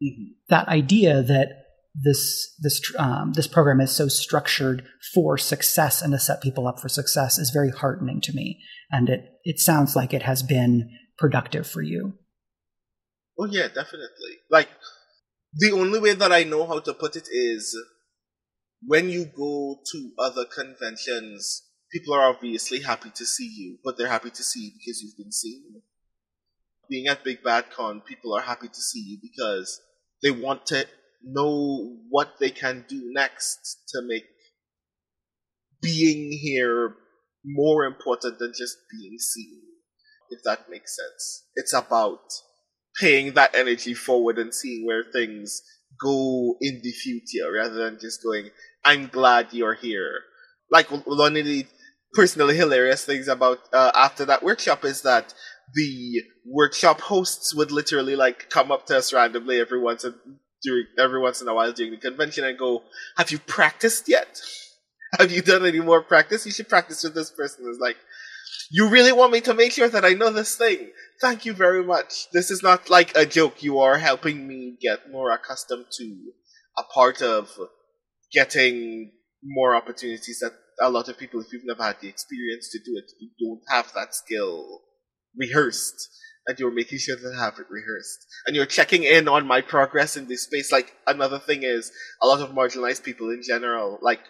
Mm-hmm. 0.04 0.34
That 0.50 0.68
idea 0.68 1.22
that 1.24 1.62
this 1.94 2.56
this 2.62 2.82
um, 2.98 3.34
this 3.34 3.48
program 3.48 3.82
is 3.82 3.92
so 3.92 4.08
structured 4.08 4.86
for 5.14 5.38
success 5.38 6.02
and 6.02 6.14
to 6.14 6.20
set 6.20 6.42
people 6.42 6.68
up 6.68 6.80
for 6.80 6.90
success 6.90 7.38
is 7.38 7.50
very 7.50 7.70
heartening 7.70 8.22
to 8.22 8.34
me, 8.34 8.60
and 8.92 9.10
it 9.10 9.26
it 9.44 9.60
sounds 9.60 9.96
like 9.96 10.14
it 10.14 10.24
has 10.24 10.42
been 10.42 10.90
productive 11.18 11.68
for 11.68 11.82
you. 11.82 12.14
Oh 13.38 13.46
yeah, 13.46 13.68
definitely. 13.68 14.40
Like 14.50 14.70
the 15.54 15.72
only 15.72 16.00
way 16.00 16.14
that 16.14 16.32
I 16.32 16.44
know 16.44 16.66
how 16.66 16.80
to 16.80 16.94
put 16.94 17.16
it 17.16 17.28
is 17.30 17.78
when 18.86 19.10
you 19.10 19.26
go 19.26 19.80
to 19.92 20.12
other 20.18 20.46
conventions, 20.46 21.64
people 21.92 22.14
are 22.14 22.30
obviously 22.30 22.82
happy 22.82 23.12
to 23.16 23.26
see 23.26 23.52
you, 23.56 23.78
but 23.84 23.98
they're 23.98 24.08
happy 24.08 24.30
to 24.30 24.44
see 24.44 24.62
you 24.66 24.72
because 24.74 25.02
you've 25.02 25.18
been 25.18 25.32
seen. 25.32 25.82
Being 26.90 27.08
at 27.08 27.24
Big 27.24 27.44
Bad 27.44 27.70
Con, 27.70 28.02
people 28.02 28.34
are 28.34 28.42
happy 28.42 28.68
to 28.68 28.82
see 28.82 29.00
you 29.00 29.18
because 29.22 29.82
they 30.24 30.32
want 30.32 30.66
to 30.68 30.86
know 31.24 31.98
what 32.10 32.34
they 32.40 32.50
can 32.50 32.86
do 32.88 33.12
next 33.14 33.84
to 33.90 34.02
make 34.02 34.26
being 35.82 36.32
here 36.32 36.96
more 37.44 37.86
important 37.86 38.40
than 38.40 38.54
just 38.56 38.78
being 38.92 39.18
seen, 39.18 39.62
if 40.30 40.40
that 40.44 40.70
makes 40.70 40.96
sense. 40.96 41.46
It's 41.56 41.74
about 41.74 42.22
paying 43.00 43.34
that 43.34 43.56
energy 43.56 43.94
forward 43.94 44.38
and 44.38 44.54
seeing 44.54 44.86
where 44.86 45.04
things 45.04 45.62
go 46.00 46.58
in 46.62 46.82
the 46.84 46.92
future 46.92 47.52
rather 47.52 47.76
than 47.76 48.00
just 48.00 48.24
going, 48.24 48.50
I'm 48.86 49.08
glad 49.08 49.54
you're 49.54 49.76
here. 49.76 50.22
Like, 50.70 50.90
the 50.90 51.66
personally 52.14 52.56
hilarious 52.58 53.06
things 53.06 53.28
about 53.28 53.60
uh, 53.74 53.92
after 53.96 54.26
that 54.26 54.44
workshop 54.44 54.84
is 54.86 55.02
that 55.02 55.34
the 55.74 56.22
workshop 56.46 57.00
hosts 57.02 57.56
would 57.56 57.72
literally 57.72 58.16
like 58.16 58.50
come 58.50 58.72
up 58.72 58.86
to 58.88 58.98
us 58.98 59.14
randomly 59.14 59.60
every 59.60 59.80
once 59.80 60.04
and 60.04 60.16
during 60.64 60.86
every 61.00 61.20
once 61.20 61.42
in 61.42 61.48
a 61.48 61.54
while 61.54 61.72
during 61.72 61.92
the 61.92 61.98
convention 61.98 62.44
and 62.44 62.58
go, 62.58 62.84
"Have 63.18 63.32
you 63.32 63.40
practiced 63.40 64.08
yet? 64.08 64.42
Have 65.20 65.32
you 65.32 65.42
done 65.42 65.66
any 65.66 65.80
more 65.80 66.02
practice? 66.02 66.46
You 66.46 66.52
should 66.52 66.70
practice 66.70 67.04
with 67.04 67.16
this 67.16 67.32
person." 67.32 67.66
It's 67.68 67.80
like, 67.80 67.98
you 68.70 68.90
really 68.90 69.12
want 69.12 69.32
me 69.32 69.42
to 69.42 69.54
make 69.54 69.72
sure 69.72 69.90
that 69.90 70.06
I 70.06 70.10
know 70.14 70.30
this 70.32 70.56
thing? 70.56 70.92
Thank 71.20 71.46
you 71.46 71.54
very 71.54 71.84
much. 71.84 72.30
This 72.32 72.52
is 72.52 72.64
not 72.64 72.90
like 72.90 73.16
a 73.16 73.26
joke. 73.26 73.64
You 73.64 73.80
are 73.80 73.98
helping 73.98 74.48
me 74.48 74.78
get 74.82 75.12
more 75.12 75.32
accustomed 75.32 75.86
to 75.98 76.16
a 76.78 76.84
part 76.84 77.22
of 77.22 77.50
getting 78.32 79.12
more 79.44 79.76
opportunities 79.76 80.40
that 80.40 80.54
a 80.82 80.90
lot 80.90 81.10
of 81.10 81.18
people, 81.18 81.40
if 81.42 81.54
you've 81.54 81.66
never 81.66 81.84
had 81.84 82.00
the 82.02 82.10
experience 82.10 82.70
to 82.72 82.80
do 82.80 82.98
it, 82.98 83.12
you 83.20 83.30
don't 83.40 83.62
have 83.70 83.92
that 83.94 84.16
skill 84.16 84.82
rehearsed 85.38 86.10
and 86.48 86.60
you're 86.60 86.72
making 86.72 86.98
sure 86.98 87.16
that 87.16 87.36
I 87.38 87.46
have 87.46 87.60
it 87.60 87.68
rehearsed. 87.70 88.26
And 88.46 88.56
you're 88.56 88.66
checking 88.66 89.04
in 89.04 89.28
on 89.28 89.46
my 89.46 89.62
progress 89.62 90.18
in 90.18 90.28
this 90.28 90.44
space. 90.44 90.72
Like, 90.72 90.94
another 91.06 91.40
thing 91.40 91.64
is, 91.64 91.92
a 92.22 92.28
lot 92.28 92.42
of 92.42 92.50
marginalized 92.50 93.04
people 93.04 93.30
in 93.30 93.42
general, 93.48 94.00
like, 94.02 94.22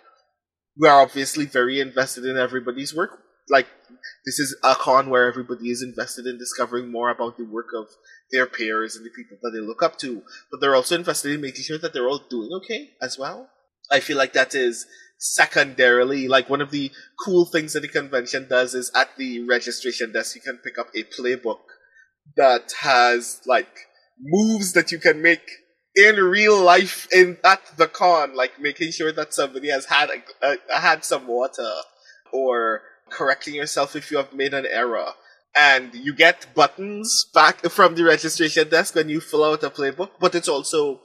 we 0.78 0.88
are 0.88 1.02
obviously 1.02 1.46
very 1.46 1.80
invested 1.80 2.26
in 2.26 2.38
everybody's 2.38 2.94
work. 2.94 3.20
Like, 3.50 3.68
this 4.26 4.40
is 4.40 4.56
a 4.64 4.76
con 4.76 5.10
where 5.10 5.28
everybody 5.28 5.70
is 5.70 5.82
invested 5.82 6.26
in 6.26 6.38
discovering 6.38 6.92
more 6.92 7.10
about 7.10 7.38
the 7.38 7.46
work 7.46 7.68
of 7.78 7.88
their 8.32 8.46
peers 8.46 8.96
and 8.96 9.06
the 9.06 9.10
people 9.10 9.38
that 9.42 9.52
they 9.52 9.66
look 9.66 9.82
up 9.82 9.98
to. 10.00 10.22
But 10.52 10.62
they're 10.62 10.76
also 10.76 10.96
invested 10.96 11.34
in 11.34 11.42
making 11.42 11.64
sure 11.64 11.78
that 11.78 11.94
they're 11.94 12.08
all 12.08 12.24
doing 12.30 12.50
okay 12.58 12.92
as 13.02 13.18
well. 13.18 13.50
I 13.92 14.00
feel 14.00 14.18
like 14.18 14.34
that 14.34 14.56
is 14.56 14.86
secondarily, 15.22 16.28
like 16.28 16.50
one 16.50 16.62
of 16.62 16.72
the 16.72 16.92
cool 17.24 17.46
things 17.46 17.74
that 17.74 17.82
the 17.82 17.88
convention 17.88 18.48
does 18.50 18.74
is 18.74 18.92
at 18.96 19.16
the 19.18 19.48
registration 19.48 20.12
desk 20.12 20.36
you 20.36 20.42
can 20.42 20.58
pick 20.58 20.80
up 20.80 20.88
a 20.96 21.04
playbook 21.04 21.60
that 22.36 22.74
has 22.82 23.40
like 23.46 23.70
moves 24.20 24.74
that 24.74 24.92
you 24.92 24.98
can 24.98 25.22
make 25.22 25.48
in 25.96 26.16
real 26.16 26.60
life 26.60 27.08
in 27.12 27.38
at 27.44 27.62
the 27.78 27.88
con, 27.88 28.36
like 28.36 28.60
making 28.60 28.92
sure 28.92 29.12
that 29.12 29.34
somebody 29.34 29.70
has 29.70 29.86
had 29.86 30.10
a, 30.10 30.58
a, 30.74 30.80
had 30.80 31.06
some 31.06 31.28
water 31.28 31.72
or 32.34 32.82
correcting 33.12 33.54
yourself 33.54 33.96
if 33.96 34.10
you 34.10 34.18
have 34.18 34.34
made 34.34 34.54
an 34.54 34.66
error. 34.66 35.12
And 35.56 35.94
you 35.94 36.16
get 36.16 36.48
buttons 36.56 37.30
back 37.34 37.60
from 37.66 37.96
the 37.96 38.06
registration 38.06 38.70
desk 38.70 38.96
when 38.96 39.10
you 39.10 39.20
fill 39.20 39.44
out 39.44 39.64
a 39.64 39.70
playbook, 39.70 40.12
but 40.20 40.34
it's 40.34 40.48
also 40.48 41.02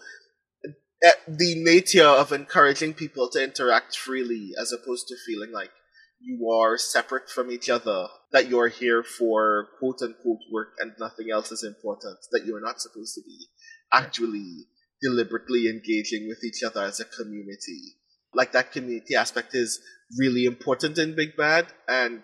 the 1.26 1.54
nature 1.56 2.06
of 2.06 2.32
encouraging 2.32 2.94
people 2.94 3.28
to 3.30 3.42
interact 3.42 3.96
freely 3.96 4.52
as 4.60 4.72
opposed 4.72 5.08
to 5.08 5.16
feeling 5.26 5.52
like 5.52 5.70
you 6.20 6.48
are 6.50 6.78
separate 6.78 7.28
from 7.28 7.50
each 7.50 7.68
other, 7.68 8.08
that 8.32 8.48
you're 8.48 8.68
here 8.68 9.02
for 9.02 9.68
quote 9.78 10.00
unquote 10.02 10.40
work 10.50 10.68
and 10.78 10.92
nothing 10.98 11.30
else 11.30 11.52
is 11.52 11.62
important, 11.62 12.18
that 12.32 12.46
you're 12.46 12.60
not 12.60 12.80
supposed 12.80 13.14
to 13.14 13.22
be 13.22 13.46
actually 13.92 14.66
deliberately 15.02 15.68
engaging 15.68 16.26
with 16.26 16.42
each 16.42 16.62
other 16.62 16.82
as 16.82 17.00
a 17.00 17.04
community. 17.04 17.94
Like 18.34 18.52
that 18.52 18.72
community 18.72 19.14
aspect 19.14 19.54
is 19.54 19.80
really 20.18 20.44
important 20.44 20.98
in 20.98 21.14
Big 21.14 21.36
Bad, 21.36 21.66
and 21.88 22.22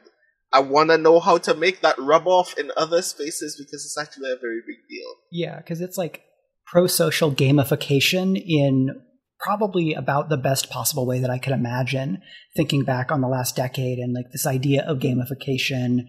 I 0.52 0.60
want 0.60 0.90
to 0.90 0.98
know 0.98 1.20
how 1.20 1.38
to 1.38 1.54
make 1.54 1.80
that 1.80 1.98
rub 1.98 2.26
off 2.26 2.58
in 2.58 2.70
other 2.76 3.02
spaces 3.02 3.56
because 3.56 3.84
it's 3.84 3.98
actually 3.98 4.30
a 4.32 4.40
very 4.40 4.60
big 4.66 4.76
deal. 4.88 5.14
Yeah, 5.30 5.56
because 5.56 5.80
it's 5.80 5.96
like 5.96 6.24
pro 6.72 6.86
social 6.86 7.30
gamification 7.30 8.42
in 8.44 8.98
probably 9.38 9.92
about 9.92 10.30
the 10.30 10.38
best 10.38 10.70
possible 10.70 11.06
way 11.06 11.18
that 11.18 11.28
I 11.28 11.36
could 11.36 11.52
imagine 11.52 12.22
thinking 12.56 12.82
back 12.82 13.12
on 13.12 13.20
the 13.20 13.28
last 13.28 13.54
decade 13.54 13.98
and 13.98 14.14
like 14.14 14.32
this 14.32 14.46
idea 14.46 14.82
of 14.82 14.98
gamification 14.98 16.06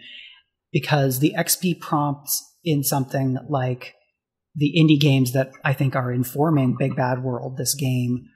because 0.71 1.19
the 1.19 1.33
XP 1.37 1.81
prompts 1.81 2.41
in 2.63 2.81
something 2.81 3.37
like 3.49 3.93
the 4.55 4.73
indie 4.77 4.99
games 4.99 5.33
that 5.33 5.51
I 5.65 5.73
think 5.73 5.97
are 5.97 6.13
informing 6.13 6.77
Big 6.79 6.95
Bad 6.95 7.23
World, 7.23 7.57
this 7.57 7.75
game, 7.75 8.27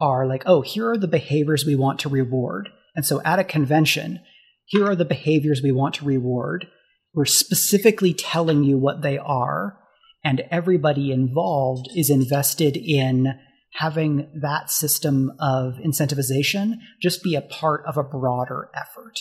are 0.00 0.26
like, 0.26 0.44
oh, 0.46 0.62
here 0.62 0.90
are 0.90 0.96
the 0.96 1.08
behaviors 1.08 1.66
we 1.66 1.76
want 1.76 1.98
to 2.00 2.08
reward. 2.08 2.70
And 2.96 3.04
so 3.04 3.20
at 3.22 3.40
a 3.40 3.44
convention, 3.44 4.20
here 4.64 4.86
are 4.86 4.96
the 4.96 5.04
behaviors 5.04 5.60
we 5.62 5.72
want 5.72 5.96
to 5.96 6.04
reward. 6.06 6.66
We're 7.12 7.26
specifically 7.26 8.14
telling 8.14 8.64
you 8.64 8.78
what 8.78 9.02
they 9.02 9.18
are, 9.18 9.77
and 10.24 10.42
everybody 10.50 11.12
involved 11.12 11.88
is 11.94 12.10
invested 12.10 12.76
in 12.76 13.34
having 13.74 14.28
that 14.40 14.70
system 14.70 15.32
of 15.38 15.74
incentivization 15.74 16.74
just 17.00 17.22
be 17.22 17.34
a 17.34 17.40
part 17.40 17.84
of 17.86 17.96
a 17.96 18.02
broader 18.02 18.70
effort, 18.74 19.18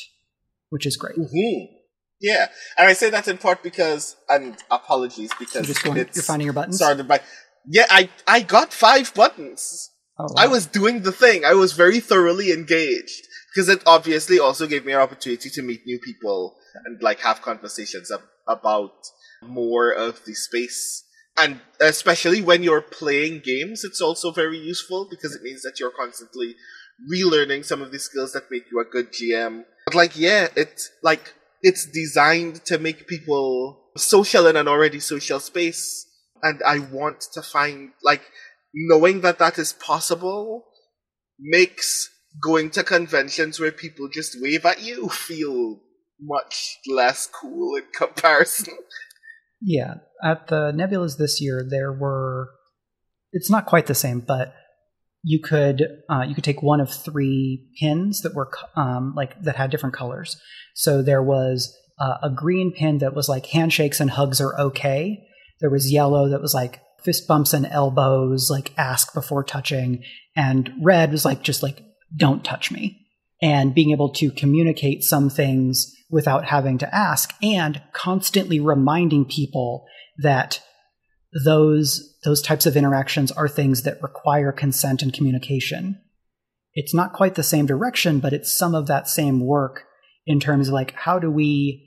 which 0.70 0.86
is 0.86 0.98
great. 0.98 1.18
Mm-hmm. 1.18 1.74
Yeah, 2.20 2.48
and 2.78 2.88
I 2.88 2.93
say 2.93 3.12
that 3.12 3.28
in 3.28 3.38
part 3.38 3.62
because, 3.62 4.16
and 4.28 4.58
apologies 4.72 5.32
because 5.38 5.68
you're 5.68 5.93
going, 5.93 6.10
you're 6.14 6.24
finding 6.24 6.45
your 6.45 6.54
buttons. 6.54 6.78
Started 6.78 7.08
by, 7.08 7.22
yeah, 7.68 7.86
I 7.89 8.10
I 8.26 8.41
got 8.41 8.74
five 8.74 9.14
buttons. 9.14 9.91
Oh, 10.18 10.24
wow. 10.24 10.43
I 10.43 10.48
was 10.48 10.66
doing 10.66 11.04
the 11.04 11.12
thing. 11.12 11.45
I 11.45 11.54
was 11.54 11.74
very 11.74 12.00
thoroughly 12.00 12.52
engaged 12.52 13.28
because 13.54 13.70
it 13.70 13.84
obviously 13.86 14.39
also 14.39 14.66
gave 14.66 14.84
me 14.84 14.93
an 14.93 15.00
opportunity 15.00 15.50
to 15.52 15.62
meet 15.62 15.82
new 15.86 16.00
people 16.00 16.58
and 16.86 17.02
like 17.04 17.20
have 17.20 17.43
conversations 17.43 18.12
ab- 18.12 18.22
about 18.48 18.93
more 19.41 19.91
of 19.91 20.25
the 20.25 20.33
space 20.33 21.03
and 21.38 21.61
especially 21.79 22.41
when 22.41 22.63
you're 22.63 22.81
playing 22.81 23.41
games, 23.45 23.83
it's 23.83 24.01
also 24.01 24.31
very 24.31 24.57
useful 24.57 25.07
because 25.09 25.35
it 25.35 25.43
means 25.43 25.61
that 25.61 25.79
you're 25.79 25.91
constantly 25.91 26.55
relearning 27.11 27.63
some 27.63 27.81
of 27.81 27.91
the 27.91 27.99
skills 27.99 28.33
that 28.33 28.49
make 28.49 28.65
you 28.71 28.79
a 28.79 28.85
good 28.85 29.13
GM. 29.13 29.63
But 29.85 29.95
like, 29.95 30.17
yeah, 30.17 30.47
it's 30.55 30.89
like 31.03 31.33
it's 31.61 31.85
designed 31.85 32.65
to 32.65 32.79
make 32.79 33.07
people 33.07 33.79
social 33.95 34.47
in 34.47 34.55
an 34.55 34.67
already 34.67 34.99
social 34.99 35.39
space, 35.39 36.07
and 36.41 36.61
I 36.65 36.79
want 36.79 37.21
to 37.33 37.43
find 37.43 37.91
like 38.03 38.23
knowing 38.73 39.21
that 39.21 39.38
that 39.38 39.59
is 39.59 39.73
possible 39.73 40.65
makes 41.39 42.09
going 42.41 42.71
to 42.71 42.83
conventions 42.83 43.59
where 43.59 43.71
people 43.71 44.09
just 44.11 44.38
wave 44.41 44.65
at 44.65 44.81
you 44.81 45.07
feel 45.09 45.81
much 46.19 46.79
less 46.88 47.27
cool 47.27 47.75
in 47.75 47.83
comparison. 47.95 48.73
Yeah, 49.62 49.95
at 50.24 50.47
the 50.47 50.72
Nebulas 50.72 51.18
this 51.18 51.41
year, 51.41 51.66
there 51.68 51.91
were. 51.91 52.49
It's 53.32 53.49
not 53.49 53.66
quite 53.66 53.88
the 53.88 53.95
same, 53.95 54.22
but 54.22 54.53
you 55.24 55.39
could 55.41 55.84
uh, 56.10 56.24
you 56.28 56.36
could 56.36 56.43
take 56.43 56.62
one 56.62 56.80
of 56.80 56.89
three 56.89 57.68
pins 57.80 58.22
that 58.22 58.34
were 58.34 58.49
um, 58.76 59.14
like 59.16 59.41
that 59.41 59.55
had 59.55 59.72
different 59.72 59.95
colors. 59.95 60.39
So 60.76 61.01
there 61.01 61.24
was 61.24 61.76
uh, 61.99 62.18
a 62.24 62.30
green 62.30 62.72
pin 62.72 62.99
that 62.99 63.16
was 63.16 63.28
like 63.28 63.47
handshakes 63.47 63.99
and 63.99 64.12
hugs 64.12 64.39
are 64.39 64.58
okay. 64.60 65.28
There 65.60 65.70
was 65.70 65.91
yellow 65.91 66.30
that 66.30 66.41
was 66.41 66.53
like 66.53 66.82
fist 67.03 67.28
bumps 67.28 67.53
and 67.53 67.66
elbows, 67.66 68.49
like 68.49 68.74
ask 68.78 69.14
before 69.14 69.43
touching, 69.43 70.03
and 70.36 70.72
red 70.82 71.12
was 71.12 71.26
like 71.26 71.41
just 71.41 71.64
like 71.64 71.84
don't 72.16 72.45
touch 72.45 72.72
me. 72.72 73.05
And 73.41 73.76
being 73.76 73.91
able 73.91 74.14
to 74.14 74.32
communicate 74.32 75.03
some 75.03 75.30
things 75.30 75.93
without 76.10 76.45
having 76.45 76.78
to 76.78 76.95
ask 76.95 77.34
and 77.41 77.82
constantly 77.93 78.60
reminding 78.60 79.26
people 79.26 79.86
that 80.18 80.62
those 81.45 82.16
those 82.24 82.41
types 82.41 82.66
of 82.66 82.76
interactions 82.78 83.32
are 83.32 83.47
things 83.47 83.84
that 83.84 84.01
require 84.01 84.51
consent 84.51 85.01
and 85.01 85.14
communication. 85.14 86.01
It's 86.74 86.93
not 86.93 87.14
quite 87.14 87.36
the 87.36 87.43
same 87.43 87.66
direction, 87.66 88.20
but 88.20 88.34
it's 88.34 88.58
some 88.58 88.76
of 88.76 88.88
that 88.88 89.10
same 89.10 89.45
work 89.45 89.84
in 90.26 90.39
terms 90.39 90.68
of 90.68 90.74
like 90.74 90.93
how 90.93 91.20
do 91.20 91.30
we 91.30 91.84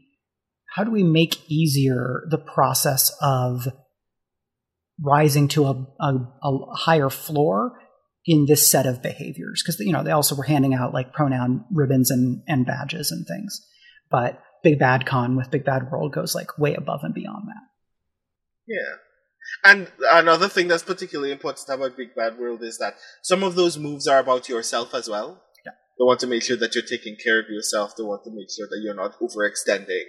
how 0.75 0.85
do 0.85 0.91
we 0.91 1.03
make 1.03 1.51
easier 1.51 2.23
the 2.31 2.39
process 2.39 3.12
of 3.21 3.66
rising 5.03 5.49
to 5.49 5.64
a, 5.64 5.87
a, 6.01 6.14
a 6.43 6.75
higher 6.75 7.11
floor 7.11 7.73
in 8.27 8.47
this 8.47 8.71
set 8.71 8.87
of 8.87 9.03
behaviors 9.03 9.62
because 9.62 9.81
you 9.81 9.93
know 9.93 10.03
they 10.03 10.11
also 10.11 10.35
were 10.35 10.45
handing 10.45 10.75
out 10.75 10.93
like 10.93 11.12
pronoun 11.12 11.64
ribbons 11.73 12.11
and, 12.11 12.43
and 12.47 12.66
badges 12.66 13.11
and 13.11 13.27
things 13.27 13.66
but 14.11 14.43
Big 14.63 14.79
Bad 14.79 15.07
Con 15.07 15.37
with 15.37 15.51
Big 15.51 15.65
Bad 15.65 15.91
World 15.91 16.13
goes 16.13 16.35
like 16.35 16.59
way 16.59 16.75
above 16.75 17.01
and 17.03 17.15
beyond 17.15 17.49
that. 17.49 17.63
Yeah. 18.67 18.97
And 19.65 19.91
another 20.13 20.49
thing 20.49 20.69
that's 20.69 20.83
particularly 20.83 21.33
important 21.33 21.69
about 21.69 21.97
Big 21.97 22.15
Bad 22.15 22.39
World 22.39 22.63
is 22.63 22.79
that 22.79 22.95
some 23.23 23.43
of 23.43 23.55
those 23.55 23.79
moves 23.79 24.07
are 24.07 24.19
about 24.19 24.49
yourself 24.49 24.95
as 24.95 25.09
well. 25.09 25.43
Yeah. 25.65 25.73
They 25.99 26.05
want 26.05 26.21
to 26.21 26.27
make 26.27 26.43
sure 26.43 26.57
that 26.57 26.75
you're 26.75 26.85
taking 26.85 27.17
care 27.23 27.41
of 27.41 27.49
yourself. 27.49 27.97
They 27.97 28.05
want 28.05 28.25
to 28.25 28.31
make 28.31 28.49
sure 28.51 28.69
that 28.69 28.81
you're 28.83 28.95
not 28.95 29.19
overextending 29.19 30.05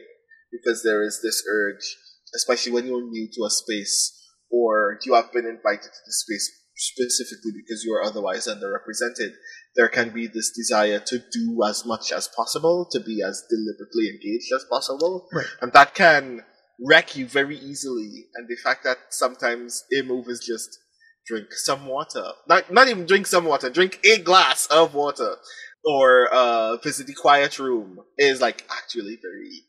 because 0.52 0.84
there 0.84 1.02
is 1.02 1.22
this 1.24 1.44
urge, 1.50 1.98
especially 2.36 2.74
when 2.74 2.86
you're 2.86 3.10
new 3.10 3.28
to 3.34 3.44
a 3.46 3.50
space 3.50 4.18
or 4.52 5.00
you 5.06 5.16
have 5.16 5.32
been 5.32 5.46
invited 5.46 5.84
to 5.84 6.04
the 6.06 6.12
space 6.12 6.52
specifically 6.76 7.52
because 7.56 7.84
you 7.84 7.94
are 7.94 8.04
otherwise 8.04 8.48
underrepresented, 8.48 9.32
there 9.76 9.88
can 9.88 10.10
be 10.10 10.28
this 10.28 10.52
desire 10.52 11.00
to 11.00 11.20
do 11.32 11.62
as 11.68 11.86
much 11.86 12.12
as 12.12 12.28
possible, 12.28 12.88
to 12.92 13.00
be 13.00 13.22
as 13.26 13.44
deliberately 13.50 14.10
engaged 14.10 14.52
as 14.54 14.66
possible. 14.70 15.28
Right. 15.34 15.46
And 15.62 15.72
that 15.74 15.96
can 15.96 16.44
wreck 16.86 17.16
you 17.16 17.28
very 17.28 17.58
easily. 17.58 18.28
And 18.36 18.48
the 18.48 18.58
fact 18.64 18.84
that 18.84 18.98
sometimes 19.10 19.84
a 19.98 20.02
move 20.02 20.28
is 20.28 20.40
just 20.46 20.78
drink 21.26 21.54
some 21.54 21.86
water. 21.86 22.26
Not, 22.48 22.72
not 22.72 22.90
even 22.90 23.06
drink 23.06 23.28
some 23.28 23.46
water, 23.46 23.70
drink 23.70 24.00
a 24.04 24.18
glass 24.18 24.68
of 24.68 24.94
water. 24.94 25.36
Or 25.84 26.28
uh, 26.32 26.78
visit 26.78 27.08
the 27.08 27.14
quiet 27.14 27.58
room 27.58 28.00
is 28.18 28.40
like 28.40 28.66
actually 28.70 29.18
very 29.22 29.64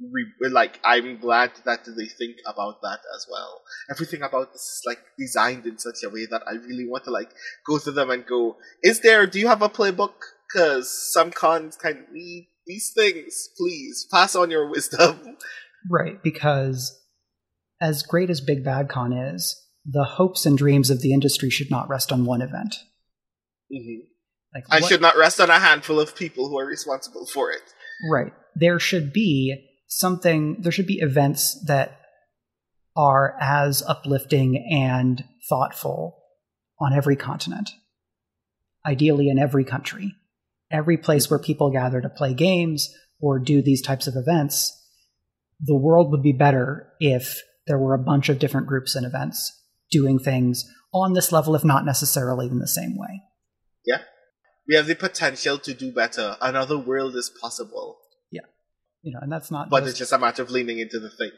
re- 0.00 0.50
like 0.50 0.80
I'm 0.84 1.18
glad 1.18 1.52
that 1.64 1.84
they 1.84 2.06
think 2.06 2.36
about 2.46 2.82
that 2.82 3.00
as 3.14 3.26
well. 3.30 3.62
Everything 3.90 4.22
about 4.22 4.52
this 4.52 4.62
is 4.62 4.82
like 4.86 5.00
designed 5.18 5.66
in 5.66 5.78
such 5.78 5.98
a 6.04 6.10
way 6.10 6.26
that 6.30 6.42
I 6.46 6.54
really 6.54 6.86
want 6.86 7.04
to 7.04 7.10
like 7.10 7.30
go 7.66 7.78
to 7.78 7.92
them 7.92 8.10
and 8.10 8.26
go, 8.26 8.56
is 8.82 9.00
there? 9.00 9.26
Do 9.26 9.38
you 9.38 9.48
have 9.48 9.62
a 9.62 9.68
playbook? 9.68 10.14
Because 10.52 11.12
some 11.12 11.32
cons 11.32 11.76
kind 11.76 11.98
of 11.98 12.12
need 12.12 12.48
these 12.66 12.92
things. 12.94 13.48
Please 13.56 14.06
pass 14.12 14.36
on 14.36 14.50
your 14.50 14.68
wisdom. 14.68 15.36
Right, 15.90 16.22
because 16.22 17.00
as 17.80 18.02
great 18.02 18.30
as 18.30 18.40
Big 18.40 18.64
Bad 18.64 18.88
Con 18.88 19.12
is, 19.12 19.62
the 19.84 20.04
hopes 20.04 20.46
and 20.46 20.58
dreams 20.58 20.90
of 20.90 21.00
the 21.00 21.12
industry 21.12 21.50
should 21.50 21.70
not 21.70 21.88
rest 21.88 22.10
on 22.10 22.24
one 22.24 22.42
event. 22.42 22.76
Mm-hmm. 23.72 24.06
Like, 24.54 24.64
I 24.70 24.80
should 24.80 25.00
not 25.00 25.16
rest 25.16 25.40
on 25.40 25.50
a 25.50 25.58
handful 25.58 26.00
of 26.00 26.16
people 26.16 26.48
who 26.48 26.58
are 26.58 26.66
responsible 26.66 27.26
for 27.26 27.50
it. 27.50 27.62
Right. 28.10 28.32
There 28.54 28.78
should 28.78 29.12
be 29.12 29.65
something, 29.86 30.60
there 30.60 30.72
should 30.72 30.86
be 30.86 31.00
events 31.00 31.62
that 31.66 32.00
are 32.96 33.36
as 33.40 33.82
uplifting 33.86 34.66
and 34.70 35.24
thoughtful 35.48 36.22
on 36.80 36.92
every 36.92 37.16
continent, 37.16 37.70
ideally 38.86 39.28
in 39.28 39.38
every 39.38 39.64
country. 39.64 40.14
Every 40.70 40.96
place 40.96 41.30
where 41.30 41.38
people 41.38 41.70
gather 41.70 42.00
to 42.00 42.08
play 42.08 42.34
games 42.34 42.92
or 43.20 43.38
do 43.38 43.62
these 43.62 43.82
types 43.82 44.06
of 44.06 44.14
events, 44.16 44.72
the 45.60 45.76
world 45.76 46.10
would 46.10 46.22
be 46.22 46.32
better 46.32 46.92
if 46.98 47.40
there 47.66 47.78
were 47.78 47.94
a 47.94 48.02
bunch 48.02 48.28
of 48.28 48.38
different 48.38 48.66
groups 48.66 48.94
and 48.94 49.06
events 49.06 49.52
doing 49.90 50.18
things 50.18 50.64
on 50.92 51.12
this 51.12 51.30
level, 51.30 51.54
if 51.54 51.64
not 51.64 51.84
necessarily 51.84 52.46
in 52.46 52.58
the 52.58 52.66
same 52.66 52.96
way. 52.96 53.22
Yeah. 53.84 54.02
We 54.68 54.74
have 54.74 54.86
the 54.86 54.96
potential 54.96 55.58
to 55.58 55.74
do 55.74 55.92
better. 55.92 56.36
Another 56.40 56.76
world 56.76 57.14
is 57.14 57.30
possible 57.40 57.98
you 59.06 59.12
know, 59.12 59.20
and 59.22 59.30
that's 59.30 59.50
not. 59.52 59.70
But 59.70 59.80
just, 59.80 59.90
it's 59.90 59.98
just 60.00 60.12
a 60.12 60.18
matter 60.18 60.42
of 60.42 60.50
leaning 60.50 60.80
into 60.80 60.98
the 60.98 61.08
thing, 61.08 61.30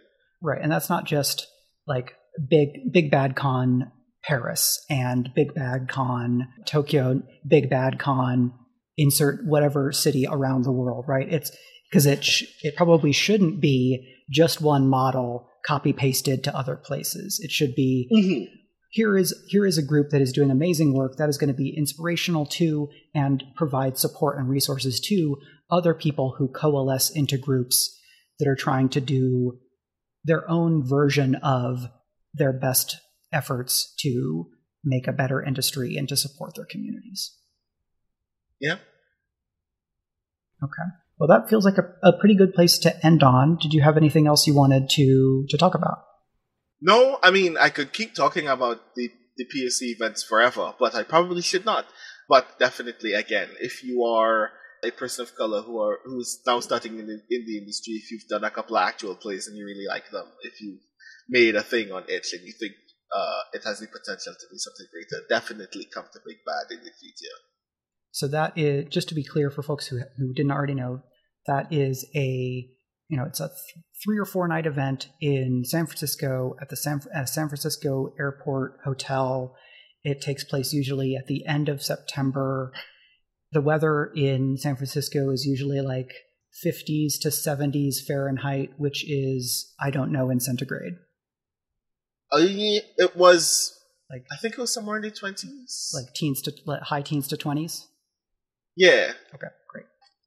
right? 0.42 0.58
And 0.60 0.72
that's 0.72 0.88
not 0.88 1.04
just 1.04 1.46
like 1.86 2.14
big 2.48 2.90
big 2.90 3.10
bad 3.10 3.36
con 3.36 3.92
Paris 4.24 4.84
and 4.88 5.28
big 5.34 5.54
bad 5.54 5.88
con 5.88 6.48
Tokyo, 6.66 7.22
big 7.46 7.68
bad 7.68 7.98
con 7.98 8.54
insert 8.96 9.44
whatever 9.44 9.92
city 9.92 10.26
around 10.28 10.64
the 10.64 10.72
world, 10.72 11.04
right? 11.06 11.30
It's 11.30 11.52
because 11.90 12.06
it 12.06 12.24
sh- 12.24 12.44
it 12.62 12.74
probably 12.74 13.12
shouldn't 13.12 13.60
be 13.60 14.14
just 14.30 14.62
one 14.62 14.88
model 14.88 15.46
copy 15.66 15.92
pasted 15.92 16.42
to 16.44 16.56
other 16.56 16.74
places. 16.74 17.38
It 17.42 17.50
should 17.50 17.74
be 17.74 18.08
mm-hmm. 18.10 18.54
Here 18.88 19.16
is 19.16 19.34
here 19.48 19.66
is 19.66 19.78
a 19.78 19.82
group 19.82 20.10
that 20.10 20.22
is 20.22 20.32
doing 20.32 20.50
amazing 20.50 20.94
work 20.94 21.16
that 21.16 21.28
is 21.28 21.38
going 21.38 21.48
to 21.48 21.54
be 21.54 21.76
inspirational 21.76 22.46
to 22.46 22.88
and 23.14 23.44
provide 23.54 23.98
support 23.98 24.38
and 24.38 24.48
resources 24.48 24.98
to 25.00 25.36
other 25.70 25.94
people 25.94 26.34
who 26.38 26.48
coalesce 26.48 27.10
into 27.10 27.36
groups 27.36 27.98
that 28.38 28.48
are 28.48 28.56
trying 28.56 28.88
to 28.88 29.00
do 29.00 29.58
their 30.24 30.48
own 30.50 30.82
version 30.82 31.34
of 31.36 31.88
their 32.32 32.52
best 32.52 32.98
efforts 33.32 33.94
to 33.98 34.46
make 34.84 35.06
a 35.06 35.12
better 35.12 35.42
industry 35.42 35.96
and 35.96 36.08
to 36.08 36.16
support 36.16 36.54
their 36.54 36.64
communities. 36.64 37.36
Yeah. 38.60 38.76
Okay. 40.62 40.88
Well, 41.18 41.28
that 41.28 41.48
feels 41.48 41.64
like 41.64 41.78
a, 41.78 42.08
a 42.08 42.18
pretty 42.18 42.36
good 42.36 42.54
place 42.54 42.78
to 42.78 43.06
end 43.06 43.22
on. 43.22 43.58
Did 43.60 43.74
you 43.74 43.82
have 43.82 43.96
anything 43.96 44.26
else 44.26 44.46
you 44.46 44.54
wanted 44.54 44.88
to 44.90 45.46
to 45.50 45.58
talk 45.58 45.74
about? 45.74 45.98
No, 46.80 47.18
I 47.22 47.30
mean 47.30 47.56
I 47.56 47.70
could 47.70 47.92
keep 47.92 48.14
talking 48.14 48.48
about 48.48 48.94
the 48.94 49.10
the 49.36 49.46
PSC 49.46 49.94
events 49.94 50.22
forever, 50.22 50.74
but 50.78 50.94
I 50.94 51.04
probably 51.04 51.42
should 51.42 51.64
not. 51.64 51.86
But 52.28 52.58
definitely, 52.58 53.14
again, 53.14 53.48
if 53.60 53.82
you 53.82 54.04
are 54.04 54.50
a 54.84 54.90
person 54.90 55.22
of 55.22 55.34
color 55.34 55.62
who 55.62 55.80
are 55.80 55.98
who's 56.04 56.40
now 56.46 56.60
starting 56.60 56.98
in 56.98 57.06
the, 57.06 57.20
in 57.30 57.46
the 57.46 57.58
industry, 57.58 57.94
if 57.94 58.10
you've 58.10 58.28
done 58.28 58.44
a 58.44 58.50
couple 58.50 58.76
actual 58.76 59.14
plays 59.14 59.46
and 59.48 59.56
you 59.56 59.64
really 59.64 59.86
like 59.88 60.10
them, 60.10 60.26
if 60.42 60.60
you've 60.60 60.82
made 61.28 61.56
a 61.56 61.62
thing 61.62 61.90
on 61.90 62.04
it 62.08 62.26
and 62.32 62.42
you 62.44 62.52
think 62.52 62.72
uh, 63.14 63.40
it 63.52 63.62
has 63.64 63.80
the 63.80 63.86
potential 63.86 64.34
to 64.38 64.46
be 64.50 64.58
something 64.58 64.86
greater, 64.92 65.24
definitely 65.28 65.86
come 65.92 66.04
to 66.12 66.20
Big 66.26 66.36
Bad 66.44 66.76
in 66.76 66.84
the 66.84 66.90
future. 67.00 67.38
So 68.10 68.28
that 68.28 68.56
is 68.56 68.86
just 68.90 69.08
to 69.08 69.14
be 69.14 69.24
clear 69.24 69.50
for 69.50 69.62
folks 69.62 69.86
who 69.86 70.00
who 70.18 70.34
didn't 70.34 70.52
already 70.52 70.74
know, 70.74 71.02
that 71.46 71.72
is 71.72 72.04
a 72.14 72.68
you 73.08 73.16
know 73.16 73.24
it's 73.24 73.40
a 73.40 73.48
th- 73.48 73.84
three 74.04 74.18
or 74.18 74.24
four 74.24 74.46
night 74.48 74.66
event 74.66 75.08
in 75.20 75.64
San 75.64 75.86
Francisco 75.86 76.54
at 76.60 76.68
the 76.68 76.76
San, 76.76 77.00
uh, 77.14 77.24
San 77.24 77.48
Francisco 77.48 78.12
Airport 78.18 78.78
Hotel. 78.84 79.54
It 80.04 80.20
takes 80.20 80.44
place 80.44 80.72
usually 80.72 81.16
at 81.16 81.26
the 81.26 81.44
end 81.46 81.68
of 81.68 81.82
September. 81.82 82.72
The 83.52 83.60
weather 83.60 84.12
in 84.14 84.56
San 84.58 84.76
Francisco 84.76 85.30
is 85.30 85.44
usually 85.46 85.80
like 85.80 86.12
50s 86.64 87.18
to 87.22 87.28
70s 87.28 87.96
Fahrenheit, 88.06 88.70
which 88.78 89.04
is 89.08 89.74
I 89.80 89.90
don't 89.90 90.12
know 90.12 90.30
in 90.30 90.38
centigrade. 90.40 90.94
Uh, 92.30 92.38
it 92.40 93.16
was 93.16 93.74
Like 94.10 94.24
I 94.30 94.36
think 94.36 94.54
it 94.54 94.60
was 94.60 94.72
somewhere 94.72 94.96
in 94.96 95.02
the 95.02 95.10
twenties. 95.10 95.90
like 95.94 96.12
teens 96.14 96.42
to 96.42 96.52
like, 96.66 96.82
high 96.82 97.02
teens 97.02 97.26
to 97.28 97.36
20s. 97.36 97.86
yeah, 98.76 99.12
Okay. 99.34 99.46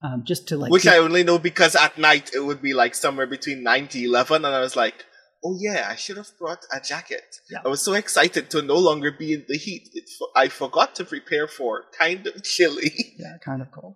Um, 0.04 0.24
just 0.26 0.48
to 0.48 0.58
like 0.58 0.72
which 0.72 0.84
give- 0.84 0.94
I 0.94 0.98
only 0.98 1.24
know 1.24 1.38
because 1.38 1.76
at 1.76 1.98
night 1.98 2.32
it 2.34 2.40
would 2.40 2.62
be 2.62 2.74
like 2.74 2.96
somewhere 2.96 3.28
between 3.28 3.64
nine 3.64 3.88
to 3.90 4.04
eleven, 4.04 4.46
and 4.46 4.56
I 4.56 4.60
was 4.60 4.76
like, 4.76 5.06
oh 5.44 5.58
yeah, 5.60 5.88
I 5.90 5.96
should 5.96 6.18
have 6.18 6.32
brought 6.40 6.66
a 6.74 6.80
jacket. 6.80 7.36
Yeah. 7.50 7.60
I 7.66 7.68
was 7.68 7.82
so 7.82 7.94
excited 7.94 8.50
to 8.52 8.62
no 8.62 8.78
longer 8.78 9.12
be 9.12 9.34
in 9.34 9.46
the 9.48 9.58
heat. 9.58 9.90
It, 9.94 10.10
I 10.36 10.48
forgot 10.48 10.96
to 10.96 11.06
prepare 11.06 11.48
for 11.48 11.84
kind 11.98 12.26
of 12.28 12.44
chilly. 12.44 12.92
yeah, 13.20 13.38
kind 13.44 13.62
of 13.62 13.72
cold. 13.72 13.96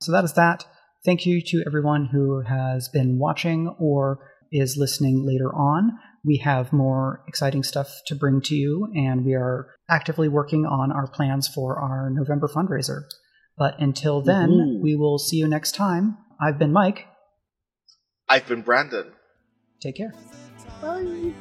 So 0.00 0.12
that 0.12 0.24
is 0.24 0.34
that. 0.34 0.64
Thank 1.04 1.26
you 1.26 1.42
to 1.42 1.64
everyone 1.66 2.06
who 2.12 2.42
has 2.42 2.88
been 2.88 3.18
watching 3.18 3.74
or 3.78 4.18
is 4.52 4.76
listening 4.76 5.24
later 5.26 5.52
on. 5.52 5.98
We 6.24 6.38
have 6.44 6.72
more 6.72 7.24
exciting 7.26 7.64
stuff 7.64 7.88
to 8.06 8.14
bring 8.14 8.40
to 8.42 8.54
you, 8.54 8.88
and 8.94 9.24
we 9.24 9.34
are 9.34 9.74
actively 9.90 10.28
working 10.28 10.64
on 10.64 10.92
our 10.92 11.08
plans 11.08 11.48
for 11.48 11.80
our 11.80 12.10
November 12.10 12.48
fundraiser. 12.48 13.02
But 13.56 13.80
until 13.80 14.22
then, 14.22 14.50
Woohoo. 14.50 14.80
we 14.80 14.96
will 14.96 15.18
see 15.18 15.36
you 15.36 15.46
next 15.46 15.74
time. 15.74 16.16
I've 16.40 16.58
been 16.58 16.72
Mike. 16.72 17.06
I've 18.28 18.46
been 18.46 18.62
Brandon. 18.62 19.12
Take 19.80 19.96
care. 19.96 20.14
Bye. 20.80 21.32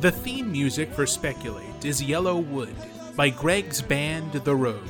The 0.00 0.10
theme 0.10 0.50
music 0.50 0.92
for 0.92 1.06
Speculate 1.06 1.84
is 1.84 2.02
Yellow 2.02 2.38
Wood 2.38 2.74
by 3.16 3.30
Greg's 3.30 3.80
band 3.80 4.32
The 4.32 4.54
Road. 4.54 4.88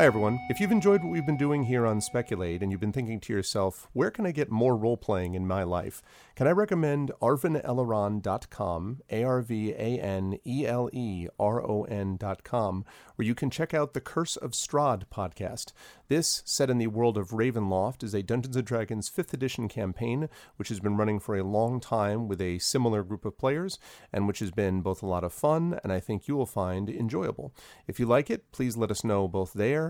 Hi, 0.00 0.06
everyone. 0.06 0.40
If 0.48 0.60
you've 0.60 0.72
enjoyed 0.72 1.02
what 1.02 1.12
we've 1.12 1.26
been 1.26 1.36
doing 1.36 1.64
here 1.64 1.86
on 1.86 2.00
Speculate 2.00 2.62
and 2.62 2.72
you've 2.72 2.80
been 2.80 2.90
thinking 2.90 3.20
to 3.20 3.34
yourself, 3.34 3.86
where 3.92 4.10
can 4.10 4.24
I 4.24 4.32
get 4.32 4.50
more 4.50 4.74
role 4.74 4.96
playing 4.96 5.34
in 5.34 5.46
my 5.46 5.62
life? 5.62 6.02
Can 6.34 6.46
I 6.46 6.52
recommend 6.52 7.12
arvaneleron.com, 7.20 9.02
A 9.10 9.22
R 9.22 9.42
V 9.42 9.72
A 9.72 10.00
N 10.00 10.38
E 10.46 10.66
L 10.66 10.88
E 10.94 11.28
R 11.38 11.62
O 11.62 11.82
N.com, 11.82 12.86
where 13.16 13.26
you 13.26 13.34
can 13.34 13.50
check 13.50 13.74
out 13.74 13.92
the 13.92 14.00
Curse 14.00 14.36
of 14.36 14.52
Strahd 14.52 15.02
podcast. 15.14 15.74
This, 16.08 16.42
set 16.46 16.70
in 16.70 16.78
the 16.78 16.86
world 16.86 17.18
of 17.18 17.28
Ravenloft, 17.28 18.02
is 18.02 18.14
a 18.14 18.22
Dungeons 18.22 18.56
and 18.56 18.64
Dragons 18.64 19.10
5th 19.10 19.34
edition 19.34 19.68
campaign 19.68 20.30
which 20.56 20.70
has 20.70 20.80
been 20.80 20.96
running 20.96 21.20
for 21.20 21.36
a 21.36 21.44
long 21.44 21.78
time 21.78 22.26
with 22.26 22.40
a 22.40 22.58
similar 22.58 23.02
group 23.02 23.26
of 23.26 23.36
players 23.36 23.78
and 24.14 24.26
which 24.26 24.38
has 24.38 24.50
been 24.50 24.80
both 24.80 25.02
a 25.02 25.06
lot 25.06 25.24
of 25.24 25.34
fun 25.34 25.78
and 25.84 25.92
I 25.92 26.00
think 26.00 26.26
you 26.26 26.36
will 26.36 26.46
find 26.46 26.88
enjoyable. 26.88 27.54
If 27.86 28.00
you 28.00 28.06
like 28.06 28.30
it, 28.30 28.50
please 28.50 28.78
let 28.78 28.90
us 28.90 29.04
know 29.04 29.28
both 29.28 29.52
there 29.52 29.89